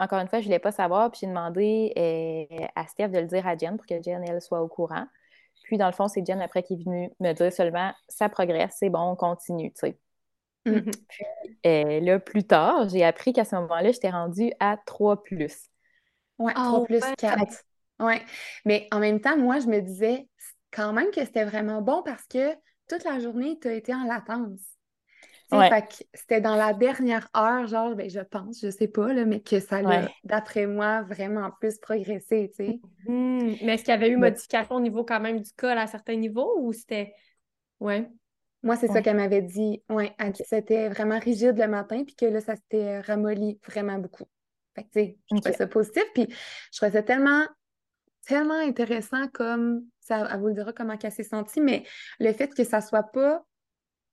encore 0.00 0.18
une 0.18 0.28
fois, 0.28 0.40
je 0.40 0.44
ne 0.44 0.48
voulais 0.48 0.58
pas 0.58 0.72
savoir. 0.72 1.10
Puis 1.10 1.20
j'ai 1.22 1.26
demandé 1.28 1.92
euh, 1.96 2.66
à 2.74 2.86
Steph 2.86 3.08
de 3.08 3.18
le 3.18 3.26
dire 3.26 3.46
à 3.46 3.56
Jen 3.56 3.76
pour 3.76 3.86
que 3.86 4.02
Jen, 4.02 4.24
elle, 4.26 4.40
soit 4.40 4.62
au 4.62 4.68
courant. 4.68 5.06
Puis, 5.64 5.78
dans 5.78 5.86
le 5.86 5.92
fond, 5.92 6.08
c'est 6.08 6.26
Jen 6.26 6.40
après 6.40 6.62
qui 6.62 6.74
est 6.74 6.84
venue 6.84 7.10
me 7.20 7.32
dire 7.32 7.52
seulement 7.52 7.92
ça 8.08 8.28
progresse, 8.28 8.76
c'est 8.78 8.90
bon, 8.90 9.12
on 9.12 9.16
continue, 9.16 9.70
tu 9.72 9.80
sais. 9.80 9.98
Mm-hmm. 10.66 10.90
Puis 11.08 11.58
euh, 11.66 12.00
là, 12.00 12.18
plus 12.18 12.44
tard, 12.44 12.88
j'ai 12.88 13.04
appris 13.04 13.32
qu'à 13.32 13.44
ce 13.44 13.54
moment-là, 13.56 13.92
j'étais 13.92 14.10
rendue 14.10 14.52
à 14.58 14.78
3 14.84 15.22
plus. 15.22 15.68
Ouais, 16.38 16.54
3 16.54 16.84
plus 16.84 17.00
4. 17.18 17.44
Oui, 18.00 18.14
mais 18.64 18.88
en 18.90 18.98
même 18.98 19.20
temps, 19.20 19.36
moi, 19.36 19.60
je 19.60 19.66
me 19.66 19.80
disais 19.80 20.26
quand 20.72 20.92
même 20.92 21.10
que 21.10 21.24
c'était 21.24 21.44
vraiment 21.44 21.82
bon 21.82 22.02
parce 22.02 22.26
que 22.26 22.54
toute 22.88 23.04
la 23.04 23.20
journée, 23.20 23.58
tu 23.60 23.68
as 23.68 23.74
été 23.74 23.94
en 23.94 24.04
latence. 24.04 24.60
C'était 26.14 26.40
dans 26.40 26.56
la 26.56 26.72
dernière 26.72 27.28
heure, 27.36 27.66
genre, 27.66 27.94
ben, 27.94 28.08
je 28.08 28.20
pense, 28.20 28.60
je 28.60 28.70
sais 28.70 28.88
pas, 28.88 29.12
là, 29.12 29.24
mais 29.24 29.40
que 29.40 29.60
ça 29.60 29.78
a, 29.78 30.08
d'après 30.24 30.66
moi, 30.66 31.02
vraiment 31.02 31.50
plus 31.60 31.78
progressé, 31.78 32.50
tu 32.56 32.64
sais. 32.64 32.80
Mm-hmm. 33.06 33.58
Mais 33.64 33.74
est-ce 33.74 33.84
qu'il 33.84 33.92
y 33.92 33.96
avait 33.96 34.10
eu 34.10 34.16
modification 34.16 34.76
au 34.76 34.80
niveau 34.80 35.04
quand 35.04 35.20
même 35.20 35.40
du 35.40 35.50
col 35.56 35.78
à 35.78 35.86
certains 35.86 36.16
niveaux 36.16 36.58
ou 36.60 36.72
c'était... 36.72 37.14
Ouais? 37.80 38.10
Moi, 38.62 38.76
c'est 38.76 38.88
ça 38.88 39.00
qu'elle 39.00 39.16
m'avait 39.16 39.42
dit. 39.42 39.82
Oui, 39.88 40.10
elle 40.18 40.32
dit 40.32 40.42
que 40.42 40.48
c'était 40.48 40.88
vraiment 40.88 41.18
rigide 41.18 41.56
le 41.58 41.66
matin, 41.66 42.04
puis 42.04 42.14
que 42.14 42.26
là, 42.26 42.40
ça 42.40 42.56
s'était 42.56 43.00
ramolli 43.00 43.58
vraiment 43.66 43.98
beaucoup. 43.98 44.26
Fait 44.74 44.82
que, 44.82 44.88
tu 44.88 45.00
sais, 45.00 45.18
je 45.30 45.36
trouvais 45.36 45.56
ça 45.56 45.66
positif, 45.66 46.04
puis 46.14 46.26
je 46.28 46.76
trouvais 46.76 46.92
ça 46.92 47.02
tellement 47.02 47.46
tellement 48.26 48.54
intéressant 48.54 49.28
comme 49.32 49.84
ça, 50.00 50.28
elle 50.30 50.38
vous 50.40 50.48
le 50.48 50.54
dira 50.54 50.72
comment 50.72 50.96
elle 51.02 51.12
s'est 51.12 51.24
sentie, 51.24 51.60
mais 51.60 51.84
le 52.18 52.32
fait 52.32 52.48
que 52.54 52.64
ça 52.64 52.80
soit 52.80 53.02
pas, 53.02 53.44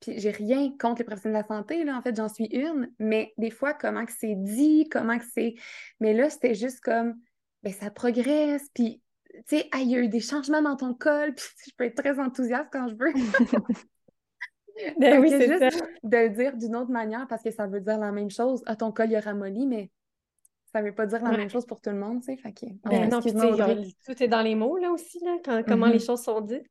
puis 0.00 0.18
j'ai 0.18 0.30
rien 0.30 0.72
contre 0.78 1.00
les 1.00 1.04
professionnels 1.04 1.42
de 1.42 1.48
la 1.48 1.56
santé, 1.56 1.84
là, 1.84 1.96
en 1.96 2.02
fait, 2.02 2.14
j'en 2.16 2.28
suis 2.28 2.46
une, 2.46 2.92
mais 2.98 3.32
des 3.36 3.50
fois, 3.50 3.74
comment 3.74 4.04
que 4.04 4.12
c'est 4.16 4.36
dit, 4.36 4.88
comment 4.90 5.18
que 5.18 5.24
c'est. 5.32 5.54
Mais 6.00 6.14
là, 6.14 6.30
c'était 6.30 6.54
juste 6.54 6.80
comme, 6.80 7.14
ben 7.62 7.72
ça 7.72 7.90
progresse, 7.90 8.68
puis, 8.74 9.02
tu 9.48 9.58
sais, 9.58 9.68
il 9.74 9.90
y 9.90 9.96
a 9.96 9.98
eu 9.98 10.08
des 10.08 10.20
changements 10.20 10.62
dans 10.62 10.76
ton 10.76 10.94
col, 10.94 11.34
puis 11.36 11.46
je 11.66 11.72
peux 11.76 11.84
être 11.84 11.96
très 11.96 12.18
enthousiaste 12.20 12.68
quand 12.72 12.88
je 12.88 12.94
veux. 12.94 13.12
ben 14.98 15.20
oui, 15.20 15.30
c'est 15.30 15.48
juste 15.48 15.82
de 16.04 16.16
le 16.16 16.28
dire 16.30 16.56
d'une 16.56 16.76
autre 16.76 16.90
manière 16.90 17.26
parce 17.26 17.42
que 17.42 17.50
ça 17.50 17.66
veut 17.66 17.80
dire 17.80 17.98
la 17.98 18.12
même 18.12 18.30
chose. 18.30 18.62
Ah, 18.66 18.76
ton 18.76 18.92
col, 18.92 19.10
il 19.10 19.16
a 19.16 19.20
ramolli, 19.20 19.66
mais 19.66 19.90
ça 20.72 20.82
veut 20.82 20.94
pas 20.94 21.06
dire 21.06 21.22
la 21.22 21.36
même 21.36 21.50
chose 21.50 21.66
pour 21.66 21.80
tout 21.80 21.90
le 21.90 21.96
monde, 21.96 22.20
tu 22.20 22.26
sais. 22.26 22.36
Fait 22.36 22.52
que, 22.52 22.66
ben 22.84 23.08
non, 23.08 23.20
tout 23.20 24.22
est 24.22 24.28
dans 24.28 24.42
les 24.42 24.54
mots, 24.54 24.76
là, 24.76 24.92
aussi, 24.92 25.18
là, 25.24 25.62
comment 25.64 25.86
les 25.86 25.98
mm-hmm. 25.98 26.06
choses 26.06 26.22
sont 26.22 26.40
dites. 26.40 26.70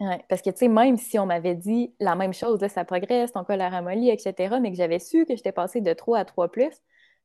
Oui, 0.00 0.14
parce 0.30 0.40
que, 0.40 0.48
tu 0.48 0.56
sais, 0.56 0.68
même 0.68 0.96
si 0.96 1.18
on 1.18 1.26
m'avait 1.26 1.54
dit 1.54 1.94
la 2.00 2.14
même 2.14 2.32
chose, 2.32 2.60
là, 2.62 2.70
ça 2.70 2.86
progresse, 2.86 3.32
ton 3.32 3.44
col 3.44 3.60
a 3.60 3.68
ramolli, 3.68 4.08
etc., 4.08 4.56
mais 4.60 4.70
que 4.70 4.76
j'avais 4.76 4.98
su 4.98 5.26
que 5.26 5.36
j'étais 5.36 5.52
passée 5.52 5.82
de 5.82 5.92
3 5.92 6.18
à 6.18 6.24
3 6.24 6.50
plus, 6.50 6.72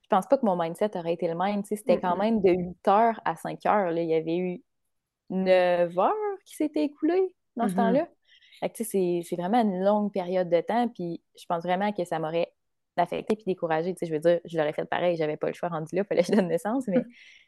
je 0.01 0.07
pense 0.09 0.27
pas 0.27 0.38
que 0.38 0.45
mon 0.45 0.61
mindset 0.61 0.97
aurait 0.97 1.13
été 1.13 1.27
le 1.27 1.35
même. 1.35 1.63
Tu 1.63 1.69
sais, 1.69 1.75
c'était 1.77 1.99
quand 1.99 2.17
même 2.17 2.41
de 2.41 2.51
8 2.51 2.88
heures 2.89 3.21
à 3.23 3.38
5 3.38 3.65
heures. 3.65 3.91
Là. 3.91 4.01
Il 4.01 4.09
y 4.09 4.13
avait 4.13 4.38
eu 4.38 4.61
9 5.29 5.97
heures 5.97 6.13
qui 6.45 6.55
s'étaient 6.55 6.83
écoulées 6.83 7.33
dans 7.55 7.67
ce 7.67 7.73
mm-hmm. 7.73 7.77
temps-là. 7.77 8.07
Tu 8.73 8.83
sais, 8.83 9.21
c'est 9.23 9.35
vraiment 9.35 9.61
une 9.61 9.81
longue 9.81 10.11
période 10.11 10.49
de 10.49 10.59
temps, 10.59 10.89
puis 10.89 11.21
je 11.39 11.45
pense 11.47 11.63
vraiment 11.63 11.93
que 11.93 12.03
ça 12.03 12.19
m'aurait 12.19 12.51
d'affecter 12.97 13.35
puis 13.35 13.45
décourager. 13.45 13.93
Tu 13.93 13.99
sais, 13.99 14.05
je 14.05 14.13
veux 14.13 14.19
dire, 14.19 14.39
je 14.43 14.57
l'aurais 14.57 14.73
fait 14.73 14.85
pareil, 14.85 15.15
j'avais 15.15 15.38
pas 15.38 15.47
le 15.47 15.53
choix 15.53 15.69
rendu 15.69 15.95
là, 15.95 16.01
il 16.01 16.07
fallait 16.07 16.21
que 16.21 16.27
je 16.27 16.33
donne 16.33 16.47
naissance, 16.47 16.88
mais 16.88 17.03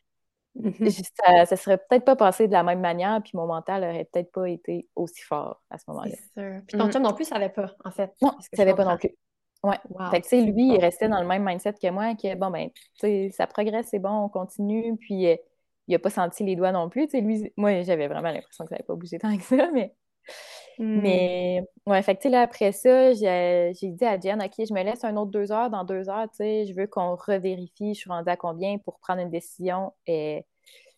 mm-hmm. 0.56 1.10
ça, 1.26 1.46
ça 1.46 1.56
serait 1.56 1.78
peut-être 1.78 2.06
pas 2.06 2.16
passé 2.16 2.48
de 2.48 2.54
la 2.54 2.64
même 2.64 2.80
manière, 2.80 3.22
puis 3.22 3.32
mon 3.36 3.48
mental 3.48 3.84
aurait 3.84 4.08
peut-être 4.12 4.32
pas 4.32 4.50
été 4.50 4.88
aussi 4.96 5.22
fort 5.22 5.62
à 5.70 5.78
ce 5.78 5.86
moment-là. 5.90 6.12
C'est 6.12 6.42
sûr. 6.42 6.62
Puis 6.68 6.78
ton 6.78 6.92
chum 6.92 7.04
non 7.04 7.14
plus 7.14 7.26
savait 7.26 7.50
pas, 7.50 7.72
en 7.84 7.92
fait. 7.92 8.12
Non, 8.22 8.34
il 8.52 8.58
savait 8.58 8.76
pas 8.76 8.86
non 8.86 8.98
plus. 8.98 9.16
Ouais. 9.64 9.78
fait 10.12 10.22
que, 10.22 10.24
tu 10.24 10.30
sais, 10.30 10.42
lui, 10.42 10.76
il 10.76 10.80
restait 10.80 11.10
dans 11.10 11.20
le 11.20 11.28
même 11.28 11.44
mindset 11.44 11.74
que 11.74 11.90
moi, 11.90 12.14
que 12.16 12.36
bon, 12.36 12.52
ben, 12.52 12.70
tu 12.70 13.00
sais, 13.00 13.30
ça 13.32 13.48
progresse, 13.48 13.88
c'est 13.90 14.00
bon, 14.00 14.26
on 14.26 14.30
continue, 14.30 14.96
puis 14.98 15.28
euh, 15.28 15.36
il 15.88 15.96
a 15.96 16.00
pas 16.00 16.10
senti 16.10 16.44
les 16.44 16.56
doigts 16.56 16.72
non 16.72 16.90
plus. 16.90 17.06
Tu 17.08 17.12
sais, 17.12 17.22
lui, 17.22 17.52
moi, 17.58 17.82
j'avais 17.82 18.08
vraiment 18.08 18.32
l'impression 18.32 18.66
que 18.66 18.70
ça 18.70 18.76
n'avait 18.76 18.86
pas 18.86 18.96
bougé 18.96 19.18
tant 19.18 19.36
que 19.36 19.44
ça, 19.44 19.70
mais 19.74 19.94
Hmm. 20.80 21.02
Mais, 21.02 21.64
ouais, 21.86 22.02
fait 22.04 22.16
que, 22.16 22.28
là, 22.28 22.42
après 22.42 22.72
ça, 22.72 23.14
j'ai 23.14 23.74
dit 23.82 24.06
à 24.06 24.20
Jen, 24.20 24.42
OK, 24.42 24.54
je 24.58 24.74
me 24.74 24.84
laisse 24.84 25.04
un 25.04 25.16
autre 25.18 25.32
deux 25.32 25.52
heures. 25.52 25.70
Dans 25.70 25.84
deux 25.84 26.10
heures, 26.10 26.30
tu 26.30 26.38
sais, 26.38 26.66
je 26.68 26.74
veux 26.74 26.88
qu'on 26.88 27.16
revérifie, 27.16 27.94
je 27.94 28.00
suis 28.00 28.10
rendue 28.10 28.30
à 28.30 28.38
combien 28.38 28.78
pour 28.78 29.00
prendre 29.00 29.22
une 29.22 29.30
décision. 29.30 29.94
Et 30.06 30.46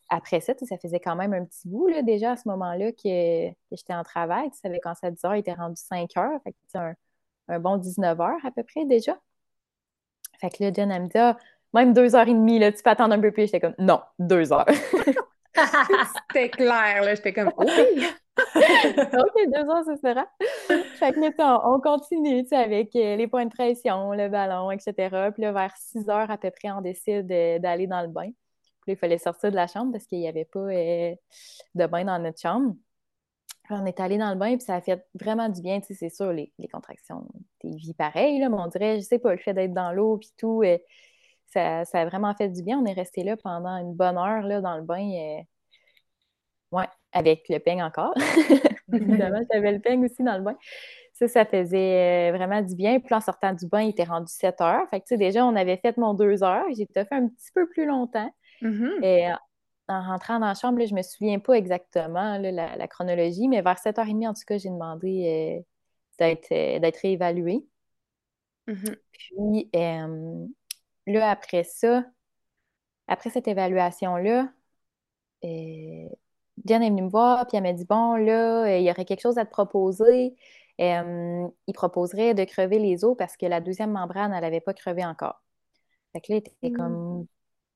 après 0.09 0.41
ça, 0.41 0.53
ça 0.57 0.77
faisait 0.77 0.99
quand 0.99 1.15
même 1.15 1.33
un 1.33 1.45
petit 1.45 1.67
bout, 1.67 1.87
là, 1.87 2.01
déjà, 2.01 2.31
à 2.33 2.37
ce 2.37 2.47
moment-là, 2.49 2.91
que, 2.91 3.49
j'étais 3.71 3.93
en 3.93 4.03
travail. 4.03 4.49
Tu 4.51 4.57
savais, 4.59 4.79
quand 4.81 4.95
ça 4.95 5.11
10 5.11 5.25
heures, 5.25 5.35
il 5.35 5.39
était 5.39 5.53
rendu 5.53 5.81
5 5.81 6.17
heures. 6.17 6.39
Fait 6.43 6.51
que, 6.51 6.77
un, 6.77 6.93
un 7.49 7.59
bon 7.59 7.77
19 7.77 8.19
heures 8.19 8.45
à 8.45 8.51
peu 8.51 8.63
près, 8.63 8.85
déjà. 8.85 9.17
Fait 10.41 10.49
que 10.49 10.63
là, 10.63 10.73
Jen, 10.73 10.91
elle 10.91 11.03
me 11.03 11.07
dit, 11.07 11.17
ah, 11.17 11.37
même 11.73 11.93
deux 11.93 12.15
heures 12.15 12.27
et 12.27 12.33
demie, 12.33 12.59
là, 12.59 12.71
tu 12.71 12.81
peux 12.83 12.89
attendre 12.89 13.13
un 13.13 13.19
peu 13.19 13.31
plus. 13.31 13.45
J'étais 13.45 13.59
comme, 13.59 13.75
non, 13.77 14.01
deux 14.19 14.51
heures. 14.51 14.65
C'était 16.29 16.49
clair, 16.49 17.03
là. 17.03 17.15
J'étais 17.15 17.33
comme, 17.33 17.51
OK. 17.57 17.69
OK, 18.55 19.47
deux 19.47 19.69
heures, 19.69 19.83
ça 19.85 19.97
sera. 19.97 20.27
Fait 20.95 21.13
que 21.13 21.19
là, 21.19 21.61
on, 21.65 21.79
continue 21.79 22.45
avec 22.51 22.95
euh, 22.95 23.15
les 23.15 23.27
points 23.27 23.45
de 23.45 23.51
pression, 23.51 24.13
le 24.13 24.29
ballon, 24.29 24.71
etc. 24.71 24.93
Puis 25.33 25.41
là, 25.41 25.51
vers 25.51 25.75
6 25.75 26.09
heures 26.09 26.31
à 26.31 26.37
peu 26.37 26.51
près, 26.51 26.71
on 26.71 26.81
décide 26.81 27.27
d'aller 27.27 27.87
dans 27.87 28.01
le 28.01 28.07
bain. 28.07 28.29
Puis 28.81 28.93
il 28.93 28.95
fallait 28.95 29.17
sortir 29.17 29.51
de 29.51 29.55
la 29.55 29.67
chambre 29.67 29.91
parce 29.91 30.05
qu'il 30.05 30.19
n'y 30.19 30.27
avait 30.27 30.45
pas 30.45 30.59
euh, 30.59 31.15
de 31.75 31.85
bain 31.85 32.05
dans 32.05 32.19
notre 32.19 32.39
chambre. 32.39 32.75
on 33.69 33.85
est 33.85 33.99
allé 33.99 34.17
dans 34.17 34.31
le 34.31 34.37
bain, 34.37 34.55
puis 34.55 34.65
ça 34.65 34.75
a 34.75 34.81
fait 34.81 35.05
vraiment 35.13 35.49
du 35.49 35.61
bien. 35.61 35.79
Tu 35.81 35.87
sais, 35.87 35.93
c'est 35.95 36.09
sûr, 36.15 36.31
les, 36.31 36.51
contractions, 36.71 37.27
t'es 37.59 37.69
vie 37.69 37.93
pareil, 37.93 38.39
là, 38.39 38.49
mais 38.49 38.57
on 38.57 38.67
dirait, 38.67 38.97
je 38.97 39.05
sais 39.05 39.19
pas, 39.19 39.31
le 39.31 39.37
fait 39.39 39.53
d'être 39.53 39.73
dans 39.73 39.91
l'eau, 39.91 40.17
puis 40.17 40.31
tout, 40.37 40.61
euh, 40.63 40.77
ça, 41.51 41.83
a 41.93 42.05
vraiment 42.05 42.33
fait 42.35 42.49
du 42.49 42.63
bien. 42.63 42.79
On 42.79 42.85
est 42.85 42.93
resté 42.93 43.23
là 43.23 43.35
pendant 43.37 43.77
une 43.77 43.93
bonne 43.93 44.17
heure 44.17 44.43
là, 44.43 44.61
dans 44.61 44.77
le 44.77 44.83
bain. 44.83 45.43
Ouais, 46.71 46.87
avec 47.11 47.49
le 47.49 47.59
peigne 47.59 47.81
encore. 47.81 48.13
Évidemment, 48.93 49.41
j'avais 49.51 49.71
le 49.71 49.79
peigne 49.79 50.05
aussi 50.05 50.23
dans 50.23 50.37
le 50.37 50.43
bain. 50.43 50.55
Ça, 51.13 51.27
ça 51.27 51.45
faisait 51.45 52.31
euh, 52.31 52.37
vraiment 52.37 52.61
du 52.61 52.75
bien. 52.75 52.99
Puis 52.99 53.13
en 53.13 53.21
sortant 53.21 53.53
du 53.53 53.67
bain, 53.67 53.81
il 53.81 53.89
était 53.89 54.03
rendu 54.03 54.31
7 54.31 54.61
heures. 54.61 54.87
Fait 54.89 54.99
que, 54.99 55.05
tu 55.05 55.09
sais, 55.09 55.17
déjà, 55.17 55.45
on 55.45 55.55
avait 55.55 55.77
fait 55.77 55.97
mon 55.97 56.13
2 56.13 56.43
heures. 56.43 56.65
J'ai 56.75 56.87
fait 56.93 57.07
un 57.11 57.27
petit 57.27 57.51
peu 57.53 57.67
plus 57.67 57.85
longtemps. 57.85 58.31
Mm-hmm. 58.61 59.03
Et 59.03 59.31
en 59.87 60.01
rentrant 60.01 60.39
dans 60.39 60.47
la 60.47 60.53
chambre, 60.53 60.79
je 60.81 60.87
je 60.87 60.95
me 60.95 61.01
souviens 61.01 61.39
pas 61.39 61.53
exactement 61.53 62.37
la, 62.37 62.87
chronologie, 62.87 63.47
mais 63.47 63.61
vers 63.61 63.77
7h30, 63.77 64.27
en 64.27 64.33
tout 64.33 64.43
cas, 64.45 64.57
j'ai 64.57 64.69
demandé 64.69 65.63
euh, 66.21 66.25
euh, 66.51 66.79
d'être 66.79 66.97
réévaluée. 67.01 67.65
Mm-hmm. 68.67 68.95
Puis 69.11 69.69
là, 71.09 71.29
après 71.29 71.63
ça, 71.63 72.05
après 73.07 73.29
cette 73.29 73.47
évaluation-là, 73.47 74.49
Diane 75.43 76.83
est 76.83 76.89
venue 76.89 77.03
me 77.03 77.09
voir, 77.09 77.47
puis 77.47 77.57
elle 77.57 77.63
m'a 77.63 77.73
dit 77.73 77.85
Bon, 77.85 78.15
là, 78.15 78.65
euh, 78.65 78.77
il 78.77 78.83
y 78.83 78.91
aurait 78.91 79.05
quelque 79.05 79.21
chose 79.21 79.37
à 79.37 79.45
te 79.45 79.51
proposer. 79.51 80.35
Euh, 80.81 81.47
il 81.67 81.73
proposerait 81.73 82.33
de 82.33 82.43
crever 82.45 82.79
les 82.79 83.03
os 83.03 83.15
parce 83.17 83.37
que 83.37 83.45
la 83.45 83.61
deuxième 83.61 83.91
membrane, 83.91 84.33
elle 84.33 84.41
n'avait 84.41 84.61
pas 84.61 84.73
crevé 84.73 85.05
encore. 85.05 85.41
Fait 86.13 86.21
que 86.21 86.31
là, 86.31 86.37
était 86.37 86.69
hmm. 86.69 86.73
comme 86.73 87.27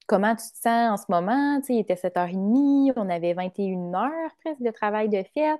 Comment 0.07 0.35
tu 0.35 0.43
te 0.51 0.57
sens 0.57 0.91
en 0.91 0.97
ce 0.97 1.05
moment? 1.09 1.59
Tu 1.61 1.67
sais, 1.67 1.73
il 1.75 1.79
était 1.79 1.95
7h30, 1.95 2.93
on 2.97 3.09
avait 3.09 3.33
21 3.33 3.93
heures 3.93 4.31
presque 4.43 4.61
de 4.61 4.71
travail 4.71 5.07
de 5.09 5.23
fête. 5.33 5.59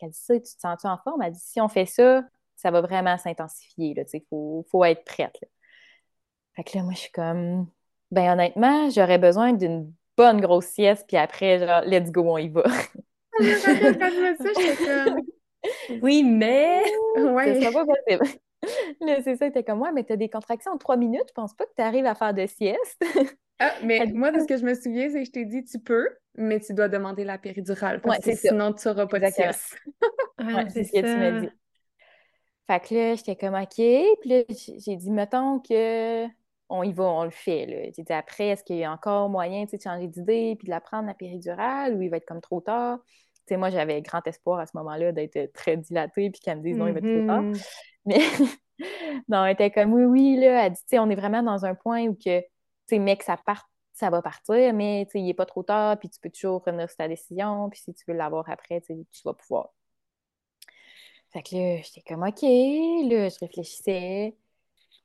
Elle 0.00 0.10
dit 0.10 0.18
ça, 0.18 0.34
tu 0.34 0.42
te 0.42 0.60
sens-tu 0.60 0.86
en 0.86 0.98
forme? 0.98 1.22
Elle 1.22 1.32
dit 1.32 1.40
si 1.40 1.60
on 1.60 1.68
fait 1.68 1.86
ça, 1.86 2.22
ça 2.56 2.70
va 2.70 2.80
vraiment 2.80 3.16
s'intensifier. 3.16 3.94
Il 4.12 4.20
faut, 4.28 4.66
faut, 4.70 4.84
être 4.84 5.04
prête. 5.04 5.38
Fait 6.56 6.64
que 6.64 6.76
là, 6.76 6.82
moi, 6.82 6.94
je 6.94 7.00
suis 7.00 7.12
comme 7.12 7.68
ben 8.10 8.32
honnêtement, 8.32 8.90
j'aurais 8.90 9.18
besoin 9.18 9.52
d'une 9.52 9.92
bonne 10.16 10.40
grosse 10.40 10.66
sieste, 10.66 11.04
puis 11.06 11.16
après, 11.16 11.58
genre, 11.58 11.82
let's 11.84 12.10
go, 12.10 12.22
on 12.22 12.38
y 12.38 12.48
va. 12.48 12.64
oui, 16.02 16.22
mais. 16.22 16.82
Ouais. 17.16 17.60
Ça 17.60 17.72
pas 17.72 17.84
possible. 17.84 18.24
c'est 19.22 19.36
ça, 19.36 19.46
était 19.46 19.64
comme 19.64 19.78
moi, 19.78 19.92
mais 19.92 20.04
tu 20.04 20.12
as 20.12 20.16
des 20.16 20.30
contractions 20.30 20.72
en 20.72 20.78
trois 20.78 20.96
minutes, 20.96 21.24
je 21.28 21.34
pense 21.34 21.54
pas 21.54 21.66
que 21.66 21.74
tu 21.76 21.82
arrives 21.82 22.06
à 22.06 22.14
faire 22.14 22.32
de 22.32 22.46
sieste. 22.46 23.04
ah, 23.58 23.74
mais 23.82 24.06
moi, 24.14 24.30
de 24.30 24.40
ce 24.40 24.46
que 24.46 24.56
je 24.56 24.64
me 24.64 24.74
souviens, 24.74 25.10
c'est 25.10 25.20
que 25.20 25.26
je 25.26 25.32
t'ai 25.32 25.44
dit 25.44 25.64
tu 25.64 25.78
peux, 25.78 26.08
mais 26.36 26.60
tu 26.60 26.72
dois 26.72 26.88
demander 26.88 27.24
la 27.24 27.38
péridurale 27.38 28.00
parce 28.00 28.24
que 28.24 28.34
sinon 28.34 28.72
tu 28.72 28.88
n'auras 28.88 29.06
pas 29.06 29.18
de 29.18 29.26
sieste. 29.26 29.76
c'est 30.70 30.84
ce 30.84 30.92
que 30.92 31.00
tu 31.00 31.18
m'as 31.18 31.40
dit. 31.40 31.50
Fait 32.68 32.80
que 32.80 32.94
là, 32.94 33.14
j'étais 33.14 33.36
comme 33.36 33.54
OK. 33.54 33.76
Puis 33.76 34.30
là, 34.30 34.42
j'ai 34.48 34.96
dit, 34.96 35.10
mettons 35.10 35.60
que 35.60 36.26
on 36.68 36.82
y 36.82 36.92
va, 36.92 37.04
on 37.04 37.24
le 37.24 37.30
fait. 37.30 37.66
Là. 37.66 37.90
J'ai 37.96 38.02
dit 38.02 38.12
après, 38.12 38.48
est-ce 38.48 38.64
qu'il 38.64 38.76
y 38.76 38.84
a 38.84 38.92
encore 38.92 39.28
moyen 39.28 39.64
de 39.64 39.80
changer 39.82 40.06
d'idée 40.08 40.56
puis 40.58 40.66
de 40.66 40.70
la 40.70 40.80
prendre 40.80 41.06
la 41.06 41.14
péridurale 41.14 41.94
ou 41.94 42.02
il 42.02 42.10
va 42.10 42.16
être 42.16 42.26
comme 42.26 42.40
trop 42.40 42.60
tard? 42.60 42.98
sais, 43.46 43.56
moi, 43.56 43.70
j'avais 43.70 44.02
grand 44.02 44.26
espoir 44.26 44.58
à 44.58 44.66
ce 44.66 44.76
moment-là 44.76 45.12
d'être 45.12 45.52
très 45.52 45.76
dilatée 45.76 46.30
puis 46.30 46.40
qu'elle 46.40 46.58
me 46.58 46.62
dise 46.62 46.76
non, 46.76 46.86
il 46.86 46.92
va 46.92 46.98
être 46.98 47.18
trop 47.18 47.26
tard. 47.26 47.42
Mm-hmm. 47.42 47.66
Mais 48.06 48.18
non, 49.28 49.44
elle 49.44 49.52
était 49.52 49.70
comme 49.70 49.92
oui, 49.92 50.04
oui, 50.04 50.36
là. 50.36 50.66
Elle 50.66 50.72
dit, 50.72 50.98
on 50.98 51.10
est 51.10 51.14
vraiment 51.14 51.42
dans 51.42 51.64
un 51.64 51.74
point 51.74 52.06
où 52.06 52.14
que, 52.14 52.40
tu 52.40 52.46
sais, 52.86 52.98
mec, 52.98 53.22
ça 53.22 53.36
part, 53.36 53.68
ça 53.92 54.10
va 54.10 54.20
partir, 54.20 54.74
mais 54.74 55.08
il 55.14 55.24
n'est 55.24 55.34
pas 55.34 55.46
trop 55.46 55.62
tard, 55.62 55.98
puis 55.98 56.10
tu 56.10 56.20
peux 56.20 56.28
toujours 56.28 56.62
revenir 56.62 56.88
sur 56.88 56.98
ta 56.98 57.08
décision, 57.08 57.70
puis 57.70 57.80
si 57.80 57.94
tu 57.94 58.04
veux 58.06 58.14
l'avoir 58.14 58.48
après, 58.50 58.82
tu 58.82 58.94
vas 59.24 59.32
pouvoir. 59.32 59.70
Fait 61.32 61.42
que 61.42 61.56
là, 61.56 61.82
j'étais 61.82 62.02
comme 62.06 62.22
OK, 62.22 62.42
là, 62.42 63.28
je 63.28 63.38
réfléchissais. 63.40 64.36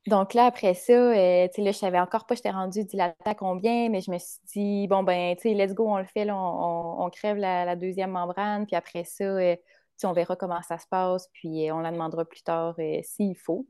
Donc 0.07 0.33
là, 0.33 0.45
après 0.47 0.73
ça, 0.73 0.93
euh, 0.93 1.47
tu 1.47 1.55
sais, 1.55 1.61
là, 1.61 1.71
je 1.71 1.77
savais 1.77 1.99
encore 1.99 2.25
pas, 2.25 2.33
j'étais 2.33 2.49
rendue 2.49 2.83
dilatée 2.83 3.15
à 3.23 3.35
combien, 3.35 3.87
mais 3.89 4.01
je 4.01 4.09
me 4.09 4.17
suis 4.17 4.39
dit, 4.47 4.87
bon, 4.87 5.03
ben, 5.03 5.35
tu 5.35 5.43
sais, 5.43 5.53
let's 5.53 5.73
go, 5.75 5.87
on 5.87 5.97
le 5.99 6.05
fait, 6.05 6.25
là, 6.25 6.35
on, 6.35 7.09
crève 7.11 7.37
la, 7.37 7.75
deuxième 7.75 8.11
membrane, 8.11 8.65
puis 8.65 8.75
après 8.75 9.03
ça, 9.03 9.23
euh, 9.25 9.55
on 10.03 10.13
verra 10.13 10.35
comment 10.35 10.61
ça 10.63 10.79
se 10.79 10.87
passe, 10.87 11.29
puis 11.33 11.69
euh, 11.69 11.75
on 11.75 11.79
la 11.81 11.91
demandera 11.91 12.25
plus 12.25 12.41
tard 12.41 12.75
s'il 13.03 13.37
faut. 13.37 13.67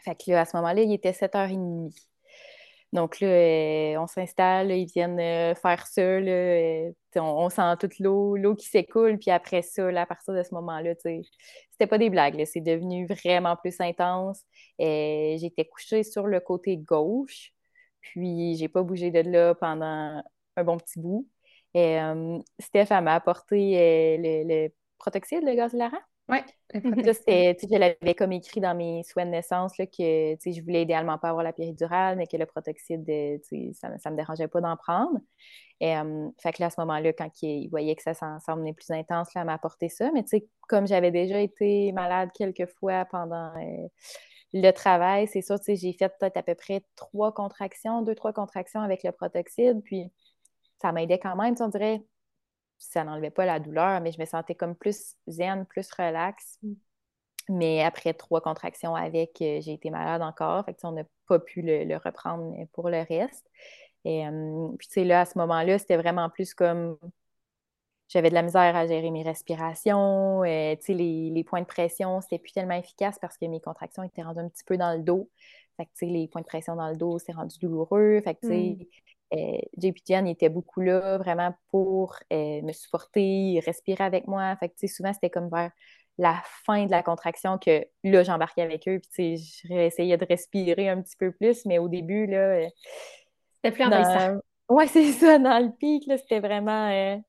Fait 0.00 0.16
que 0.16 0.32
là, 0.32 0.40
à 0.40 0.44
ce 0.44 0.56
moment-là, 0.56 0.82
il 0.82 0.92
était 0.92 1.12
7h30. 1.12 1.92
Donc 2.92 3.20
là, 3.20 3.28
euh, 3.28 3.96
on 3.98 4.06
s'installe, 4.06 4.70
ils 4.70 4.84
viennent 4.86 5.18
euh, 5.18 5.54
faire 5.54 5.86
ça. 5.86 6.02
on, 7.16 7.48
sent 7.48 7.76
toute 7.80 7.98
l'eau, 7.98 8.36
l'eau 8.36 8.54
qui 8.54 8.66
s'écoule. 8.66 9.18
Puis 9.18 9.30
après 9.30 9.62
ça, 9.62 9.88
à 9.88 10.06
partir 10.06 10.34
de 10.34 10.42
ce 10.42 10.54
moment-là, 10.54 10.94
c'était 11.00 11.86
pas 11.86 11.98
des 11.98 12.10
blagues. 12.10 12.44
C'est 12.44 12.60
devenu 12.60 13.06
vraiment 13.06 13.56
plus 13.56 13.80
intense. 13.80 14.42
j'étais 14.78 15.64
couchée 15.64 16.02
sur 16.04 16.26
le 16.26 16.40
côté 16.40 16.76
gauche. 16.76 17.52
Puis 18.00 18.56
j'ai 18.56 18.68
pas 18.68 18.82
bougé 18.82 19.10
de 19.10 19.20
là 19.20 19.54
pendant 19.54 20.22
un 20.56 20.64
bon 20.64 20.76
petit 20.78 20.98
bout. 21.00 21.28
Et, 21.74 21.98
Steph, 22.60 22.90
m'a 22.90 23.14
apporté 23.14 24.18
le, 24.18 24.44
le, 24.66 24.72
protoxyde, 24.98 25.44
le 25.44 25.54
gaz 25.54 25.72
hilarant. 25.72 25.98
Oui. 26.28 26.38
je 26.74 27.78
l'avais 27.78 28.14
comme 28.14 28.32
écrit 28.32 28.60
dans 28.60 28.74
mes 28.74 29.02
souhaits 29.02 29.26
de 29.26 29.32
naissance 29.32 29.76
là, 29.76 29.86
que 29.86 29.92
je 30.00 30.62
voulais 30.62 30.82
idéalement 30.82 31.18
pas 31.18 31.28
avoir 31.28 31.44
la 31.44 31.52
péridurale, 31.52 32.16
mais 32.16 32.26
que 32.26 32.36
le 32.36 32.46
protoxyde, 32.46 33.04
ça 33.74 33.88
ne 33.88 34.10
me 34.10 34.16
dérangeait 34.16 34.48
pas 34.48 34.60
d'en 34.60 34.76
prendre. 34.76 35.18
Et, 35.80 35.94
fait 36.40 36.52
que 36.52 36.62
là, 36.62 36.66
à 36.66 36.70
ce 36.70 36.80
moment-là, 36.80 37.12
quand 37.12 37.30
il, 37.42 37.68
voyait 37.68 37.96
que 37.96 38.02
ça 38.02 38.14
semblait 38.14 38.72
plus 38.72 38.90
intense, 38.90 39.34
là, 39.34 39.44
m'a 39.44 39.54
apporté 39.54 39.88
ça. 39.88 40.10
Mais 40.12 40.24
comme 40.68 40.86
j'avais 40.86 41.10
déjà 41.10 41.40
été 41.40 41.92
malade 41.92 42.30
quelques 42.34 42.68
fois 42.78 43.04
pendant 43.06 43.52
euh, 43.56 43.88
le 44.52 44.70
travail, 44.70 45.26
c'est 45.28 45.42
sûr, 45.42 45.56
j'ai 45.66 45.92
fait 45.92 46.08
peut-être 46.20 46.36
à 46.36 46.42
peu 46.42 46.54
près 46.54 46.82
trois 46.94 47.32
contractions, 47.34 48.02
deux, 48.02 48.14
trois 48.14 48.32
contractions 48.32 48.80
avec 48.80 49.02
le 49.02 49.12
protoxyde, 49.12 49.82
puis 49.82 50.10
ça 50.80 50.92
m'aidait 50.92 51.18
quand 51.18 51.36
même, 51.36 51.54
on 51.60 51.68
dirait 51.68 52.02
ça 52.82 53.04
n'enlevait 53.04 53.30
pas 53.30 53.46
la 53.46 53.60
douleur, 53.60 54.00
mais 54.00 54.12
je 54.12 54.20
me 54.20 54.26
sentais 54.26 54.54
comme 54.54 54.74
plus 54.74 55.16
zen, 55.28 55.64
plus 55.66 55.90
relax. 55.92 56.58
Mm. 56.62 56.72
Mais 57.48 57.82
après 57.82 58.14
trois 58.14 58.40
contractions 58.40 58.94
avec, 58.94 59.40
euh, 59.42 59.60
j'ai 59.60 59.72
été 59.72 59.90
malade 59.90 60.22
encore. 60.22 60.64
Fait 60.64 60.74
que, 60.74 60.80
on 60.84 60.92
n'a 60.92 61.04
pas 61.26 61.38
pu 61.38 61.62
le, 61.62 61.96
reprendre 61.96 62.54
pour 62.72 62.88
le 62.88 63.02
reste. 63.02 63.50
Et 64.04 64.26
euh, 64.26 64.68
puis, 64.78 64.88
tu 64.88 64.94
sais, 64.94 65.04
là, 65.04 65.22
à 65.22 65.24
ce 65.24 65.38
moment-là, 65.38 65.78
c'était 65.78 65.96
vraiment 65.96 66.30
plus 66.30 66.54
comme 66.54 66.96
j'avais 68.08 68.28
de 68.28 68.34
la 68.34 68.42
misère 68.42 68.76
à 68.76 68.86
gérer 68.86 69.10
mes 69.10 69.22
respirations. 69.22 70.44
Euh, 70.44 70.76
tu 70.76 70.84
sais, 70.84 70.94
les, 70.94 71.44
points 71.44 71.62
de 71.62 71.66
pression, 71.66 72.20
c'était 72.20 72.38
plus 72.38 72.52
tellement 72.52 72.74
efficace 72.74 73.18
parce 73.20 73.38
que 73.38 73.46
mes 73.46 73.60
contractions 73.60 74.02
étaient 74.02 74.22
rendues 74.22 74.40
un 74.40 74.48
petit 74.48 74.64
peu 74.64 74.76
dans 74.76 74.92
le 74.94 75.02
dos. 75.02 75.30
Fait 75.76 75.86
que, 75.86 75.90
tu 75.90 76.06
sais, 76.06 76.12
les 76.12 76.28
points 76.28 76.42
de 76.42 76.46
pression 76.46 76.76
dans 76.76 76.90
le 76.90 76.96
dos, 76.96 77.18
c'est 77.18 77.32
rendu 77.32 77.58
douloureux. 77.58 78.20
Fait 78.22 78.34
que, 78.34 78.40
tu 78.40 78.48
sais, 78.48 78.76
mm. 78.78 78.86
Euh, 79.32 79.58
JP 79.78 79.96
Jen 80.06 80.26
était 80.26 80.48
beaucoup 80.48 80.80
là 80.80 81.16
vraiment 81.18 81.54
pour 81.70 82.16
euh, 82.32 82.60
me 82.62 82.72
supporter, 82.72 83.60
respirer 83.64 84.04
avec 84.04 84.26
moi. 84.26 84.54
Fait 84.56 84.68
que, 84.68 84.86
souvent, 84.86 85.12
c'était 85.12 85.30
comme 85.30 85.48
vers 85.48 85.70
la 86.18 86.42
fin 86.66 86.84
de 86.84 86.90
la 86.90 87.02
contraction 87.02 87.58
que 87.58 87.84
là, 88.04 88.22
j'embarquais 88.22 88.62
avec 88.62 88.86
eux. 88.88 89.00
Puis, 89.12 89.62
j'essayais 89.64 90.16
de 90.16 90.26
respirer 90.26 90.88
un 90.88 91.00
petit 91.00 91.16
peu 91.16 91.32
plus, 91.32 91.64
mais 91.64 91.78
au 91.78 91.88
début, 91.88 92.26
là. 92.26 92.36
Euh, 92.36 92.68
c'était 93.56 93.72
plus 93.72 93.84
envahissant. 93.84 94.38
Ouais, 94.68 94.86
c'est 94.86 95.12
ça, 95.12 95.38
dans 95.38 95.58
le 95.58 95.70
pic, 95.70 96.06
là, 96.06 96.16
c'était 96.16 96.40
vraiment. 96.40 97.20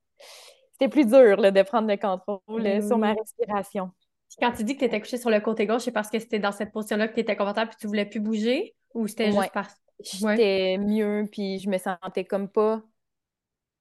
C'était 0.71 0.87
plus 0.87 1.05
dur 1.05 1.35
là, 1.35 1.51
de 1.51 1.61
prendre 1.63 1.89
le 1.89 1.97
contrôle 1.97 2.81
sur 2.81 2.97
ma 2.97 3.13
respiration. 3.13 3.91
Quand 4.39 4.53
tu 4.53 4.63
dis 4.63 4.75
que 4.75 4.79
tu 4.79 4.85
étais 4.85 5.01
couché 5.01 5.17
sur 5.17 5.29
le 5.29 5.41
côté 5.41 5.65
gauche, 5.65 5.81
c'est 5.81 5.91
parce 5.91 6.09
que 6.09 6.19
c'était 6.19 6.39
dans 6.39 6.53
cette 6.53 6.71
position-là 6.71 7.09
que 7.09 7.15
tu 7.15 7.19
étais 7.19 7.35
confortable 7.35 7.71
et 7.73 7.75
tu 7.77 7.87
voulais 7.87 8.05
plus 8.05 8.21
bouger 8.21 8.75
ou 8.93 9.07
c'était 9.07 9.31
juste 9.31 9.51
parce 9.53 9.73
j'étais 9.99 10.77
mieux, 10.77 11.27
puis 11.31 11.59
je 11.59 11.69
me 11.69 11.77
sentais 11.77 12.25
comme 12.25 12.49
pas. 12.49 12.81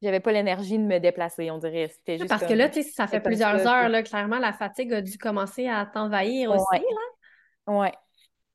J'avais 0.02 0.20
pas 0.20 0.32
l'énergie 0.32 0.78
de 0.78 0.84
me 0.84 0.98
déplacer, 0.98 1.50
on 1.50 1.58
dirait. 1.58 1.88
C'était 1.88 2.18
juste. 2.18 2.28
Parce 2.28 2.44
que 2.44 2.54
là, 2.54 2.68
tu 2.68 2.82
sais, 2.82 2.90
ça 2.90 3.06
fait 3.06 3.20
plusieurs 3.20 3.66
heures, 3.66 3.88
là, 3.88 4.02
clairement, 4.02 4.38
la 4.38 4.52
fatigue 4.52 4.92
a 4.94 5.00
dû 5.00 5.16
commencer 5.16 5.68
à 5.68 5.86
t'envahir 5.86 6.50
aussi, 6.50 6.80
là. 6.80 7.78
Ouais. 7.78 7.92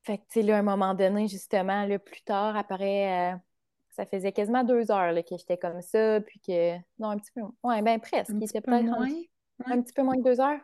Fait 0.03 0.18
que, 0.18 0.24
tu 0.24 0.39
sais, 0.39 0.41
là, 0.41 0.58
à 0.58 0.60
un 0.60 0.64
moment 0.64 0.93
donné, 0.93 1.28
justement, 1.28 1.86
là, 1.86 1.99
plus 1.99 2.22
tard, 2.22 2.55
après, 2.58 3.34
euh, 3.34 3.36
ça 3.89 4.05
faisait 4.05 4.32
quasiment 4.32 4.64
deux 4.64 4.91
heures 4.91 5.12
là, 5.12 5.24
que 5.24 5.38
j'étais 5.38 5.58
comme 5.58 5.82
ça, 5.82 6.20
puis 6.22 6.39
que. 6.39 6.76
Non, 6.99 7.10
un 7.10 7.18
petit 7.18 7.32
peu. 7.34 7.41
Ouais, 7.64 7.82
ben 7.82 7.99
presque. 7.99 8.30
Un 8.32 8.38
Il 8.38 8.43
était 8.43 8.62
peut-être 8.62 8.93
un... 9.66 9.82
petit 9.82 9.93
peu 9.93 10.03
moins 10.03 10.16
que 10.16 10.24
deux 10.24 10.39
heures. 10.39 10.60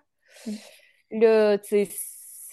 Mm. 0.46 0.52
Là, 1.12 1.58
tu 1.58 1.86
sais, 1.86 1.90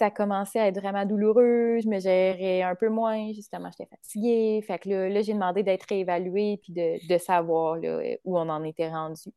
ça 0.01 0.09
commençait 0.09 0.59
à 0.59 0.67
être 0.67 0.79
vraiment 0.79 1.05
douloureux, 1.05 1.77
je 1.79 1.87
me 1.87 1.99
gérais 1.99 2.63
un 2.63 2.73
peu 2.73 2.89
moins, 2.89 3.31
justement, 3.33 3.69
j'étais 3.69 3.87
fatiguée. 3.87 4.59
Fait 4.65 4.79
que 4.79 4.89
là, 4.89 5.21
j'ai 5.21 5.33
demandé 5.33 5.61
d'être 5.61 5.83
réévaluée 5.83 6.59
puis 6.59 6.73
de, 6.73 7.17
savoir 7.19 7.77
où 8.23 8.39
on 8.39 8.49
en 8.49 8.63
était 8.63 8.89
rendu. 8.89 9.29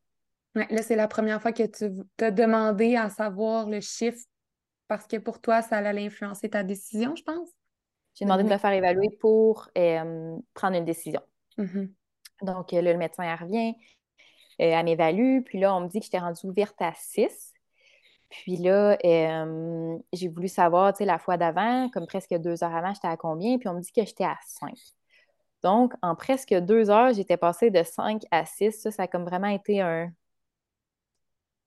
là, 0.55 0.83
c'est 0.83 0.97
la 0.97 1.07
première 1.07 1.43
fois 1.43 1.53
que 1.53 1.65
tu 1.65 1.85
as 2.25 2.31
demandé 2.31 2.97
à 2.97 3.11
savoir 3.11 3.69
le 3.69 3.83
chiffre 3.83 4.25
parce 4.89 5.07
que 5.07 5.19
pour 5.19 5.39
toi, 5.43 5.61
ça 5.61 5.77
allait 5.77 6.07
influencer 6.07 6.49
ta 6.49 6.63
décision, 6.63 7.15
je 7.15 7.25
pense? 7.25 7.51
J'ai 8.15 8.25
demandé 8.25 8.45
de 8.45 8.49
me 8.49 8.57
faire 8.57 8.73
évaluer 8.73 9.11
pour 9.21 9.69
euh, 9.77 10.35
prendre 10.55 10.79
une 10.79 10.87
décision. 10.87 11.21
Mm-hmm. 11.59 11.91
Donc, 12.43 12.73
là, 12.73 12.81
le 12.81 12.97
médecin 12.97 13.37
revient, 13.37 13.75
euh, 14.61 14.73
elle 14.73 14.85
m'évalue, 14.87 15.43
puis 15.45 15.59
là, 15.61 15.77
on 15.77 15.81
me 15.81 15.89
dit 15.89 15.99
que 15.99 16.07
j'étais 16.07 16.19
rendue 16.19 16.47
ouverte 16.47 16.81
à 16.81 16.95
6. 16.97 17.54
Puis 18.43 18.57
là, 18.57 18.99
euh, 19.05 19.99
j'ai 20.13 20.29
voulu 20.29 20.49
savoir, 20.49 20.93
tu 20.93 20.99
sais, 20.99 21.05
la 21.05 21.19
fois 21.19 21.37
d'avant, 21.37 21.89
comme 21.91 22.07
presque 22.07 22.35
deux 22.35 22.65
heures 22.65 22.75
avant, 22.75 22.93
j'étais 22.93 23.09
à 23.09 23.17
combien? 23.17 23.59
Puis 23.59 23.69
on 23.69 23.75
me 23.75 23.81
dit 23.81 23.93
que 23.93 24.05
j'étais 24.05 24.25
à 24.25 24.37
5. 24.45 24.73
Donc, 25.63 25.95
en 26.03 26.15
presque 26.15 26.53
deux 26.55 26.91
heures, 26.91 27.13
j'étais 27.15 27.37
passée 27.37 27.71
de 27.71 27.83
5 27.83 28.23
à 28.31 28.45
6. 28.45 28.73
Ça, 28.83 28.91
ça 28.91 29.05
a 29.05 29.07
comme 29.07 29.25
vraiment 29.25 29.49
été 29.49 29.81
un. 29.81 30.11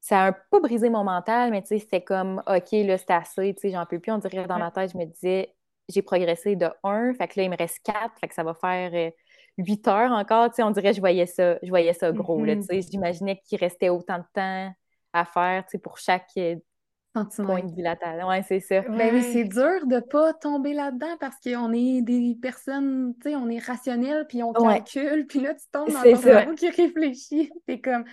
Ça 0.01 0.23
a 0.23 0.27
un 0.27 0.35
peu 0.51 0.61
brisé 0.61 0.89
mon 0.89 1.03
mental, 1.03 1.51
mais 1.51 1.61
tu 1.61 1.69
sais, 1.69 1.79
c'était 1.79 2.03
comme, 2.03 2.41
OK, 2.47 2.71
là, 2.71 2.97
c'est 2.97 3.11
assez, 3.11 3.53
tu 3.55 3.61
sais, 3.61 3.71
j'en 3.71 3.85
peux 3.85 3.99
plus. 3.99 4.11
On 4.11 4.19
dirait 4.19 4.45
dans 4.45 4.59
ma 4.59 4.71
tête, 4.71 4.91
je 4.93 4.97
me 4.97 5.05
disais, 5.05 5.53
j'ai 5.89 6.01
progressé 6.01 6.55
de 6.55 6.69
1, 6.83 7.13
fait 7.15 7.27
que 7.27 7.39
là, 7.39 7.43
il 7.45 7.49
me 7.49 7.57
reste 7.57 7.79
4, 7.83 8.19
fait 8.19 8.27
que 8.27 8.35
ça 8.35 8.43
va 8.43 8.53
faire 8.53 9.11
8 9.57 9.87
euh, 9.87 9.91
heures 9.91 10.11
encore. 10.11 10.49
Tu 10.49 10.57
sais, 10.57 10.63
on 10.63 10.71
dirait, 10.71 10.93
je 10.93 10.99
voyais 10.99 11.25
ça, 11.25 11.57
je 11.63 11.69
voyais 11.69 11.93
ça 11.93 12.11
gros, 12.11 12.45
là, 12.45 12.55
mm-hmm. 12.55 12.67
tu 12.67 12.81
sais. 12.81 12.89
J'imaginais 12.91 13.41
qu'il 13.45 13.57
restait 13.59 13.89
autant 13.89 14.19
de 14.19 14.25
temps 14.33 14.71
à 15.17 15.25
faire 15.25 15.65
pour 15.83 15.97
chaque 15.97 16.29
euh, 16.37 16.55
point 17.13 17.63
de 17.63 17.73
dilatation. 17.73 18.27
Ouais, 18.27 18.43
c'est 18.43 18.59
ça. 18.59 18.81
Ben 18.81 19.13
oui, 19.13 19.23
c'est 19.23 19.43
dur 19.43 19.85
de 19.85 19.99
pas 19.99 20.33
tomber 20.33 20.73
là-dedans 20.73 21.17
parce 21.19 21.37
qu'on 21.39 21.73
est 21.73 22.01
des 22.01 22.37
personnes, 22.41 23.13
tu 23.21 23.29
sais, 23.29 23.35
on 23.35 23.49
est 23.49 23.59
rationnel, 23.59 24.25
puis 24.27 24.43
on 24.43 24.53
calcule, 24.53 25.25
puis 25.27 25.39
là, 25.39 25.53
tu 25.55 25.65
tombes 25.71 25.89
dans 25.89 26.03
ton 26.03 26.15
cerveau 26.15 26.53
qui 26.53 26.69
réfléchit. 26.69 27.51
T'es 27.65 27.79
comme 27.79 28.05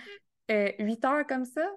euh, 0.51 0.71
8 0.79 1.05
heures 1.05 1.27
comme 1.27 1.45
ça. 1.45 1.67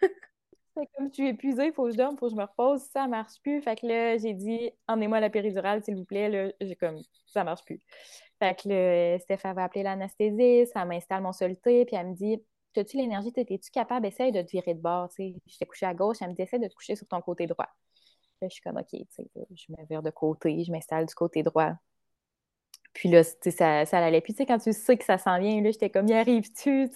c'est 0.00 0.88
comme 0.96 1.08
je 1.08 1.14
suis 1.14 1.28
épuisée, 1.28 1.66
il 1.66 1.72
faut 1.72 1.84
que 1.84 1.92
je 1.92 1.96
dorme, 1.96 2.14
il 2.14 2.18
faut 2.18 2.26
que 2.26 2.32
je 2.32 2.36
me 2.36 2.44
repose, 2.44 2.82
ça 2.92 3.06
marche 3.06 3.40
plus. 3.42 3.60
Fait 3.62 3.76
que 3.76 3.86
là, 3.86 4.16
j'ai 4.18 4.34
dit, 4.34 4.70
emmenez-moi 4.86 5.20
la 5.20 5.30
péridurale, 5.30 5.82
s'il 5.82 5.96
vous 5.96 6.04
plaît. 6.04 6.28
Là, 6.28 6.52
j'ai 6.60 6.76
comme, 6.76 7.00
ça 7.26 7.44
marche 7.44 7.64
plus. 7.64 7.80
Fait 8.38 8.54
que 8.54 8.68
là, 8.68 9.18
Steph 9.18 9.40
avait 9.44 9.62
appelé 9.62 9.82
l'anesthésiste, 9.82 10.72
ça 10.72 10.84
m'installe 10.84 11.22
mon 11.22 11.32
soluté, 11.32 11.84
puis 11.84 11.96
elle 11.96 12.08
me 12.08 12.14
dit, 12.14 12.40
As-tu 12.78 12.96
l'énergie? 12.96 13.32
Es-tu 13.36 13.70
capable? 13.70 14.06
Essaye 14.06 14.32
de 14.32 14.42
te 14.42 14.50
virer 14.50 14.74
de 14.74 14.80
bord. 14.80 15.08
Je 15.18 15.58
t'ai 15.58 15.66
couché 15.66 15.86
à 15.86 15.94
gauche, 15.94 16.18
elle 16.20 16.30
me 16.30 16.34
dit 16.34 16.42
essaye 16.42 16.60
de 16.60 16.68
te 16.68 16.74
coucher 16.74 16.96
sur 16.96 17.06
ton 17.06 17.20
côté 17.20 17.46
droit. 17.46 17.68
Là, 18.40 18.48
je 18.48 18.54
suis 18.54 18.62
comme 18.62 18.76
OK, 18.76 18.88
je 18.92 19.72
me 19.72 19.86
vire 19.88 20.02
de 20.02 20.10
côté, 20.10 20.62
je 20.62 20.70
m'installe 20.70 21.06
du 21.06 21.14
côté 21.14 21.42
droit. 21.42 21.72
Puis 22.94 23.08
là, 23.08 23.22
ça, 23.22 23.84
ça 23.84 23.98
allait. 23.98 24.20
Puis, 24.20 24.32
tu 24.32 24.38
sais, 24.38 24.46
quand 24.46 24.58
tu 24.58 24.72
sais 24.72 24.96
que 24.96 25.04
ça 25.04 25.18
s'en 25.18 25.38
vient, 25.38 25.60
là, 25.60 25.70
j'étais 25.70 25.90
comme, 25.90 26.08
y 26.08 26.14
arrives-tu? 26.14 26.90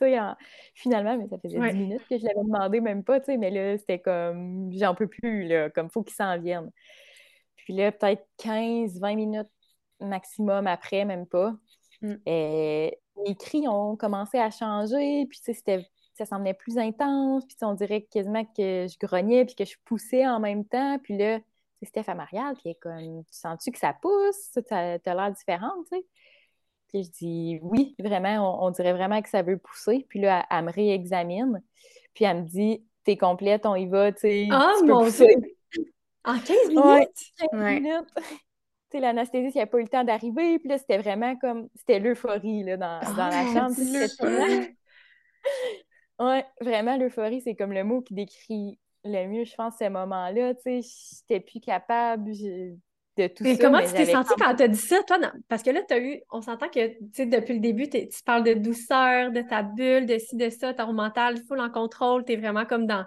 Finalement, 0.75 1.17
mais 1.17 1.29
ça 1.29 1.39
faisait 1.39 1.61
10 1.61 1.77
minutes 1.77 2.03
que 2.09 2.19
je 2.19 2.25
l'avais 2.25 2.43
demandé, 2.43 2.81
même 2.81 3.05
pas, 3.05 3.21
tu 3.21 3.27
sais, 3.27 3.37
mais 3.37 3.51
là, 3.51 3.79
c'était 3.79 4.01
comme, 4.01 4.73
j'en 4.73 4.95
peux 4.95 5.07
plus, 5.07 5.47
là, 5.47 5.71
comme, 5.71 5.91
faut 5.91 6.03
qu'il 6.03 6.15
s'en 6.15 6.39
vienne. 6.41 6.71
Puis 7.57 7.75
là, 7.75 7.93
peut-être 7.93 8.27
15, 8.39 8.99
20 8.99 9.15
minutes 9.15 9.51
maximum 10.01 10.67
après, 10.67 11.05
même 11.05 11.27
pas. 11.27 11.55
Mm. 12.01 12.15
Et 12.27 12.99
mes 13.17 13.35
cris 13.35 13.67
ont 13.69 13.97
commencé 13.97 14.39
à 14.39 14.51
changer, 14.51 15.27
puis 15.27 15.39
c'était, 15.43 15.87
ça 16.15 16.25
semblait 16.25 16.55
plus 16.55 16.79
intense, 16.79 17.45
puis 17.47 17.57
on 17.63 17.75
dirait 17.75 18.03
quasiment 18.03 18.45
que 18.45 18.87
je 18.89 18.99
grognais, 18.99 19.45
puis 19.45 19.55
que 19.55 19.65
je 19.65 19.77
poussais 19.85 20.27
en 20.27 20.41
même 20.41 20.65
temps, 20.65 20.99
puis 21.03 21.17
là, 21.17 21.39
c'est 21.81 21.87
Steph 21.87 22.11
à 22.11 22.15
Marielle, 22.15 22.55
puis 22.55 22.63
elle 22.67 22.73
est 22.73 22.81
comme, 22.81 23.25
tu 23.25 23.35
sens-tu 23.35 23.73
que 23.73 23.79
ça 23.79 23.93
pousse? 23.93 24.53
Tu 24.55 24.75
as, 24.75 24.99
l'air 25.05 25.33
différente, 25.33 25.87
tu 25.91 25.99
sais? 25.99 26.07
Puis 26.89 27.05
je 27.05 27.11
dis, 27.11 27.59
oui, 27.63 27.95
vraiment, 27.99 28.65
on, 28.65 28.71
dirait 28.71 28.93
vraiment 28.93 29.23
que 29.23 29.29
ça 29.29 29.43
veut 29.43 29.59
pousser, 29.59 30.07
puis 30.09 30.21
là, 30.21 30.47
elle, 30.51 30.65
me 30.65 30.73
réexamine, 30.73 31.63
puis 32.15 32.25
elle 32.25 32.43
me 32.43 32.47
dit, 32.47 32.85
t'es 33.05 33.17
complète, 33.17 33.67
on 33.67 33.75
y 33.75 33.87
va, 33.87 34.13
tu 34.13 34.21
sais. 34.21 34.49
Ah, 34.51 34.75
mon 34.85 35.09
Dieu! 35.09 35.27
En 36.25 36.39
15 36.39 36.69
minutes? 36.69 37.33
15 37.51 37.81
minutes! 37.81 38.43
L'anesthésiste, 39.01 39.57
il 39.57 39.59
n'a 39.59 39.67
pas 39.67 39.79
eu 39.79 39.83
le 39.83 39.89
temps 39.89 40.05
d'arriver. 40.05 40.59
Puis 40.59 40.69
là, 40.69 40.79
c'était 40.79 40.99
vraiment 40.99 41.37
comme. 41.37 41.69
C'était 41.75 41.99
l'euphorie 41.99 42.65
là, 42.65 42.77
dans, 42.77 43.01
dans 43.01 43.29
la 43.29 43.41
ah, 43.41 43.53
chambre. 43.53 43.77
Oui, 46.21 46.39
vraiment, 46.61 46.97
l'euphorie, 46.97 47.41
c'est 47.41 47.57
comme 47.57 47.73
le 47.73 47.83
mot 47.83 48.01
qui 48.01 48.15
décrit 48.15 48.79
le 49.05 49.27
mieux, 49.27 49.45
je 49.45 49.55
pense, 49.57 49.75
ces 49.77 49.89
moments-là. 49.89 50.55
Tu 50.55 50.83
sais, 50.83 50.89
j'étais 51.29 51.41
plus 51.41 51.59
capable 51.59 52.31
de 53.17 53.27
tout 53.27 53.43
mais 53.43 53.59
Comment 53.59 53.81
tu 53.81 53.93
t'es 53.93 54.07
sentie 54.07 54.33
quand 54.39 54.55
tu 54.55 54.63
as 54.63 54.69
dit 54.69 54.79
ça, 54.79 55.03
toi? 55.03 55.19
Parce 55.49 55.63
que 55.63 55.71
là, 55.71 55.83
tu 55.83 55.95
as 55.95 55.99
eu. 55.99 56.21
On 56.31 56.41
s'entend 56.41 56.69
que, 56.69 56.89
tu 56.89 57.09
sais, 57.13 57.27
depuis 57.27 57.55
le 57.55 57.61
début, 57.61 57.89
tu 57.89 58.07
parles 58.25 58.45
de 58.45 58.55
douceur, 58.55 59.33
de 59.33 59.43
ta 59.43 59.63
bulle, 59.63 60.07
de 60.07 60.19
ci, 60.19 60.37
de 60.37 60.49
ça, 60.51 60.75
ton 60.75 60.93
mental 60.93 61.39
full 61.49 61.61
en 61.61 61.71
contrôle. 61.71 62.25
Tu 62.25 62.33
es 62.33 62.37
vraiment 62.37 62.67
comme 62.67 62.87
dans 62.87 63.05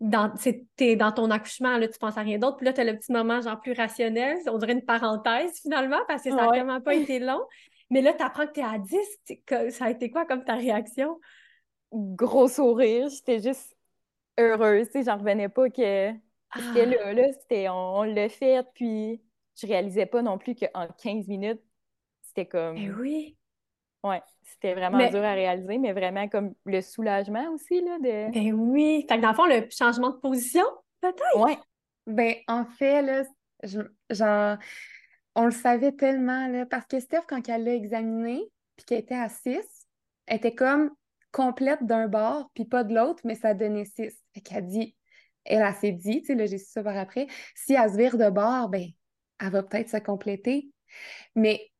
dans, 0.00 0.32
es 0.78 0.96
dans 0.96 1.12
ton 1.12 1.30
accouchement, 1.30 1.76
là, 1.76 1.88
tu 1.88 1.98
penses 1.98 2.16
à 2.16 2.22
rien 2.22 2.38
d'autre. 2.38 2.56
Puis 2.56 2.66
là, 2.66 2.72
tu 2.72 2.80
as 2.80 2.84
le 2.84 2.96
petit 2.96 3.12
moment 3.12 3.40
genre 3.40 3.60
plus 3.60 3.72
rationnel. 3.72 4.38
On 4.46 4.58
dirait 4.58 4.72
une 4.72 4.84
parenthèse 4.84 5.60
finalement 5.60 6.00
parce 6.06 6.22
que 6.22 6.30
ça 6.30 6.36
n'a 6.36 6.46
vraiment 6.46 6.80
pas 6.80 6.94
été 6.94 7.18
long. 7.18 7.40
Mais 7.90 8.02
là, 8.02 8.12
tu 8.12 8.22
apprends 8.22 8.46
que 8.46 8.52
tu 8.52 8.60
es 8.60 8.64
à 8.64 8.78
10. 8.78 9.70
Ça 9.70 9.86
a 9.86 9.90
été 9.90 10.10
quoi 10.10 10.24
comme 10.24 10.44
ta 10.44 10.54
réaction? 10.54 11.18
Gros 11.92 12.48
sourire. 12.48 13.08
J'étais 13.08 13.40
juste 13.40 13.76
heureuse. 14.38 14.86
Tu 14.86 14.92
sais, 14.92 15.04
j'en 15.04 15.18
revenais 15.18 15.48
pas 15.48 15.68
que 15.70 16.12
c'était 16.56 16.86
là. 16.86 17.12
là 17.12 17.32
c'était, 17.32 17.68
on, 17.68 18.02
l'a 18.02 18.28
fait, 18.28 18.64
puis 18.74 19.20
je 19.56 19.66
réalisais 19.66 20.06
pas 20.06 20.22
non 20.22 20.38
plus 20.38 20.54
qu'en 20.54 20.86
15 21.02 21.26
minutes, 21.26 21.62
c'était 22.22 22.46
comme. 22.46 22.76
Eh 22.76 22.90
oui. 22.90 23.37
Ouais, 24.08 24.22
c'était 24.42 24.74
vraiment 24.74 24.98
dur 25.08 25.24
à 25.24 25.32
réaliser, 25.32 25.78
mais 25.78 25.92
vraiment 25.92 26.28
comme 26.28 26.54
le 26.64 26.80
soulagement 26.80 27.48
aussi, 27.52 27.80
là, 27.80 27.98
de... 27.98 28.32
Ben 28.32 28.52
oui! 28.52 29.04
Fait 29.08 29.16
que 29.16 29.22
dans 29.22 29.30
le 29.30 29.34
fond, 29.34 29.46
le 29.46 29.68
changement 29.70 30.10
de 30.10 30.16
position, 30.16 30.64
peut-être? 31.00 31.36
Ouais. 31.38 31.58
Ben, 32.06 32.34
en 32.48 32.64
fait, 32.64 33.02
là, 33.02 33.24
genre, 34.10 34.56
on 35.34 35.44
le 35.44 35.50
savait 35.50 35.92
tellement, 35.92 36.48
là, 36.48 36.66
parce 36.66 36.86
que 36.86 37.00
Steph, 37.00 37.22
quand 37.28 37.48
elle 37.48 37.64
l'a 37.64 37.74
examiné, 37.74 38.42
puis 38.76 38.86
qu'elle 38.86 39.00
était 39.00 39.14
à 39.14 39.28
6, 39.28 39.58
elle 40.26 40.36
était 40.36 40.54
comme 40.54 40.90
complète 41.32 41.84
d'un 41.84 42.08
bord, 42.08 42.50
puis 42.54 42.64
pas 42.64 42.84
de 42.84 42.94
l'autre, 42.94 43.20
mais 43.24 43.34
ça 43.34 43.54
donnait 43.54 43.84
6. 43.84 44.12
Fait 44.34 44.40
qu'elle 44.40 44.66
dit, 44.66 44.96
elle, 45.44 45.62
a 45.62 45.74
s'est 45.74 45.92
dit, 45.92 46.20
tu 46.20 46.26
sais, 46.26 46.34
là, 46.34 46.46
j'ai 46.46 46.58
su 46.58 46.70
ça 46.70 46.82
par 46.82 46.96
après, 46.96 47.26
si 47.54 47.74
elle 47.74 47.90
se 47.90 47.96
vire 47.96 48.16
de 48.16 48.30
bord, 48.30 48.68
ben, 48.68 48.86
elle 49.40 49.50
va 49.50 49.62
peut-être 49.62 49.88
se 49.88 49.98
compléter. 49.98 50.70
Mais 51.34 51.70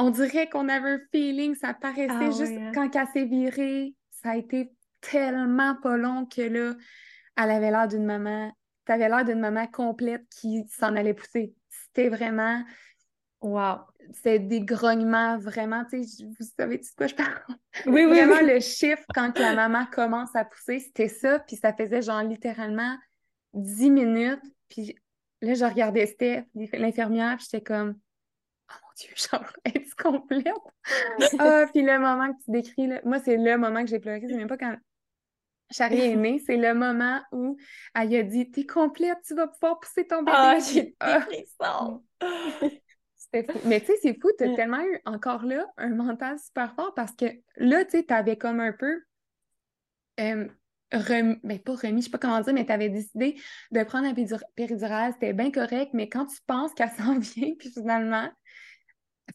on 0.00 0.10
dirait 0.10 0.48
qu'on 0.48 0.68
avait 0.68 0.90
un 0.90 1.00
feeling, 1.12 1.54
ça 1.54 1.74
paraissait 1.74 2.08
ah 2.10 2.30
juste 2.30 2.52
hein. 2.58 2.72
quand 2.74 2.94
elle 2.94 3.06
s'est 3.12 3.24
virée, 3.24 3.94
ça 4.10 4.30
a 4.30 4.36
été 4.36 4.72
tellement 5.00 5.76
pas 5.76 5.96
long 5.96 6.26
que 6.26 6.42
là, 6.42 6.74
elle 7.36 7.50
avait 7.50 7.70
l'air 7.70 7.88
d'une 7.88 8.04
maman, 8.04 8.52
t'avais 8.84 9.08
l'air 9.08 9.24
d'une 9.24 9.40
maman 9.40 9.66
complète 9.66 10.24
qui 10.40 10.64
s'en 10.68 10.96
allait 10.96 11.14
pousser. 11.14 11.54
C'était 11.68 12.08
vraiment. 12.08 12.62
Wow! 13.40 13.78
C'était 14.12 14.38
des 14.38 14.60
grognements 14.60 15.38
vraiment, 15.38 15.84
tu 15.84 16.02
sais, 16.04 16.24
vous 16.24 16.46
savez 16.58 16.78
de 16.78 16.84
quoi 16.96 17.06
je 17.06 17.14
parle? 17.14 17.42
Oui, 17.86 18.04
oui. 18.04 18.06
Vraiment, 18.06 18.40
le 18.40 18.60
chiffre 18.60 19.04
quand 19.14 19.38
la 19.38 19.54
maman 19.54 19.86
commence 19.86 20.34
à 20.34 20.44
pousser, 20.44 20.80
c'était 20.80 21.08
ça, 21.08 21.38
puis 21.38 21.56
ça 21.56 21.72
faisait 21.72 22.02
genre 22.02 22.22
littéralement 22.22 22.96
10 23.54 23.90
minutes, 23.90 24.42
puis 24.68 24.96
là, 25.42 25.54
je 25.54 25.64
regardais 25.64 26.06
Steph, 26.06 26.44
l'infirmière, 26.54 27.36
puis 27.36 27.46
j'étais 27.50 27.64
comme, 27.64 27.94
Dieu, 29.00 29.10
genre, 29.16 29.52
es-tu 29.64 29.94
complète? 29.96 30.54
ah, 31.38 31.66
puis 31.72 31.82
le 31.82 31.98
moment 31.98 32.32
que 32.32 32.44
tu 32.44 32.50
décris, 32.50 32.86
là, 32.86 33.00
moi, 33.04 33.18
c'est 33.18 33.36
le 33.36 33.56
moment 33.56 33.82
que 33.82 33.88
j'ai 33.88 33.98
pleuré. 33.98 34.22
C'est 34.26 34.36
même 34.36 34.48
pas 34.48 34.58
quand 34.58 34.76
Charlie 35.70 36.00
est 36.00 36.16
née, 36.16 36.42
c'est 36.44 36.56
le 36.56 36.74
moment 36.74 37.20
où 37.32 37.56
elle 37.94 38.14
a 38.14 38.22
dit 38.22 38.50
T'es 38.50 38.66
complète, 38.66 39.18
tu 39.26 39.34
vas 39.34 39.46
pouvoir 39.46 39.78
pousser 39.78 40.06
ton 40.06 40.22
bébé. 40.22 40.32
Ah, 40.34 40.58
j'ai 40.58 40.96
ah. 41.00 41.26
C'était 43.16 43.52
fou. 43.52 43.58
Mais 43.66 43.80
tu 43.80 43.86
sais, 43.86 43.94
c'est 44.02 44.20
fou, 44.20 44.30
tu 44.36 44.44
as 44.44 44.56
tellement 44.56 44.82
eu 44.82 45.00
encore 45.04 45.44
là 45.44 45.66
un 45.76 45.90
mental 45.90 46.38
super 46.38 46.74
fort 46.74 46.94
parce 46.94 47.12
que 47.12 47.26
là, 47.56 47.84
tu 47.84 47.92
sais, 47.92 48.04
tu 48.04 48.12
avais 48.12 48.36
comme 48.36 48.60
un 48.60 48.72
peu. 48.72 49.02
Euh, 50.18 50.48
remis, 50.92 51.36
ben 51.44 51.58
pas 51.60 51.74
remis, 51.74 52.00
je 52.00 52.06
sais 52.06 52.10
pas 52.10 52.18
comment 52.18 52.40
dire, 52.40 52.52
mais 52.52 52.66
tu 52.66 52.72
avais 52.72 52.88
décidé 52.88 53.40
de 53.70 53.82
prendre 53.84 54.08
un 54.08 54.14
péridurale, 54.56 55.12
c'était 55.12 55.32
bien 55.32 55.52
correct, 55.52 55.90
mais 55.94 56.08
quand 56.08 56.26
tu 56.26 56.38
penses 56.46 56.74
qu'elle 56.74 56.90
s'en 56.98 57.18
vient, 57.18 57.54
puis 57.58 57.70
finalement, 57.70 58.28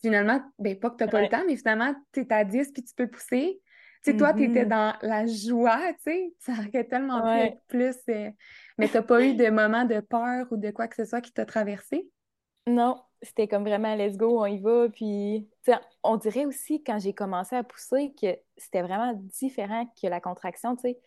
finalement, 0.05 0.39
ben 0.59 0.79
pas 0.79 0.91
que 0.91 0.97
t'as 0.97 1.07
pas 1.07 1.21
le 1.21 1.29
temps, 1.29 1.43
mais 1.47 1.55
finalement, 1.57 1.95
tu 2.13 2.21
es 2.21 2.33
à 2.33 2.43
10 2.43 2.71
puis 2.71 2.83
tu 2.83 2.93
peux 2.93 3.07
pousser. 3.07 3.59
Tu 4.03 4.11
sais, 4.11 4.17
toi, 4.17 4.33
tu 4.33 4.43
étais 4.43 4.65
mm-hmm. 4.65 4.67
dans 4.67 4.95
la 5.01 5.25
joie, 5.25 5.81
tu 5.93 6.11
sais, 6.11 6.33
ça 6.37 6.51
aurait 6.51 6.83
tellement 6.83 7.21
pu 7.23 7.39
être 7.39 7.61
plus. 7.67 7.95
Euh, 8.09 8.29
mais 8.77 8.87
t'as 8.87 9.01
pas 9.01 9.23
eu 9.23 9.33
de 9.33 9.49
moment 9.49 9.83
de 9.83 9.99
peur 9.99 10.45
ou 10.51 10.57
de 10.57 10.69
quoi 10.69 10.87
que 10.87 10.95
ce 10.95 11.05
soit 11.05 11.21
qui 11.21 11.31
t'a 11.31 11.45
traversé? 11.45 12.07
Non, 12.67 13.01
c'était 13.23 13.47
comme 13.47 13.63
vraiment 13.63 13.95
let's 13.95 14.15
go, 14.15 14.41
on 14.41 14.45
y 14.45 14.59
va. 14.59 14.89
Puis, 14.89 15.49
on 16.03 16.17
dirait 16.17 16.45
aussi 16.45 16.83
quand 16.83 16.99
j'ai 16.99 17.13
commencé 17.13 17.55
à 17.55 17.63
pousser 17.63 18.13
que 18.21 18.27
c'était 18.57 18.83
vraiment 18.83 19.13
différent 19.15 19.91
que 19.99 20.07
la 20.07 20.21
contraction, 20.21 20.75
tu 20.75 20.81
sais. 20.81 20.99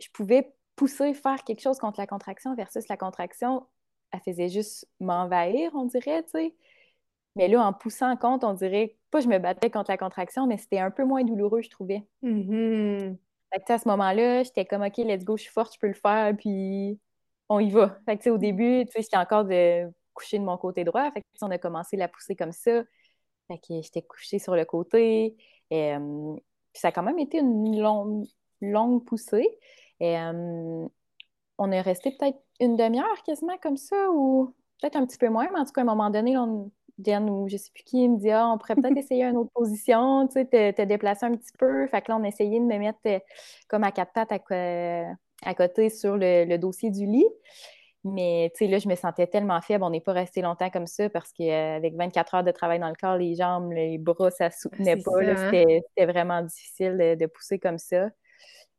Je 0.00 0.08
pouvais 0.12 0.52
pousser, 0.76 1.14
faire 1.14 1.42
quelque 1.44 1.62
chose 1.62 1.78
contre 1.78 1.98
la 1.98 2.06
contraction 2.06 2.54
versus 2.54 2.88
la 2.88 2.98
contraction, 2.98 3.66
elle 4.10 4.20
faisait 4.20 4.48
juste 4.50 4.86
m'envahir, 5.00 5.70
on 5.74 5.86
dirait, 5.86 6.22
tu 6.24 6.30
sais. 6.32 6.54
Mais 7.36 7.48
là, 7.48 7.64
en 7.64 7.72
poussant 7.72 8.16
compte, 8.16 8.44
on 8.44 8.52
dirait 8.52 8.96
pas 9.10 9.20
je 9.20 9.28
me 9.28 9.38
battais 9.38 9.70
contre 9.70 9.90
la 9.90 9.98
contraction, 9.98 10.46
mais 10.46 10.58
c'était 10.58 10.78
un 10.78 10.90
peu 10.90 11.04
moins 11.04 11.24
douloureux, 11.24 11.62
je 11.62 11.70
trouvais. 11.70 12.02
Mm-hmm. 12.22 13.16
à 13.68 13.78
ce 13.78 13.88
moment-là, 13.88 14.42
j'étais 14.42 14.64
comme 14.64 14.82
OK, 14.82 14.96
let's 14.98 15.24
go, 15.24 15.36
je 15.36 15.42
suis 15.42 15.52
forte, 15.52 15.74
je 15.74 15.78
peux 15.78 15.88
le 15.88 15.94
faire, 15.94 16.34
puis 16.36 16.98
on 17.48 17.60
y 17.60 17.70
va. 17.70 17.98
Fait 18.06 18.16
que, 18.16 18.30
au 18.30 18.38
début, 18.38 18.86
j'étais 18.96 19.16
encore 19.16 19.44
de 19.44 19.90
coucher 20.14 20.38
de 20.38 20.44
mon 20.44 20.56
côté 20.56 20.84
droit. 20.84 21.10
Fait 21.12 21.20
que, 21.20 21.26
on 21.42 21.50
a 21.50 21.58
commencé 21.58 21.96
la 21.96 22.08
pousser 22.08 22.36
comme 22.36 22.52
ça. 22.52 22.82
Fait 23.48 23.58
que 23.58 23.82
j'étais 23.82 24.02
couchée 24.02 24.38
sur 24.38 24.56
le 24.56 24.64
côté. 24.64 25.36
Et, 25.70 25.94
euh, 25.94 26.34
puis 26.72 26.80
ça 26.80 26.88
a 26.88 26.92
quand 26.92 27.02
même 27.02 27.18
été 27.18 27.38
une 27.38 27.80
longue, 27.80 28.26
longue 28.60 29.04
poussée. 29.04 29.48
Et, 30.00 30.18
euh, 30.18 30.86
on 31.58 31.70
est 31.70 31.80
resté 31.80 32.16
peut-être 32.18 32.38
une 32.60 32.76
demi-heure 32.76 33.22
quasiment 33.24 33.56
comme 33.58 33.76
ça, 33.76 34.10
ou 34.10 34.54
peut-être 34.80 34.96
un 34.96 35.06
petit 35.06 35.18
peu 35.18 35.28
moins, 35.28 35.48
mais 35.52 35.60
en 35.60 35.64
tout 35.64 35.72
cas, 35.72 35.82
à 35.82 35.84
un 35.84 35.86
moment 35.86 36.10
donné, 36.10 36.36
on, 36.38 36.70
Jen 36.98 37.28
ou 37.28 37.48
je 37.48 37.56
sais 37.56 37.70
plus 37.74 37.84
qui 37.84 38.08
me 38.08 38.18
dit 38.18 38.30
Ah, 38.30 38.48
on 38.52 38.58
pourrait 38.58 38.76
peut-être 38.76 38.96
essayer 38.96 39.24
une 39.24 39.36
autre 39.36 39.50
position, 39.54 40.26
tu 40.28 40.34
sais, 40.34 40.72
te, 40.72 40.82
déplacer 40.82 41.26
un 41.26 41.32
petit 41.32 41.52
peu. 41.58 41.86
Fait 41.86 42.02
que 42.02 42.10
là, 42.10 42.18
on 42.18 42.24
essayait 42.24 42.60
de 42.60 42.64
me 42.64 42.78
mettre 42.78 42.98
euh, 43.06 43.18
comme 43.68 43.84
à 43.84 43.92
quatre 43.92 44.12
pattes 44.12 44.32
à, 44.32 45.54
côté 45.54 45.90
sur 45.90 46.16
le, 46.16 46.56
dossier 46.56 46.90
du 46.90 47.06
lit. 47.06 47.26
Mais 48.04 48.50
tu 48.54 48.64
sais, 48.64 48.70
là, 48.70 48.78
je 48.78 48.88
me 48.88 48.96
sentais 48.96 49.28
tellement 49.28 49.60
faible. 49.60 49.84
On 49.84 49.90
n'est 49.90 50.00
pas 50.00 50.12
resté 50.12 50.42
longtemps 50.42 50.70
comme 50.70 50.88
ça 50.88 51.08
parce 51.08 51.32
qu'avec 51.32 51.94
24 51.94 52.34
heures 52.34 52.44
de 52.44 52.50
travail 52.50 52.80
dans 52.80 52.88
le 52.88 52.96
corps, 53.00 53.16
les 53.16 53.36
jambes, 53.36 53.70
les 53.72 53.96
bras, 53.96 54.30
ça 54.30 54.46
ne 54.46 54.50
soutenait 54.50 54.96
pas. 54.96 55.22
Hein? 55.22 55.50
C'était 55.52 56.06
vraiment 56.06 56.42
difficile 56.42 57.16
de, 57.18 57.26
pousser 57.26 57.58
comme 57.58 57.78
ça. 57.78 58.08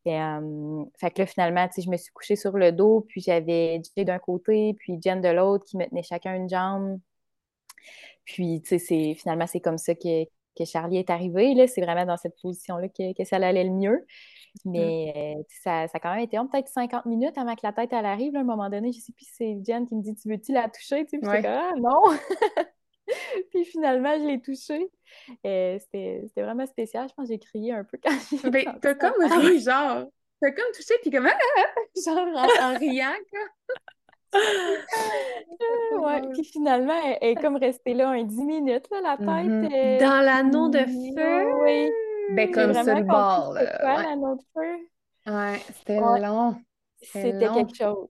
Et, 0.06 0.22
euh, 0.22 0.84
fait 1.00 1.12
que 1.12 1.22
là, 1.22 1.26
finalement, 1.26 1.68
je 1.78 1.90
me 1.90 1.96
suis 1.96 2.12
couchée 2.12 2.36
sur 2.36 2.58
le 2.58 2.74
dos, 2.74 3.06
puis 3.08 3.22
j'avais 3.22 3.82
Jay 3.96 4.04
d'un 4.04 4.20
côté, 4.20 4.76
puis 4.78 5.00
Jen 5.02 5.22
de 5.22 5.30
l'autre 5.30 5.64
qui 5.64 5.78
me 5.78 5.86
tenait 5.86 6.04
chacun 6.04 6.36
une 6.36 6.50
jambe. 6.50 7.00
Puis, 8.26 8.62
tu 8.62 8.80
sais, 8.80 9.14
finalement, 9.16 9.48
c'est 9.48 9.60
comme 9.60 9.78
ça 9.78 9.96
que, 9.96 10.26
Charlie 10.66 10.98
est 10.98 11.10
arrivé. 11.10 11.68
C'est 11.68 11.82
vraiment 11.82 12.06
dans 12.06 12.18
cette 12.18 12.40
position-là 12.42 12.88
que, 12.88 13.24
ça 13.24 13.38
allait 13.38 13.64
le 13.64 13.72
mieux. 13.72 14.06
Mais 14.66 15.36
euh, 15.40 15.44
ça, 15.64 15.82
a 15.92 16.00
quand 16.00 16.14
même 16.14 16.24
été 16.24 16.38
peut-être 16.38 16.68
50 16.68 17.06
minutes 17.06 17.38
avant 17.38 17.56
que 17.56 17.62
la 17.64 17.74
tête 17.74 17.92
elle 17.92 18.06
arrive. 18.06 18.36
à 18.36 18.42
un 18.42 18.44
moment 18.44 18.70
donné, 18.70 18.92
je 18.92 19.00
sais 19.00 19.12
plus 19.12 19.26
si 19.26 19.34
c'est 19.34 19.60
Jen 19.66 19.88
qui 19.88 19.96
me 19.96 20.04
dit 20.04 20.14
Tu 20.16 20.30
veux-tu 20.30 20.54
la 20.54 20.70
toucher? 20.70 21.06
Puis 21.06 21.18
ouais. 21.24 21.44
ah 21.46 21.72
non! 21.76 22.04
puis 23.50 23.66
finalement, 23.66 24.16
je 24.20 24.28
l'ai 24.28 24.42
touchée. 24.42 24.92
Euh, 25.46 25.80
c'était 25.80 26.28
vraiment 26.36 26.68
spécial. 26.68 27.10
Je 27.10 27.14
pense 27.16 27.28
que 27.28 27.34
j'ai 27.34 27.40
crié 27.40 27.74
un 27.74 27.84
peu 27.84 27.98
quand 28.02 28.16
j'ai. 28.30 28.50
Ben, 28.52 28.78
t'as 28.80 28.94
comme 28.94 29.14
ri, 29.20 29.60
genre. 29.60 30.06
T'as 30.40 30.52
comme 30.52 30.72
touché, 30.76 30.94
puis 31.02 31.10
comme. 31.10 31.28
genre 32.06 32.28
en, 32.28 32.74
en 32.74 32.78
riant, 32.78 33.16
quoi. 33.32 33.76
Ouais, 36.00 36.22
puis 36.34 36.44
finalement, 36.44 36.94
elle, 37.22 37.32
est 37.32 37.36
comme 37.36 37.56
restée 37.56 37.94
là 37.94 38.10
un 38.10 38.24
10 38.24 38.44
minutes, 38.44 38.90
là, 38.92 39.02
la 39.02 39.18
tête. 39.18 39.28
Mm-hmm. 39.28 40.00
Dans 40.00 40.26
l'anneau 40.26 40.70
de 40.70 40.80
feu? 40.80 41.54
Oui. 41.64 41.90
Ben, 42.32 42.52
comme 42.52 42.74
ça, 42.74 42.96
le 42.96 43.04
bord, 43.04 43.54
là. 43.54 43.78
Quoi, 43.80 44.04
l'anneau 44.04 44.36
de 44.36 44.42
feu? 44.54 44.78
Ouais, 45.28 45.60
c'était 45.74 46.00
long. 46.00 46.56
C'était 47.02 47.50
quelque 47.54 47.76
chose. 47.76 48.08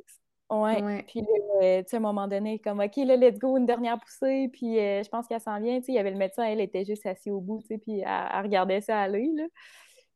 Ouais. 0.50 1.04
Puis 1.08 1.22
là, 1.22 1.84
tu 1.84 1.90
sais, 1.90 1.96
à 1.96 1.98
un 1.98 2.02
moment 2.02 2.28
donné, 2.28 2.60
comme, 2.60 2.80
OK, 2.80 2.96
là, 2.98 3.16
let's 3.16 3.40
go, 3.40 3.58
une 3.58 3.66
dernière 3.66 4.00
poussée. 4.00 4.50
Puis 4.52 4.80
euh, 4.80 5.02
je 5.04 5.10
pense 5.10 5.28
qu'elle 5.28 5.42
s'en 5.42 5.60
vient. 5.60 5.80
Tu 5.80 5.86
sais, 5.86 5.92
il 5.94 5.96
y 5.96 6.00
avait 6.00 6.12
le 6.12 6.18
médecin, 6.18 6.44
elle 6.44 6.62
était 6.62 6.86
juste 6.86 7.06
assise 7.06 7.32
au 7.32 7.42
bout, 7.42 7.62
tu 7.62 7.68
sais, 7.68 7.78
puis 7.78 8.02
elle, 8.02 8.44
regardait 8.44 8.82
ça 8.82 9.02
aller, 9.02 9.30
là. 9.36 9.46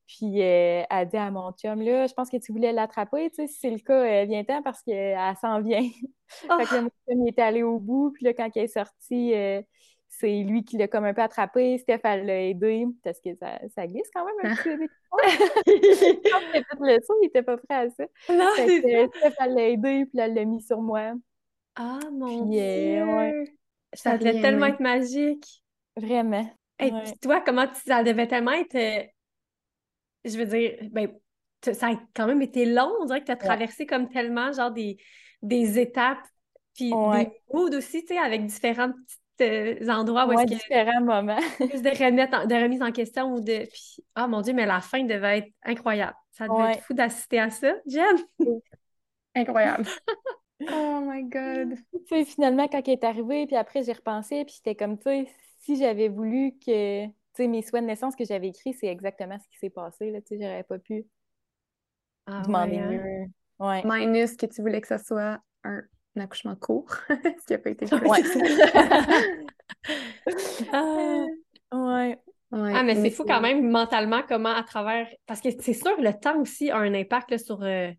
Puis 0.08 0.42
euh, 0.42 0.84
elle 0.90 1.08
dit 1.10 1.18
à 1.18 1.30
mon 1.30 1.52
chum, 1.52 1.82
là, 1.82 2.08
je 2.08 2.14
pense 2.14 2.30
que 2.30 2.38
tu 2.38 2.54
voulais 2.54 2.72
l'attraper, 2.72 3.30
tu 3.30 3.36
sais, 3.36 3.48
si 3.48 3.60
c'est 3.60 3.70
le 3.70 3.80
cas, 3.80 4.24
euh, 4.24 4.26
viens-t'en 4.26 4.64
parce 4.64 4.82
qu'elle 4.82 5.18
s'en 5.42 5.62
vient. 5.62 5.82
fait 6.28 6.48
que 6.48 6.76
là, 6.76 6.82
mon 6.82 6.90
chum, 6.90 7.26
il 7.26 7.30
était 7.30 7.42
allé 7.42 7.62
au 7.62 7.78
bout, 7.78 8.12
puis 8.12 8.24
là, 8.24 8.34
quand 8.34 8.50
il 8.56 8.62
est 8.62 8.68
sorti, 8.68 9.34
euh, 9.34 9.62
c'est 10.08 10.44
lui 10.44 10.64
qui 10.64 10.78
l'a 10.78 10.88
comme 10.88 11.04
un 11.04 11.14
peu 11.14 11.22
attrapé. 11.22 11.78
Steph, 11.78 12.00
elle 12.06 12.26
l'a 12.26 12.42
aidé 12.42 12.86
parce 13.04 13.20
que 13.20 13.36
ça, 13.36 13.60
ça, 13.76 13.86
glisse 13.86 14.10
quand 14.16 14.26
même 14.26 14.52
un 14.52 14.56
petit 14.56 14.78
peu. 14.78 14.88
quand 16.32 16.40
fait 16.52 16.64
le 16.80 16.98
saut, 17.06 17.16
il 17.22 17.26
n'était 17.26 17.44
pas 17.44 17.58
prêt 17.58 17.76
à 17.76 17.90
ça. 17.90 18.06
Non, 18.30 18.50
fait 18.56 18.82
que, 18.82 19.18
Steph, 19.18 19.36
elle 19.40 19.54
l'a 19.56 19.70
aidé, 19.70 20.06
puis 20.06 20.20
elle 20.20 20.34
l'a 20.34 20.46
mis 20.46 20.62
sur 20.62 20.82
moi. 20.82 21.14
Ah, 21.76 22.00
mon 22.14 22.46
Dieu! 22.46 23.04
Ouais. 23.04 23.44
Ça 23.94 24.18
devait 24.18 24.42
tellement 24.42 24.68
être 24.68 24.80
magique. 24.80 25.64
Vraiment. 25.98 26.50
Et 26.80 26.92
toi, 27.22 27.42
comment 27.42 27.66
ça 27.74 28.04
devait 28.04 28.28
tellement 28.28 28.52
être 28.52 29.10
je 30.26 30.38
veux 30.38 30.46
dire, 30.46 30.78
ben, 30.92 31.10
ça 31.62 31.90
a 31.90 31.96
quand 32.14 32.28
même 32.28 32.42
été 32.42 32.66
long. 32.66 32.92
On 33.02 33.06
dirait 33.06 33.22
que 33.22 33.26
tu 33.26 33.32
as 33.32 33.38
traversé 33.38 33.86
comme 33.86 34.10
tellement, 34.10 34.52
genre, 34.52 34.72
des, 34.72 34.98
des 35.42 35.80
étapes, 35.80 36.26
puis 36.74 36.92
des 36.92 37.32
moods 37.54 37.76
aussi, 37.76 38.02
tu 38.02 38.14
sais, 38.14 38.20
avec 38.20 38.46
différents 38.46 38.92
petits 38.92 39.20
euh, 39.42 39.90
endroits 39.90 40.28
où 40.28 40.34
est-ce 40.34 40.44
que... 40.44 40.50
différents 40.50 41.02
moments. 41.02 41.40
plus 41.58 41.82
de, 41.82 41.90
remettre 41.90 42.48
de 42.48 42.56
remise 42.56 42.82
en 42.82 42.92
question 42.92 43.34
ou 43.34 43.42
de... 43.42 43.66
Puis, 43.72 44.04
oh 44.18 44.28
mon 44.28 44.42
Dieu, 44.42 44.54
mais 44.54 44.66
la 44.66 44.82
fin 44.82 45.04
devait 45.04 45.40
être 45.40 45.52
incroyable. 45.64 46.16
Ça 46.32 46.48
devait 46.48 46.74
être 46.74 46.84
fou 46.84 46.94
d'assister 46.94 47.40
à 47.40 47.50
ça. 47.50 47.74
J'aime! 47.86 48.18
Incroyable. 49.36 49.86
Oh 50.60 51.02
my 51.06 51.24
God! 51.24 51.76
tu 51.92 52.00
sais, 52.10 52.26
finalement, 52.26 52.68
quand 52.68 52.82
elle 52.88 52.94
est 52.94 53.04
arrivée, 53.04 53.46
puis 53.46 53.56
après, 53.56 53.84
j'ai 53.84 53.94
repensé, 53.94 54.44
puis 54.44 54.56
j'étais 54.58 54.74
comme, 54.74 54.98
tu 54.98 55.04
sais, 55.04 55.28
si 55.60 55.76
j'avais 55.76 56.08
voulu 56.08 56.58
que, 56.66 57.06
sais, 57.38 57.48
mes 57.48 57.62
souhaits 57.62 57.84
de 57.84 57.88
naissance 57.88 58.16
que 58.16 58.26
j'avais 58.26 58.50
écrits, 58.50 58.74
c'est 58.74 58.88
exactement 58.88 59.38
ce 59.40 59.48
qui 59.48 59.58
s'est 59.58 59.70
passé, 59.70 60.12
là, 60.12 60.22
tu 60.22 60.28
sais, 60.30 60.38
j'aurais 60.42 60.64
pas 60.64 60.80
pu 60.80 61.06
Ah 62.26 62.42
demander 62.46 62.74
ouais, 62.74 62.80
hein? 62.80 62.92
mieux. 62.92 63.26
Ouais. 63.60 63.82
Minus 63.86 64.36
que 64.38 64.46
tu 64.46 64.62
voulais 64.62 64.82
que 64.82 64.88
ça 64.88 64.98
soit 65.00 65.40
un, 65.64 65.82
accouchement 66.20 66.56
court, 66.56 66.90
ce 67.10 67.46
qui 67.46 67.54
n'a 67.54 67.60
pas 67.60 67.70
été 67.70 67.86
le 67.86 68.00
cas. 68.00 68.08
Ouais. 68.08 68.24
Ah. 70.74 71.26
Ouais. 71.72 72.18
Ouais, 72.52 72.72
Ah, 72.74 72.84
mais 72.84 72.96
c'est 72.96 73.10
fou 73.10 73.26
quand 73.26 73.42
même 73.42 73.70
mentalement 73.70 74.22
comment 74.28 74.54
à 74.56 74.64
travers. 74.64 75.08
Parce 75.26 75.42
que 75.42 75.50
c'est 75.60 75.74
sûr, 75.74 76.00
le 76.00 76.14
temps 76.14 76.40
aussi 76.40 76.72
a 76.72 76.78
un 76.78 76.94
impact 76.94 77.32
là, 77.32 77.38
sur 77.38 77.62
euh, 77.62 77.92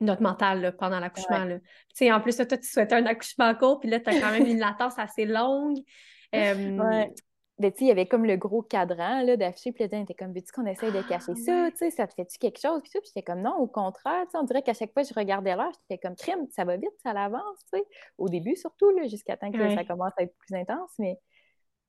notre 0.00 0.22
mental 0.22 0.62
là, 0.62 0.72
pendant 0.72 1.00
l'accouchement. 1.00 1.44
là. 1.44 1.58
Tu 1.58 1.66
sais, 1.94 2.12
en 2.12 2.20
plus, 2.20 2.36
toi, 2.36 2.46
tu 2.46 2.66
souhaitais 2.66 2.94
un 2.94 3.04
accouchement 3.06 3.54
court, 3.54 3.80
puis 3.80 3.90
là, 3.90 4.00
tu 4.00 4.08
as 4.08 4.18
quand 4.20 4.30
même 4.30 4.46
une 4.46 4.58
latence 4.58 4.98
assez 4.98 5.26
longue. 5.26 5.78
Euh, 6.34 6.76
Ouais. 6.78 7.12
Ben, 7.58 7.70
tu 7.70 7.78
sais, 7.78 7.84
il 7.84 7.88
y 7.88 7.90
avait 7.92 8.06
comme 8.06 8.24
le 8.24 8.36
gros 8.36 8.62
cadran 8.62 9.22
là, 9.22 9.36
d'afficher, 9.36 9.70
puis 9.70 9.86
là, 9.86 9.98
on 9.98 10.02
était 10.02 10.14
comme, 10.14 10.32
veux-tu 10.32 10.50
qu'on 10.52 10.66
essaye 10.66 10.90
de 10.90 10.98
Ah, 10.98 11.02
cacher 11.08 11.34
ça, 11.36 11.52
ouais. 11.64 11.70
tu 11.70 11.76
sais, 11.78 11.90
ça 11.90 12.06
te 12.08 12.14
fait-tu 12.14 12.38
quelque 12.38 12.58
chose? 12.60 12.80
Puis 12.82 12.90
tout, 12.92 12.98
puis 13.00 13.10
j'étais 13.14 13.22
comme, 13.22 13.42
non, 13.42 13.56
au 13.58 13.68
contraire, 13.68 14.24
tu 14.24 14.32
sais, 14.32 14.38
on 14.38 14.42
dirait 14.42 14.62
qu'à 14.62 14.74
chaque 14.74 14.92
fois 14.92 15.02
que 15.04 15.08
je 15.08 15.14
regardais 15.14 15.54
l'heure, 15.54 15.70
j'étais 15.88 15.98
comme, 16.04 16.16
crime, 16.16 16.46
ça 16.50 16.64
va 16.64 16.76
vite, 16.76 16.90
ça 17.04 17.12
l'avance, 17.12 17.58
tu 17.72 17.78
sais, 17.78 17.84
au 18.18 18.28
début 18.28 18.56
surtout, 18.56 18.90
là, 18.90 19.06
jusqu'à 19.06 19.36
temps 19.36 19.52
que 19.52 19.58
Ouais. 19.58 19.74
ça 19.76 19.84
commence 19.84 20.12
à 20.16 20.24
être 20.24 20.34
plus 20.36 20.54
intense, 20.56 20.90
mais 20.98 21.18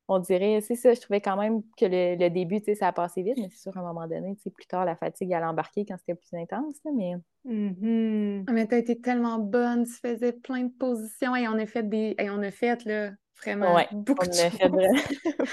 on 0.08 0.20
dirait, 0.20 0.62
c'est 0.62 0.76
ça, 0.76 0.94
je 0.94 1.02
trouvais 1.02 1.20
quand 1.20 1.36
même 1.36 1.64
que 1.78 1.86
le, 1.86 2.16
le 2.16 2.30
début, 2.30 2.60
tu 2.60 2.66
sais, 2.66 2.76
ça 2.76 2.90
a 2.90 2.94
passé 2.94 3.24
vite, 3.24 3.38
mais 3.38 3.50
c'est 3.50 3.58
sûr, 3.62 3.76
à 3.76 3.80
un 3.80 3.84
moment 3.84 4.08
donné, 4.08 4.36
tu 4.36 4.44
sais, 4.44 4.50
plus 4.52 4.68
tard, 4.68 4.86
la 4.86 4.96
fatigue 4.96 5.34
allait 5.34 5.48
embarquer 5.48 5.84
quand 5.84 5.98
c'était 5.98 6.14
plus 6.14 6.38
intense, 6.38 6.76
là, 6.86 6.92
mais. 6.94 7.16
Ah, 7.48 8.52
Mais 8.52 8.68
t'as 8.68 8.78
été 8.78 9.02
tellement 9.02 9.40
bonne, 9.40 9.86
tu 9.86 9.94
faisais 9.94 10.32
plein 10.32 10.64
de 10.66 10.74
positions 10.78 11.36
et 11.36 11.48
on 11.48 11.54
a 11.58 11.66
fait 11.66 11.82
des. 11.90 12.14
Et 12.20 12.30
on 12.30 12.42
a 12.44 12.52
fait 12.52 12.86
là, 12.86 13.12
vraiment 13.44 13.76
Ouais, 13.76 13.88
beaucoup 13.92 14.26
on 14.26 14.26
de 14.28 14.32
fait 14.36 14.52
choses. 14.52 14.80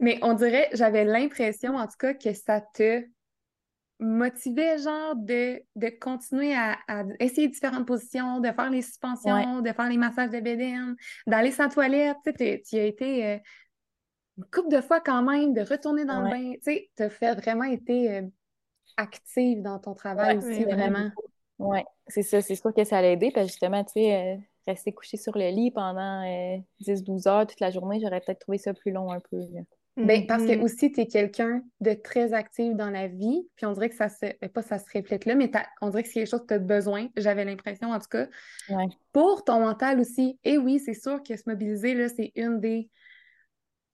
Mais 0.00 0.18
on 0.22 0.34
dirait, 0.34 0.68
j'avais 0.72 1.04
l'impression 1.04 1.76
en 1.76 1.86
tout 1.86 1.96
cas 1.98 2.14
que 2.14 2.32
ça 2.34 2.60
te 2.60 3.04
motivait 4.00 4.78
genre 4.78 5.14
de, 5.16 5.62
de 5.76 5.88
continuer 6.00 6.54
à, 6.54 6.78
à 6.88 7.04
essayer 7.20 7.48
différentes 7.48 7.86
positions, 7.86 8.40
de 8.40 8.50
faire 8.52 8.70
les 8.70 8.82
suspensions, 8.82 9.60
de 9.60 9.72
faire 9.72 9.88
les 9.88 9.98
massages 9.98 10.30
de 10.30 10.40
bédaine, 10.40 10.96
d'aller 11.26 11.52
sans 11.52 11.68
toilette. 11.68 12.16
Tu 12.38 12.62
tu 12.62 12.76
as 12.78 12.84
été 12.84 13.26
euh, 13.26 13.38
une 14.38 14.44
couple 14.50 14.68
de 14.76 14.80
fois 14.80 15.00
quand 15.00 15.22
même, 15.22 15.54
de 15.54 15.62
retourner 15.62 16.04
dans 16.04 16.20
Ouais. 16.20 16.22
le 16.22 16.28
bain. 16.28 16.52
Tu 16.54 16.60
sais, 16.62 16.90
t'as 16.96 17.10
fait 17.10 17.34
vraiment 17.34 17.64
été 17.64 18.16
euh, 18.16 18.22
active 18.98 19.62
dans 19.62 19.78
ton 19.80 19.94
travail 19.94 20.36
aussi, 20.38 20.64
vraiment. 20.66 21.10
Ouais, 21.58 21.84
c'est 22.08 22.22
ça, 22.22 22.42
c'est 22.42 22.56
sûr 22.56 22.74
que 22.74 22.84
ça 22.84 23.00
l'a 23.02 23.10
aidé, 23.12 23.30
parce 23.30 23.46
que 23.46 23.52
justement, 23.52 23.84
tu 23.84 23.92
sais, 23.94 24.36
euh, 24.36 24.38
rester 24.66 24.92
couché 24.92 25.16
sur 25.16 25.36
le 25.36 25.48
lit 25.50 25.70
pendant 25.70 26.22
10-12 26.80 27.26
heures 27.28 27.46
toute 27.46 27.60
la 27.60 27.70
journée, 27.70 27.98
j'aurais 28.00 28.20
peut-être 28.20 28.40
trouvé 28.40 28.58
ça 28.58 28.72
plus 28.74 28.92
long 28.92 29.10
un 29.12 29.20
peu. 29.30 29.38
là. 29.52 29.60
Ben, 29.98 30.26
parce 30.26 30.46
que 30.46 30.52
Mhm. 30.56 30.62
aussi, 30.62 30.90
tu 30.90 31.02
es 31.02 31.06
quelqu'un 31.06 31.62
de 31.80 31.92
très 31.92 32.32
actif 32.32 32.74
dans 32.74 32.88
la 32.88 33.08
vie, 33.08 33.46
puis 33.56 33.66
on 33.66 33.72
dirait 33.72 33.90
que 33.90 33.94
ça 33.94 34.08
se. 34.08 34.24
ben, 34.40 34.48
pas 34.48 34.62
ça 34.62 34.78
se 34.78 34.86
reflète 34.94 35.26
là, 35.26 35.34
mais 35.34 35.50
t'as- 35.50 35.66
on 35.82 35.90
dirait 35.90 36.02
que 36.02 36.08
c'est 36.08 36.14
quelque 36.20 36.30
chose 36.30 36.40
que 36.40 36.46
tu 36.46 36.54
as 36.54 36.58
besoin. 36.58 37.08
J'avais 37.18 37.44
l'impression, 37.44 37.90
en 37.90 37.98
tout 37.98 38.08
cas. 38.10 38.26
Ouais. 38.70 38.86
Pour 39.12 39.44
ton 39.44 39.60
mental 39.60 40.00
aussi. 40.00 40.38
Et 40.44 40.56
oui, 40.56 40.78
c'est 40.78 40.94
sûr 40.94 41.22
que 41.22 41.36
se 41.36 41.42
mobiliser, 41.46 41.92
là, 41.92 42.08
c'est 42.08 42.32
une 42.36 42.58
des 42.58 42.88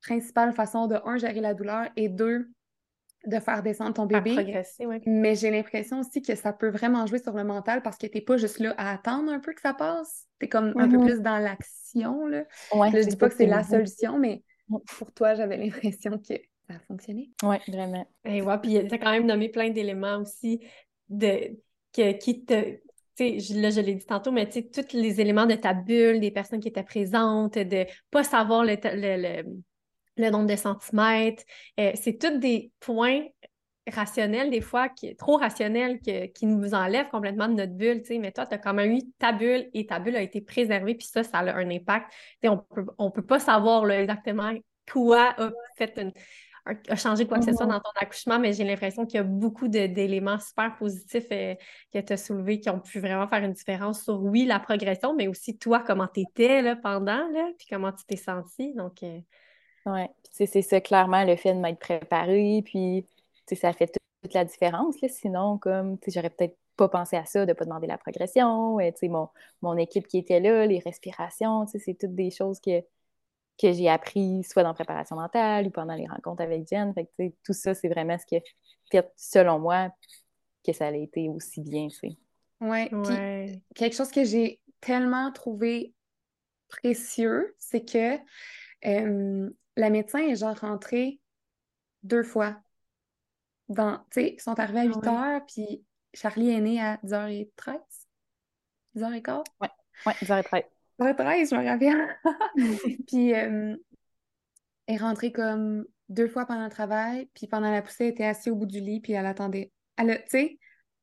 principales 0.02 0.52
façons 0.52 0.86
de, 0.86 0.96
un, 1.04 1.18
gérer 1.18 1.40
la 1.40 1.54
douleur 1.54 1.88
et 1.96 2.08
deux, 2.08 2.48
de 3.28 3.38
faire 3.40 3.62
descendre 3.62 3.94
ton 3.94 4.06
bébé. 4.06 4.34
ouais. 4.80 5.00
Mais 5.06 5.34
j'ai 5.34 5.50
l'impression 5.50 6.00
aussi 6.00 6.22
que 6.22 6.34
ça 6.34 6.52
peut 6.52 6.68
vraiment 6.70 7.06
jouer 7.06 7.18
sur 7.18 7.32
le 7.32 7.44
mental 7.44 7.82
parce 7.82 7.96
que 7.96 8.06
t'es 8.06 8.20
pas 8.20 8.36
juste 8.36 8.58
là 8.58 8.74
à 8.78 8.92
attendre 8.92 9.30
un 9.32 9.38
peu 9.38 9.52
que 9.52 9.60
ça 9.60 9.74
passe. 9.74 10.26
T'es 10.38 10.48
comme 10.48 10.74
un 10.78 10.88
peu 10.88 10.98
plus 10.98 11.20
dans 11.20 11.38
l'action, 11.38 12.26
là. 12.26 12.44
Ouais, 12.72 12.90
Là, 12.92 13.02
je 13.02 13.08
dis 13.08 13.16
pas 13.16 13.28
que 13.28 13.34
c'est 13.34 13.46
la 13.46 13.62
solution, 13.62 14.18
mais 14.18 14.42
pour 14.98 15.12
toi, 15.12 15.34
j'avais 15.34 15.56
l'impression 15.56 16.18
que 16.18 16.34
ça 16.68 16.74
a 16.74 16.78
fonctionné. 16.80 17.30
Ouais, 17.42 17.60
vraiment. 17.68 18.06
Et 18.24 18.42
ouais, 18.42 18.58
puis 18.58 18.78
tu 18.86 18.94
as 18.94 18.98
quand 18.98 19.10
même 19.10 19.26
nommé 19.26 19.48
plein 19.48 19.70
d'éléments 19.70 20.18
aussi 20.18 20.60
de, 21.08 21.58
que, 21.92 22.12
qui 22.12 22.44
te. 22.44 22.72
Tu 23.16 23.24
sais, 23.24 23.38
je- 23.40 23.60
là, 23.60 23.70
je 23.70 23.80
l'ai 23.80 23.94
dit 23.94 24.06
tantôt, 24.06 24.30
mais 24.30 24.46
tu 24.48 24.60
sais, 24.60 24.68
tous 24.84 24.96
les 24.96 25.20
éléments 25.20 25.46
de 25.46 25.54
ta 25.54 25.74
bulle, 25.74 26.20
des 26.20 26.30
personnes 26.30 26.60
qui 26.60 26.68
étaient 26.68 26.84
présentes, 26.84 27.58
de 27.58 27.84
pas 28.10 28.22
savoir 28.22 28.64
le, 28.64 28.76
le, 28.84 29.42
le- 29.42 29.62
le 30.18 30.30
nombre 30.30 30.46
de 30.46 30.56
centimètres, 30.56 31.42
euh, 31.80 31.92
c'est 31.94 32.18
tous 32.18 32.38
des 32.38 32.72
points 32.80 33.22
rationnels, 33.90 34.50
des 34.50 34.60
fois, 34.60 34.88
qui, 34.90 35.16
trop 35.16 35.36
rationnels, 35.38 35.98
que- 36.00 36.26
qui 36.26 36.46
nous 36.46 36.74
enlèvent 36.74 37.08
complètement 37.08 37.48
de 37.48 37.54
notre 37.54 37.72
bulle, 37.72 38.02
mais 38.20 38.32
toi, 38.32 38.46
tu 38.46 38.54
as 38.54 38.58
quand 38.58 38.74
même 38.74 38.92
eu 38.92 39.00
ta 39.18 39.32
bulle 39.32 39.70
et 39.72 39.86
ta 39.86 39.98
bulle 39.98 40.16
a 40.16 40.22
été 40.22 40.40
préservée, 40.42 40.94
puis 40.94 41.06
ça, 41.06 41.22
ça 41.22 41.38
a 41.38 41.54
un 41.56 41.70
impact. 41.70 42.12
On 42.44 42.58
peut, 42.58 42.84
on 42.98 43.10
peut 43.10 43.24
pas 43.24 43.38
savoir 43.38 43.86
là, 43.86 44.00
exactement 44.02 44.52
quoi 44.90 45.34
a 45.38 45.50
fait 45.76 45.98
une, 45.98 46.12
a 46.66 46.96
changé 46.96 47.26
quoi 47.26 47.38
que 47.38 47.44
ce 47.46 47.52
soit 47.52 47.66
Mhm. 47.66 47.72
dans 47.72 47.80
ton 47.80 47.90
accouchement, 47.96 48.38
mais 48.38 48.52
j'ai 48.52 48.64
l'impression 48.64 49.06
qu'il 49.06 49.16
y 49.16 49.20
a 49.20 49.22
beaucoup 49.22 49.68
d'éléments 49.68 50.38
super 50.38 50.76
positifs 50.76 51.24
euh, 51.32 51.54
que 51.92 51.98
tu 51.98 52.12
as 52.12 52.16
soulevés 52.18 52.60
qui 52.60 52.68
ont 52.68 52.80
pu 52.80 53.00
vraiment 53.00 53.26
faire 53.26 53.42
une 53.42 53.52
différence 53.52 54.02
sur, 54.02 54.20
oui, 54.22 54.44
la 54.44 54.60
progression, 54.60 55.14
mais 55.14 55.28
aussi 55.28 55.56
toi, 55.56 55.82
comment 55.86 56.08
tu 56.08 56.20
étais 56.20 56.60
là, 56.62 56.76
pendant, 56.76 57.26
là, 57.28 57.50
puis 57.58 57.66
comment 57.70 57.92
tu 57.92 58.04
t'es 58.04 58.16
sentie. 58.16 58.74
Donc, 58.74 59.02
euh, 59.02 59.18
Sais, 60.38 60.46
c'est 60.46 60.62
ça, 60.62 60.80
clairement, 60.80 61.24
le 61.24 61.34
fait 61.34 61.52
de 61.52 61.58
m'être 61.58 61.80
préparée, 61.80 62.62
puis, 62.64 63.04
tu 63.46 63.54
sais, 63.54 63.60
ça 63.60 63.72
fait 63.72 63.88
toute, 63.88 64.02
toute 64.22 64.34
la 64.34 64.44
différence, 64.44 65.00
là. 65.00 65.08
Sinon, 65.08 65.58
comme, 65.58 65.98
tu 65.98 66.10
sais, 66.10 66.20
j'aurais 66.20 66.30
peut-être 66.30 66.56
pas 66.76 66.88
pensé 66.88 67.16
à 67.16 67.24
ça, 67.24 67.44
de 67.44 67.52
pas 67.52 67.64
demander 67.64 67.88
la 67.88 67.98
progression, 67.98 68.78
euh, 68.78 68.90
tu 68.92 68.98
sais, 68.98 69.08
mon, 69.08 69.28
mon 69.62 69.76
équipe 69.76 70.06
qui 70.06 70.18
était 70.18 70.38
là, 70.38 70.64
les 70.64 70.78
respirations, 70.78 71.66
tu 71.66 71.72
sais, 71.72 71.78
c'est 71.80 71.94
toutes 71.94 72.14
des 72.14 72.30
choses 72.30 72.60
que, 72.60 72.80
que 73.60 73.72
j'ai 73.72 73.88
appris, 73.88 74.44
soit 74.44 74.62
dans 74.62 74.68
la 74.68 74.74
préparation 74.74 75.16
mentale 75.16 75.66
ou 75.66 75.70
pendant 75.70 75.94
les 75.94 76.06
rencontres 76.06 76.42
avec 76.42 76.68
Jen. 76.68 76.94
Fait 76.94 77.06
que, 77.06 77.10
tu 77.18 77.26
sais, 77.26 77.34
tout 77.44 77.52
ça, 77.52 77.74
c'est 77.74 77.88
vraiment 77.88 78.16
ce 78.16 78.26
qui 78.26 78.36
a 78.36 78.40
fait, 78.92 79.12
selon 79.16 79.58
moi, 79.58 79.90
que 80.64 80.72
ça 80.72 80.86
a 80.86 80.92
été 80.92 81.28
aussi 81.28 81.62
bien, 81.62 81.88
tu 81.88 81.96
sais. 81.96 82.16
Ouais. 82.60 82.92
Ouais. 82.92 83.60
quelque 83.74 83.94
chose 83.94 84.10
que 84.10 84.24
j'ai 84.24 84.60
tellement 84.80 85.32
trouvé 85.32 85.94
précieux, 86.68 87.54
c'est 87.58 87.84
que 87.84 88.18
euh, 88.84 89.50
la 89.78 89.90
médecin 89.90 90.18
est 90.20 90.36
genre 90.36 90.58
rentrée 90.58 91.20
deux 92.02 92.22
fois. 92.22 92.60
Dans, 93.68 93.98
tu 94.10 94.20
sais, 94.22 94.34
ils 94.34 94.40
sont 94.40 94.58
arrivés 94.58 94.80
à 94.80 94.82
Ah 94.82 94.86
8 94.86 95.06
ouais. 95.06 95.08
heures, 95.08 95.46
puis 95.46 95.84
Charlie 96.14 96.50
est 96.50 96.60
né 96.60 96.80
à 96.80 96.98
10h13. 97.02 97.80
10h15? 98.94 99.44
Ouais, 99.60 100.14
10h13. 100.22 100.64
10h13, 100.98 101.50
je 101.50 101.54
me 101.56 101.64
rappelle. 101.66 102.18
puis 103.06 103.34
euh, 103.34 103.76
elle 104.86 104.94
est 104.94 104.98
rentrée 104.98 105.32
comme 105.32 105.84
deux 106.08 106.28
fois 106.28 106.46
pendant 106.46 106.64
le 106.64 106.70
travail, 106.70 107.28
puis 107.34 107.46
pendant 107.46 107.70
la 107.70 107.82
poussée, 107.82 108.04
elle 108.04 108.10
était 108.10 108.24
assise 108.24 108.52
au 108.52 108.56
bout 108.56 108.66
du 108.66 108.80
lit, 108.80 109.00
puis 109.00 109.12
elle 109.12 109.26
attendait. 109.26 109.72
Elle, 109.96 110.10
a- 110.10 110.18
tu 110.18 110.24
sais, 110.28 110.58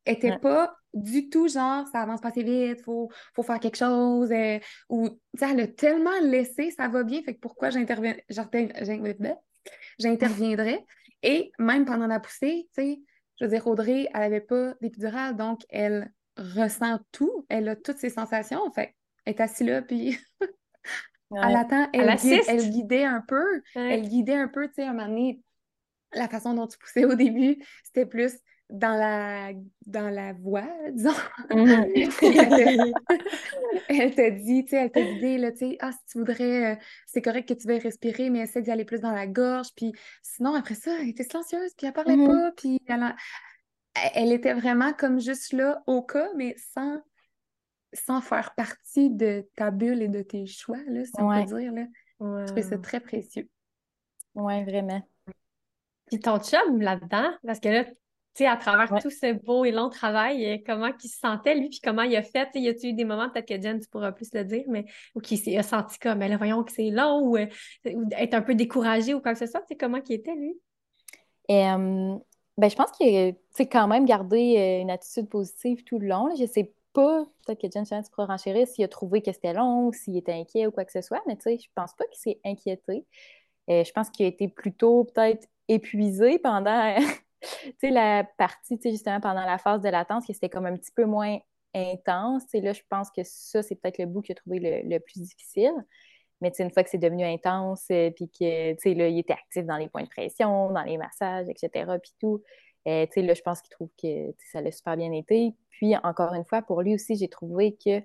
était 0.05 0.31
Ouais. 0.31 0.39
pas 0.39 0.75
du 0.93 1.29
tout 1.29 1.47
genre, 1.47 1.85
ça 1.87 2.01
avance 2.01 2.21
pas 2.21 2.29
assez 2.29 2.43
vite, 2.43 2.81
faut, 2.83 3.09
faut 3.35 3.43
faire 3.43 3.59
quelque 3.59 3.77
chose, 3.77 4.31
euh, 4.31 4.59
ou, 4.89 5.09
elle 5.41 5.59
a 5.59 5.67
tellement 5.67 6.19
laissé, 6.21 6.71
ça 6.71 6.87
va 6.87 7.03
bien, 7.03 7.21
fait 7.21 7.35
que 7.35 7.39
pourquoi 7.39 7.69
j'interviendrais? 7.69 8.23
Et 11.23 11.51
même 11.59 11.85
pendant 11.85 12.07
la 12.07 12.19
poussée, 12.19 12.69
tu 12.75 12.81
sais, 12.83 12.99
je 13.39 13.45
veux 13.45 13.51
dire, 13.51 13.67
Audrey, 13.67 14.07
elle 14.13 14.21
avait 14.23 14.41
pas 14.41 14.73
d'épidural, 14.81 15.35
donc 15.35 15.61
elle 15.69 16.13
ressent 16.37 16.99
tout, 17.11 17.45
elle 17.49 17.67
a 17.69 17.75
toutes 17.75 17.97
ses 17.97 18.09
sensations, 18.09 18.71
fait 18.71 18.95
elle 19.25 19.33
est 19.33 19.41
assise 19.41 19.67
là, 19.67 19.81
puis 19.81 20.17
Ouais. 21.31 21.39
elle 21.43 21.55
attend, 21.55 21.89
Elle 21.91 22.07
elle, 22.09 22.15
guide- 22.17 22.43
elle 22.47 22.69
guidait 22.69 23.03
un 23.03 23.21
peu, 23.27 23.43
Ouais. 23.75 23.93
elle 23.93 24.07
guidait 24.07 24.35
un 24.35 24.47
peu, 24.47 24.67
tu 24.67 24.75
sais, 24.75 24.83
à 24.83 24.91
un 24.91 24.93
moment 24.93 25.07
donné, 25.07 25.41
la 26.13 26.29
façon 26.29 26.53
dont 26.53 26.67
tu 26.67 26.77
poussais 26.77 27.03
au 27.05 27.15
début, 27.15 27.57
c'était 27.83 28.05
plus 28.05 28.33
dans 28.69 28.95
la, 28.97 29.51
dans 29.85 30.09
la 30.09 30.33
voix, 30.33 30.67
disons. 30.91 31.11
Mhm. 31.51 31.85
Puis 32.17 32.37
elle 33.87 34.11
te- 34.11 34.15
t'a 34.15 34.29
dit, 34.31 34.63
tu 34.65 34.69
sais, 34.71 34.77
elle 34.77 34.91
t'a 34.91 35.01
guidé, 35.01 35.37
là, 35.37 35.51
tu 35.51 35.57
sais, 35.59 35.77
ah, 35.79 35.91
si 35.91 35.99
tu 36.11 36.17
voudrais, 36.19 36.73
euh, 36.73 36.75
c'est 37.05 37.21
correct 37.21 37.47
que 37.47 37.53
tu 37.53 37.67
veuilles 37.67 37.79
respirer, 37.79 38.29
mais 38.29 38.39
essaie 38.39 38.61
d'y 38.61 38.71
aller 38.71 38.85
plus 38.85 39.01
dans 39.01 39.11
la 39.11 39.27
gorge. 39.27 39.67
Puis 39.75 39.93
sinon, 40.23 40.53
après 40.55 40.75
ça, 40.75 40.91
elle 40.99 41.09
était 41.09 41.23
silencieuse, 41.23 41.73
puis 41.77 41.87
elle 41.87 41.93
parlait 41.93 42.17
Mhm. 42.17 42.27
pas, 42.27 42.51
puis 42.57 42.81
elle, 42.87 43.03
en- 43.03 43.15
elle 44.13 44.31
était 44.31 44.53
vraiment 44.53 44.93
comme 44.93 45.19
juste 45.19 45.53
là, 45.53 45.83
au 45.87 46.01
cas, 46.01 46.29
mais 46.35 46.55
sans, 46.73 47.01
sans 47.93 48.21
faire 48.21 48.55
partie 48.55 49.09
de 49.09 49.47
ta 49.55 49.71
bulle 49.71 50.01
et 50.01 50.09
de 50.09 50.21
tes 50.21 50.45
choix, 50.47 50.79
là, 50.87 51.05
si 51.05 51.11
on 51.17 51.29
peut 51.29 51.59
dire, 51.59 51.71
là. 51.71 51.85
Je 52.19 52.45
trouvais 52.45 52.61
ça 52.63 52.77
très 52.77 52.99
précieux. 52.99 53.47
Ouais, 54.33 54.63
vraiment. 54.65 55.01
Puis 56.07 56.19
ton 56.19 56.39
chum 56.39 56.81
là-dedans, 56.81 57.31
parce 57.45 57.59
que 57.59 57.69
là, 57.69 57.85
sais, 58.37 58.47
à 58.47 58.57
travers 58.57 58.91
Ouais. 58.91 59.01
tout 59.01 59.09
ce 59.09 59.33
beau 59.33 59.65
et 59.65 59.71
long 59.71 59.89
travail, 59.89 60.45
euh, 60.45 60.57
comment 60.65 60.91
il 61.03 61.09
se 61.09 61.19
sentait, 61.19 61.55
lui, 61.55 61.69
puis 61.69 61.79
comment 61.83 62.01
il 62.03 62.15
a 62.15 62.23
fait? 62.23 62.49
Y 62.55 62.67
a-tu 62.69 62.87
eu 62.87 62.93
des 62.93 63.05
moments, 63.05 63.29
peut-être 63.29 63.47
que 63.47 63.61
Jen, 63.61 63.79
tu 63.79 63.87
pourras 63.87 64.11
plus 64.11 64.33
le 64.33 64.43
dire, 64.43 64.63
mais 64.67 64.85
ou 65.15 65.19
qu'il 65.21 65.37
s'est- 65.37 65.57
a 65.57 65.63
senti 65.63 65.99
comme, 65.99 66.19
mais 66.19 66.27
là, 66.29 66.37
voyons 66.37 66.63
que 66.63 66.71
c'est 66.71 66.89
long, 66.91 67.21
ou, 67.21 67.37
euh, 67.37 67.47
ou 67.85 68.07
être 68.17 68.33
un 68.33 68.41
peu 68.41 68.55
découragé 68.55 69.13
ou 69.13 69.21
quoi 69.21 69.33
que 69.33 69.39
ce 69.39 69.47
soit, 69.47 69.61
tu 69.61 69.67
sais, 69.69 69.75
comment 69.77 69.99
il 70.07 70.13
était, 70.13 70.35
lui? 70.35 70.59
Ben, 72.57 72.69
je 72.69 72.75
pense 72.75 72.91
qu'il 72.91 73.35
a 73.59 73.65
quand 73.65 73.87
même 73.87 74.05
gardé 74.05 74.55
euh, 74.57 74.81
une 74.81 74.89
attitude 74.89 75.27
positive 75.29 75.83
tout 75.83 75.99
le 75.99 76.07
long. 76.07 76.27
là. 76.27 76.35
Je 76.39 76.45
sais 76.45 76.73
pas, 76.93 77.25
peut-être 77.45 77.59
que 77.61 77.67
Jen 77.71 77.83
tu 77.85 78.09
pourras 78.11 78.27
renchérir, 78.27 78.65
s'il 78.67 78.85
a 78.85 78.87
trouvé 78.87 79.21
que 79.21 79.31
c'était 79.33 79.53
long, 79.53 79.91
s'il 79.91 80.15
était 80.15 80.31
inquiet 80.33 80.65
ou 80.67 80.71
quoi 80.71 80.85
que 80.85 80.93
ce 80.93 81.01
soit, 81.01 81.21
mais 81.27 81.35
tu 81.35 81.43
sais, 81.43 81.57
je 81.59 81.67
pense 81.75 81.93
pas 81.95 82.05
qu'il 82.05 82.19
s'est 82.19 82.39
inquiété. 82.45 83.05
Euh, 83.69 83.83
je 83.83 83.91
pense 83.91 84.09
qu'il 84.09 84.25
a 84.25 84.29
été 84.29 84.47
plutôt 84.47 85.03
peut-être 85.05 85.47
épuisé 85.67 86.39
pendant 86.39 86.95
la 87.83 88.23
partie, 88.37 88.79
justement, 88.83 89.19
pendant 89.19 89.45
la 89.45 89.57
phase 89.57 89.81
de 89.81 89.89
latence, 89.89 90.25
que 90.25 90.33
c'était 90.33 90.49
comme 90.49 90.65
un 90.65 90.75
petit 90.75 90.91
peu 90.95 91.05
moins 91.05 91.37
intense. 91.73 92.43
Et 92.53 92.61
là, 92.61 92.73
je 92.73 92.81
pense 92.89 93.11
que 93.11 93.21
ça, 93.23 93.61
c'est 93.61 93.75
peut-être 93.75 93.97
le 93.97 94.05
bout 94.05 94.21
qu'il 94.21 94.33
a 94.33 94.35
trouvé 94.35 94.83
le, 94.83 94.99
plus 94.99 95.21
difficile. 95.21 95.73
Mais 96.41 96.51
une 96.59 96.71
fois 96.71 96.83
que 96.83 96.89
c'est 96.89 96.97
devenu 96.97 97.23
intense, 97.23 97.85
euh, 97.91 98.11
puis 98.11 98.29
que 98.29 98.87
il 98.87 99.19
était 99.19 99.33
actif 99.33 99.65
dans 99.65 99.77
les 99.77 99.87
points 99.87 100.03
de 100.03 100.09
pression, 100.09 100.71
dans 100.71 100.83
les 100.83 100.97
massages, 100.97 101.47
etc., 101.49 101.97
puis 102.01 102.13
tout, 102.19 102.41
euh, 102.87 103.05
là, 103.15 103.33
je 103.33 103.41
pense 103.41 103.61
qu'il 103.61 103.71
trouve 103.71 103.89
que 104.01 104.33
ça 104.51 104.61
l'a 104.61 104.71
super 104.71 104.97
bien 104.97 105.11
été. 105.11 105.55
Puis, 105.71 105.95
encore 105.97 106.33
une 106.33 106.45
fois, 106.45 106.61
pour 106.61 106.81
lui 106.81 106.93
aussi, 106.93 107.15
j'ai 107.15 107.29
trouvé 107.29 107.75
que 107.83 108.01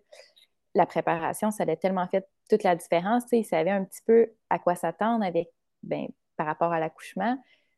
la 0.74 0.86
préparation, 0.86 1.50
ça 1.50 1.64
a 1.64 1.76
tellement 1.76 2.06
fait 2.06 2.26
toute 2.48 2.62
la 2.62 2.76
différence. 2.76 3.24
il 3.32 3.44
savait 3.44 3.70
un 3.70 3.84
petit 3.84 4.00
peu 4.06 4.32
à 4.48 4.58
quoi 4.58 4.74
s'attendre 4.74 5.24
avec, 5.24 5.48
ben, 5.82 6.08
par 6.36 6.46
rapport 6.46 6.72
à 6.72 6.80
l'accouchement. 6.80 7.36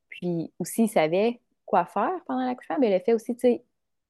Puis 0.09 0.53
aussi, 0.59 0.85
il 0.85 0.89
savait 0.89 1.41
quoi 1.73 1.87
faire 1.87 2.13
pendant 2.27 2.45
l'accouchement? 2.45 2.77
Mais 2.79 2.91
le 2.91 3.03
fait 3.03 3.15
aussi, 3.15 3.35
tu 3.35 3.41
sais, 3.41 3.65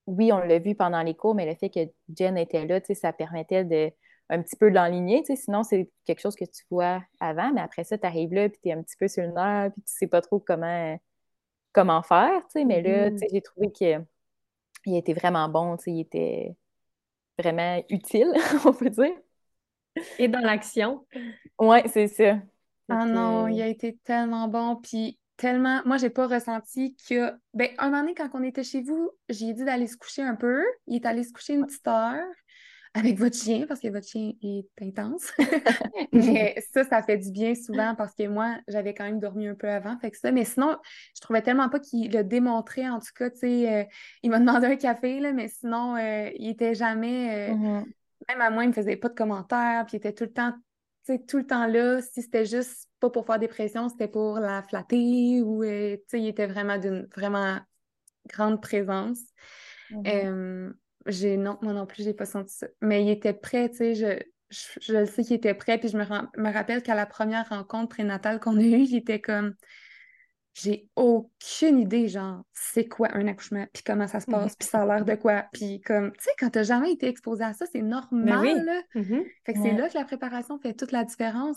oui, 0.06 0.32
on 0.32 0.38
l'a 0.38 0.58
vu 0.58 0.74
pendant 0.74 1.00
les 1.02 1.14
cours, 1.14 1.36
mais 1.36 1.46
le 1.46 1.54
fait 1.54 1.70
que 1.70 1.80
Jen 2.16 2.36
était 2.36 2.66
là, 2.66 2.80
tu 2.80 2.88
sais, 2.88 2.94
ça 2.94 3.12
permettait 3.12 3.64
de 3.64 3.92
un 4.30 4.42
petit 4.42 4.56
peu 4.56 4.68
l'enligner, 4.68 5.22
tu 5.22 5.26
sais, 5.26 5.36
sinon 5.36 5.62
c'est 5.62 5.90
quelque 6.04 6.20
chose 6.20 6.34
que 6.34 6.44
tu 6.44 6.64
vois 6.70 7.02
avant, 7.20 7.52
mais 7.52 7.60
après 7.60 7.84
ça, 7.84 7.98
tu 7.98 8.06
arrives 8.06 8.32
là, 8.32 8.48
puis 8.48 8.58
tu 8.62 8.68
es 8.70 8.72
un 8.72 8.82
petit 8.82 8.96
peu 8.98 9.06
sur 9.06 9.22
le 9.22 9.30
nerf, 9.30 9.70
puis 9.72 9.82
tu 9.82 9.92
sais 9.92 10.06
pas 10.08 10.20
trop 10.22 10.40
comment, 10.40 10.98
comment 11.72 12.02
faire, 12.02 12.40
tu 12.46 12.60
sais, 12.60 12.64
mais 12.64 12.82
là, 12.82 13.10
tu 13.10 13.18
sais, 13.18 13.26
mm-hmm. 13.26 13.28
j'ai 13.32 13.42
trouvé 13.42 13.72
qu'il 13.72 14.96
était 14.96 15.14
vraiment 15.14 15.48
bon, 15.48 15.76
tu 15.76 15.84
sais, 15.84 15.92
il 15.92 16.00
était 16.00 16.56
vraiment 17.38 17.80
utile, 17.90 18.32
on 18.64 18.72
peut 18.72 18.90
dire. 18.90 19.14
Et 20.18 20.26
dans 20.26 20.40
l'action. 20.40 21.06
Oui, 21.60 21.78
c'est 21.86 22.08
ça. 22.08 22.40
Ah 22.88 23.04
non, 23.04 23.46
il 23.46 23.62
a 23.62 23.68
été 23.68 23.96
tellement 23.98 24.48
bon, 24.48 24.76
puis 24.76 25.18
tellement. 25.36 25.82
Moi, 25.84 25.96
j'ai 25.96 26.10
pas 26.10 26.26
ressenti 26.26 26.96
que. 27.08 27.32
Ben, 27.54 27.70
un 27.78 27.86
moment 27.86 28.00
donné, 28.00 28.14
quand 28.14 28.30
on 28.34 28.42
était 28.42 28.64
chez 28.64 28.82
vous, 28.82 29.10
j'ai 29.28 29.52
dit 29.52 29.64
d'aller 29.64 29.86
se 29.86 29.96
coucher 29.96 30.22
un 30.22 30.34
peu. 30.34 30.62
Il 30.86 30.96
est 30.96 31.06
allé 31.06 31.24
se 31.24 31.32
coucher 31.32 31.54
une 31.54 31.66
petite 31.66 31.86
heure 31.86 32.24
avec 32.94 33.18
votre 33.18 33.36
chien 33.36 33.64
parce 33.66 33.80
que 33.80 33.88
votre 33.88 34.06
chien 34.06 34.32
est 34.42 34.66
intense. 34.80 35.32
mais 36.12 36.54
ça, 36.72 36.84
ça 36.84 37.02
fait 37.02 37.16
du 37.16 37.30
bien 37.30 37.54
souvent 37.54 37.94
parce 37.94 38.14
que 38.14 38.26
moi, 38.28 38.58
j'avais 38.68 38.94
quand 38.94 39.04
même 39.04 39.20
dormi 39.20 39.48
un 39.48 39.54
peu 39.54 39.68
avant. 39.68 39.98
Fait 39.98 40.10
que 40.10 40.18
ça. 40.18 40.30
Mais 40.30 40.44
sinon, 40.44 40.76
je 41.14 41.20
trouvais 41.20 41.42
tellement 41.42 41.68
pas 41.68 41.80
qu'il 41.80 42.12
le 42.12 42.22
démontré. 42.22 42.88
En 42.88 42.98
tout 42.98 43.12
cas, 43.14 43.30
tu 43.30 43.38
sais, 43.38 43.74
euh, 43.74 43.84
il 44.22 44.30
m'a 44.30 44.38
demandé 44.38 44.66
un 44.66 44.76
café, 44.76 45.20
là, 45.20 45.32
mais 45.32 45.48
sinon, 45.48 45.96
euh, 45.96 46.30
il 46.36 46.50
était 46.50 46.74
jamais. 46.74 47.50
Euh, 47.50 47.54
mm-hmm. 47.54 47.84
Même 48.28 48.40
à 48.40 48.50
moi, 48.50 48.64
il 48.64 48.68
me 48.68 48.72
faisait 48.72 48.96
pas 48.96 49.08
de 49.08 49.14
commentaires. 49.14 49.84
Puis 49.86 49.96
il 49.96 49.98
était 49.98 50.12
tout 50.12 50.24
le 50.24 50.32
temps 50.32 50.52
tout 51.28 51.38
le 51.38 51.46
temps 51.46 51.66
là, 51.66 52.00
si 52.00 52.22
c'était 52.22 52.44
juste 52.44 52.88
pas 53.02 53.10
pour 53.10 53.26
faire 53.26 53.40
des 53.40 53.48
pressions, 53.48 53.88
c'était 53.88 54.08
pour 54.08 54.38
la 54.38 54.62
flatter 54.62 55.42
ou 55.42 55.64
il 55.64 55.98
était 56.12 56.46
vraiment 56.46 56.78
d'une 56.78 57.08
vraiment 57.14 57.58
grande 58.32 58.62
présence. 58.62 59.18
Mm-hmm. 59.90 60.72
j'ai 61.06 61.36
non, 61.36 61.58
moi 61.62 61.72
non 61.72 61.84
plus, 61.84 62.04
j'ai 62.04 62.14
pas 62.14 62.26
senti 62.26 62.54
ça. 62.54 62.68
Mais 62.80 63.04
il 63.04 63.10
était 63.10 63.34
prêt, 63.34 63.68
tu 63.70 63.76
sais, 63.76 63.94
je, 63.96 64.22
je, 64.80 64.92
le 64.92 65.06
sais 65.06 65.24
qu'il 65.24 65.34
était 65.34 65.54
prêt. 65.54 65.78
Puis 65.78 65.88
je 65.88 65.98
me, 65.98 66.04
me 66.04 66.52
rappelle 66.52 66.82
qu'à 66.82 66.94
la 66.94 67.06
première 67.06 67.48
rencontre 67.48 67.88
prénatale 67.88 68.38
qu'on 68.38 68.56
a 68.56 68.62
eue, 68.62 68.84
il 68.84 68.96
était 68.96 69.20
comme 69.20 69.54
j'ai 70.54 70.86
aucune 70.96 71.78
idée, 71.80 72.08
genre, 72.08 72.42
c'est 72.52 72.86
quoi 72.86 73.08
un 73.14 73.26
accouchement, 73.26 73.66
puis 73.72 73.82
comment 73.82 74.06
ça 74.06 74.20
se 74.20 74.30
mmh 74.30 74.34
passe, 74.34 74.56
puis 74.56 74.68
ça 74.68 74.82
a 74.82 74.86
l'air 74.86 75.04
de 75.04 75.14
quoi. 75.14 75.46
Puis 75.52 75.80
comme, 75.80 76.12
tu 76.12 76.24
sais, 76.24 76.30
quand 76.38 76.50
t'as 76.50 76.62
jamais 76.62 76.92
été 76.92 77.08
exposé 77.08 77.42
à 77.42 77.54
ça, 77.54 77.64
c'est 77.72 77.80
ben 77.80 77.88
normal, 77.88 78.64
là. 78.64 78.82
Mmh 78.94 79.22
fait 79.44 79.54
que 79.54 79.62
c'est 79.62 79.72
là 79.72 79.88
que 79.88 79.96
la 79.96 80.04
préparation 80.04 80.58
fait 80.58 80.74
toute 80.74 80.92
la 80.92 81.04
différence. 81.04 81.56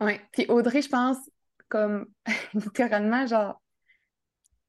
Ouais. 0.00 0.20
Puis 0.32 0.46
Audrey, 0.48 0.82
je 0.82 0.88
pense, 0.88 1.18
comme, 1.68 2.06
littéralement, 2.54 3.26
genre, 3.26 3.60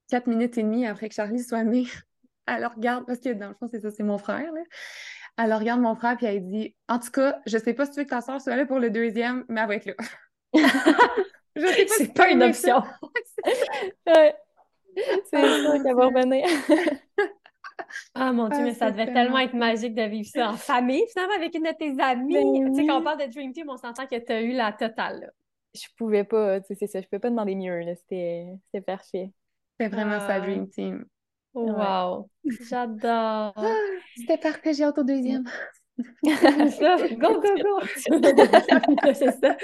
quatre 0.10 0.28
minutes 0.28 0.58
et 0.58 0.64
demie 0.64 0.86
après 0.86 1.10
que 1.10 1.16
Charlie 1.16 1.44
soit 1.44 1.64
né, 1.64 1.86
elle 2.48 2.66
regarde, 2.66 3.06
parce 3.06 3.20
que 3.20 3.30
dans 3.30 3.50
le 3.50 3.56
fond, 3.56 3.68
c'est 3.72 3.82
ça, 3.82 3.92
c'est 3.92 4.04
mon 4.04 4.18
frère, 4.18 4.52
là. 4.52 4.62
Elle 5.38 5.54
regarde 5.54 5.80
mon 5.80 5.96
frère, 5.96 6.18
puis 6.18 6.26
elle 6.26 6.46
dit, 6.46 6.76
en 6.90 7.00
tout 7.00 7.10
cas, 7.10 7.40
je 7.46 7.58
sais 7.58 7.74
pas 7.74 7.86
si 7.86 7.94
tu 7.94 8.00
veux 8.00 8.04
que 8.04 8.10
ta 8.10 8.22
soeur 8.22 8.42
soit 8.42 8.58
là 8.58 8.66
pour 8.66 8.80
le 8.80 8.90
deuxième, 8.90 9.46
mais 9.48 9.62
elle 9.62 9.68
va 9.68 9.76
être 9.76 9.86
là. 9.86 9.94
c'est 11.88 12.14
pas 12.14 12.30
une 12.30 12.44
option. 12.44 12.84
C'est 14.06 14.36
sûr 15.30 15.84
qu'elle 15.84 15.96
va 15.96 16.06
revenir. 16.08 16.46
Ah 18.14 18.32
mon 18.32 18.48
Dieu, 18.48 18.58
ah, 18.60 18.64
mais 18.64 18.74
ça 18.74 18.92
devait 18.92 19.12
tellement 19.12 19.40
être 19.40 19.54
magique 19.54 19.96
de 19.96 20.04
vivre 20.04 20.28
ça 20.28 20.50
en 20.50 20.54
famille, 20.58 21.04
finalement, 21.12 21.36
avec 21.36 21.56
une 21.56 21.64
de 21.64 21.76
tes 21.78 22.02
amies. 22.02 22.34
Ben 22.34 22.74
tu 22.74 22.82
sais, 22.82 22.88
quand 22.88 23.00
on 23.00 23.04
parle 23.04 23.20
de 23.20 23.32
Dream 23.32 23.54
Team, 23.54 23.70
on 23.70 23.78
s'entend 23.78 24.06
que 24.06 24.18
tu 24.18 24.32
as 24.32 24.42
eu 24.42 24.54
la 24.54 24.72
totale. 24.72 25.22
Là. 25.22 25.28
Je 25.74 25.88
pouvais 25.98 26.24
pas, 26.24 26.60
tu 26.60 26.68
sais, 26.68 26.76
c'est 26.76 26.88
ça, 26.88 27.02
je 27.02 27.08
pouvais 27.08 27.20
pas 27.20 27.30
demander 27.30 27.56
mieux. 27.56 27.82
C'était 27.96 28.82
parfait. 28.86 29.32
C'est 29.80 29.88
vraiment 29.88 30.20
ça, 30.20 30.36
ah. 30.36 30.40
Dream 30.40 30.70
Team. 30.70 31.06
Wow! 31.54 32.30
J'adore! 32.70 33.54
Ah, 33.56 33.76
c'était 34.16 34.38
parfait, 34.38 34.74
j'ai 34.74 34.84
hâte 34.84 34.98
au 34.98 35.04
deuxième. 35.04 35.44
go, 36.24 37.42
go, 37.42 37.56
go! 37.62 37.80
c'est 39.14 39.32
ça. 39.32 39.58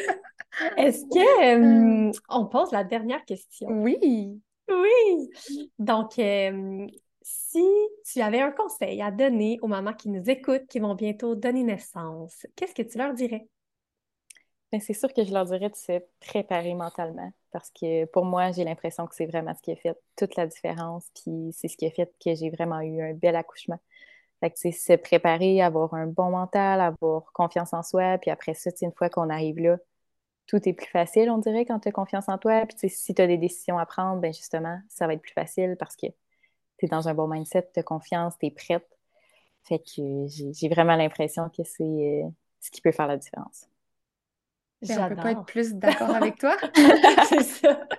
Est-ce 0.76 1.06
que 1.06 2.10
euh, 2.10 2.12
on 2.30 2.46
pose 2.46 2.72
la 2.72 2.84
dernière 2.84 3.24
question? 3.26 3.68
Oui. 3.70 4.42
Oui. 4.70 5.30
Donc, 5.80 6.20
si 7.28 7.66
tu 8.06 8.22
avais 8.22 8.42
un 8.42 8.52
conseil 8.52 9.02
à 9.02 9.12
donner 9.12 9.60
aux 9.62 9.68
mamans 9.68 9.94
qui 9.94 10.10
nous 10.10 10.30
écoutent, 10.30 10.68
qui 10.68 10.80
vont 10.80 10.96
bientôt 10.96 11.36
donner 11.36 11.64
naissance, 11.64 12.46
qu'est-ce 12.56 12.74
que 12.74 12.84
tu 12.84 12.98
leur 12.98 13.14
dirais? 13.14 13.48
Ben, 14.72 14.80
c'est 14.80 14.94
sûr 14.94 15.14
que 15.14 15.24
je 15.24 15.34
leur 15.34 15.46
dirais 15.46 15.70
de 15.70 15.76
se 15.76 16.02
préparer 16.20 16.74
mentalement 16.74 17.32
parce 17.52 17.70
que 17.72 18.06
pour 18.06 18.26
moi, 18.26 18.52
j'ai 18.52 18.64
l'impression 18.64 19.08
que 19.08 19.16
c'est 19.16 19.26
vraiment 19.26 19.54
ce 19.56 19.62
qui 19.62 19.72
a 19.72 19.76
fait 19.76 19.98
toute 20.16 20.36
la 20.36 20.48
différence. 20.48 21.10
Puis 21.16 21.52
c'est 21.54 21.68
ce 21.68 21.78
qui 21.78 21.86
a 21.86 21.92
fait 21.92 22.14
que 22.24 22.36
j'ai 22.36 22.50
vraiment 22.50 22.82
eu 22.82 23.02
un 23.02 23.14
bel 23.14 23.36
accouchement. 23.36 23.80
Fait 24.42 24.52
que, 24.52 24.58
se 24.58 24.94
préparer, 24.94 25.62
avoir 25.62 25.94
un 25.94 26.08
bon 26.08 26.30
mental, 26.32 26.82
avoir 26.82 27.32
confiance 27.34 27.74
en 27.74 27.84
soi. 27.84 28.18
Puis 28.20 28.30
après 28.30 28.54
ça, 28.54 28.70
une 28.82 28.92
fois 28.94 29.10
qu'on 29.10 29.30
arrive 29.30 29.60
là, 29.60 29.78
tout 30.48 30.68
est 30.68 30.74
plus 30.74 30.88
facile, 30.88 31.30
on 31.32 31.40
dirait, 31.40 31.66
quand 31.66 31.80
tu 31.80 31.90
as 31.90 31.92
confiance 31.92 32.30
en 32.30 32.38
toi. 32.38 32.66
Puis 32.68 32.90
si 32.90 33.14
tu 33.16 33.22
as 33.22 33.28
des 33.28 33.38
décisions 33.38 33.78
à 33.80 33.86
prendre, 33.86 34.22
ben 34.22 34.34
justement, 34.34 34.80
ça 34.90 35.08
va 35.08 35.14
être 35.14 35.22
plus 35.22 35.34
facile 35.34 35.76
parce 35.80 35.96
que 35.96 36.08
tu 36.78 36.86
es 36.86 36.88
dans 36.88 37.08
un 37.08 37.14
bon 37.14 37.28
mindset, 37.28 37.70
tu 37.74 37.80
as 37.80 37.84
confiance, 37.84 38.38
tu 38.40 38.48
es 38.48 38.52
prête. 38.52 38.88
Fait 39.64 39.80
que 39.80 40.26
j'ai 40.28 40.70
vraiment 40.70 40.96
l'impression 40.96 41.50
que 41.50 41.64
c'est 41.64 41.84
euh, 41.84 42.30
ce 42.62 42.72
qui 42.72 42.82
peut 42.82 42.92
faire 42.92 43.08
la 43.08 43.18
différence. 43.18 43.68
Ben, 44.82 45.00
on 45.00 45.10
peut 45.10 45.16
pas 45.16 45.32
être 45.32 45.46
plus 45.46 45.74
d'accord 45.74 46.12
avec 46.12 46.38
toi. 46.38 46.56
c'est 47.30 47.44
ça. 47.44 47.88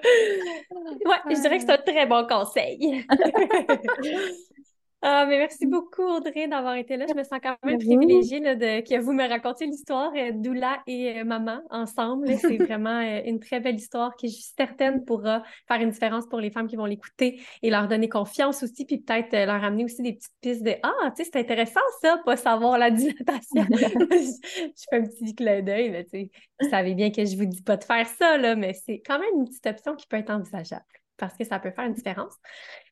Ouais, 0.00 1.34
je 1.34 1.40
dirais 1.40 1.58
que 1.58 1.64
c'est 1.64 1.72
un 1.72 1.78
très 1.78 2.06
bon 2.06 2.26
conseil. 2.26 3.04
Ah, 5.00 5.26
mais 5.28 5.38
merci 5.38 5.64
beaucoup, 5.66 6.02
Audrey, 6.02 6.48
d'avoir 6.48 6.74
été 6.74 6.96
là. 6.96 7.06
Je 7.08 7.14
me 7.14 7.22
sens 7.22 7.38
quand 7.40 7.56
même 7.62 7.78
privilégiée 7.78 8.40
de, 8.40 8.80
que 8.80 9.00
vous 9.00 9.12
me 9.12 9.28
racontiez 9.28 9.68
l'histoire 9.68 10.10
euh, 10.16 10.32
d'Oula 10.32 10.82
et 10.88 11.20
euh, 11.20 11.24
maman 11.24 11.60
ensemble. 11.70 12.36
C'est 12.36 12.56
vraiment 12.58 13.00
euh, 13.00 13.20
une 13.24 13.38
très 13.38 13.60
belle 13.60 13.76
histoire 13.76 14.16
qui, 14.16 14.28
je 14.28 14.34
suis 14.34 14.52
certaine, 14.56 15.04
pourra 15.04 15.44
faire 15.68 15.80
une 15.80 15.90
différence 15.90 16.26
pour 16.26 16.40
les 16.40 16.50
femmes 16.50 16.66
qui 16.66 16.74
vont 16.74 16.84
l'écouter 16.84 17.40
et 17.62 17.70
leur 17.70 17.86
donner 17.86 18.08
confiance 18.08 18.64
aussi, 18.64 18.84
puis 18.84 18.98
peut-être 18.98 19.32
leur 19.32 19.62
amener 19.62 19.84
aussi 19.84 20.02
des 20.02 20.14
petites 20.14 20.34
pistes 20.40 20.64
de 20.64 20.74
Ah, 20.82 21.12
tu 21.16 21.22
sais, 21.22 21.30
c'est 21.32 21.38
intéressant 21.38 21.80
ça, 22.02 22.20
pas 22.24 22.36
savoir 22.36 22.76
la 22.76 22.90
dilatation. 22.90 23.66
je, 23.70 24.84
fais 24.90 24.96
un 24.96 25.02
petit 25.02 25.32
clin 25.36 25.62
d'œil, 25.62 25.90
mais 25.90 26.04
tu 26.06 26.10
sais, 26.10 26.30
vous 26.60 26.70
savez 26.70 26.94
bien 26.94 27.12
que 27.12 27.24
je 27.24 27.36
vous 27.36 27.46
dis 27.46 27.62
pas 27.62 27.76
de 27.76 27.84
faire 27.84 28.08
ça, 28.08 28.36
là, 28.36 28.56
mais 28.56 28.72
c'est 28.72 29.00
quand 29.06 29.20
même 29.20 29.30
une 29.36 29.44
petite 29.44 29.66
option 29.66 29.94
qui 29.94 30.08
peut 30.08 30.16
être 30.16 30.30
envisageable 30.30 30.97
parce 31.18 31.36
que 31.36 31.44
ça 31.44 31.58
peut 31.58 31.70
faire 31.70 31.84
une 31.84 31.94
différence. 31.94 32.34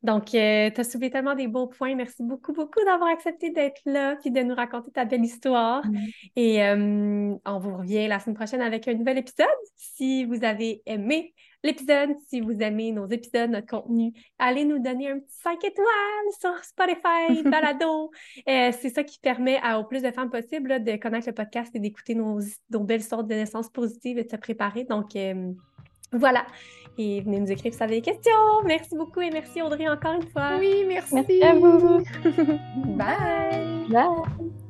Donc, 0.03 0.35
euh, 0.35 0.70
tu 0.70 0.81
as 0.81 0.85
soulevé 0.85 1.11
tellement 1.11 1.35
des 1.35 1.47
beaux 1.47 1.66
points. 1.66 1.95
Merci 1.95 2.22
beaucoup, 2.22 2.53
beaucoup 2.53 2.85
d'avoir 2.85 3.09
accepté 3.11 3.51
d'être 3.51 3.81
là 3.87 4.16
puis 4.16 4.31
de 4.31 4.41
nous 4.41 4.55
raconter 4.55 4.91
ta 4.91 5.05
belle 5.05 5.24
histoire. 5.24 5.87
Mm. 5.87 5.99
Et 6.37 6.64
euh, 6.64 7.35
on 7.45 7.59
vous 7.59 7.77
revient 7.79 8.09
la 8.09 8.18
semaine 8.18 8.37
prochaine 8.37 8.61
avec 8.61 8.87
un 8.89 8.95
nouvel 8.95 9.18
épisode. 9.18 9.47
Si 9.77 10.24
vous 10.24 10.45
avez 10.45 10.83
aimé 10.87 11.35
l'épisode, 11.62 12.11
si 12.29 12.41
vous 12.41 12.61
aimez 12.61 12.93
nos 12.93 13.09
épisodes, 13.09 13.51
notre 13.51 13.66
contenu, 13.66 14.12
allez 14.39 14.64
nous 14.64 14.79
donner 14.79 15.11
un 15.11 15.18
petit 15.18 15.37
5 15.43 15.64
étoiles 15.64 15.87
sur 16.41 16.53
Spotify, 16.64 17.43
Balado. 17.49 18.11
Euh, 18.49 18.72
c'est 18.81 18.91
ça 18.91 19.05
qui 19.05 19.18
permet 19.18 19.59
à, 19.62 19.81
au 19.81 19.85
plus 19.85 20.03
de 20.03 20.11
femmes 20.11 20.31
possible 20.31 20.83
de 20.85 20.97
connaître 20.97 21.29
le 21.29 21.35
podcast 21.35 21.74
et 21.74 21.81
d'écouter 21.81 22.14
nos, 22.14 22.41
nos, 22.70 22.81
belles 22.81 23.03
sortes 23.03 23.27
de 23.27 23.35
naissances 23.35 23.70
positives 23.70 24.18
et 24.18 24.24
de 24.24 24.31
se 24.31 24.37
préparer. 24.37 24.85
Donc, 24.85 25.16
voilà. 26.13 26.47
Et 26.99 27.21
venez 27.21 27.41
nous 27.41 27.53
écrire 27.53 27.73
si 27.73 27.79
vous 27.79 27.85
avez 27.85 27.97
des 27.97 28.03
questions. 28.03 28.63
Merci 28.65 28.97
beaucoup 28.97 29.21
et 29.21 29.31
merci 29.31 29.61
Audrey 29.61 29.87
encore 29.89 30.15
une 30.15 30.29
fois. 30.29 30.57
Oui, 30.59 30.85
merci. 30.89 31.15
Merci 31.15 31.43
à 31.43 31.55
vous. 31.55 31.99
Bye. 32.97 33.87
Bye. 33.91 34.66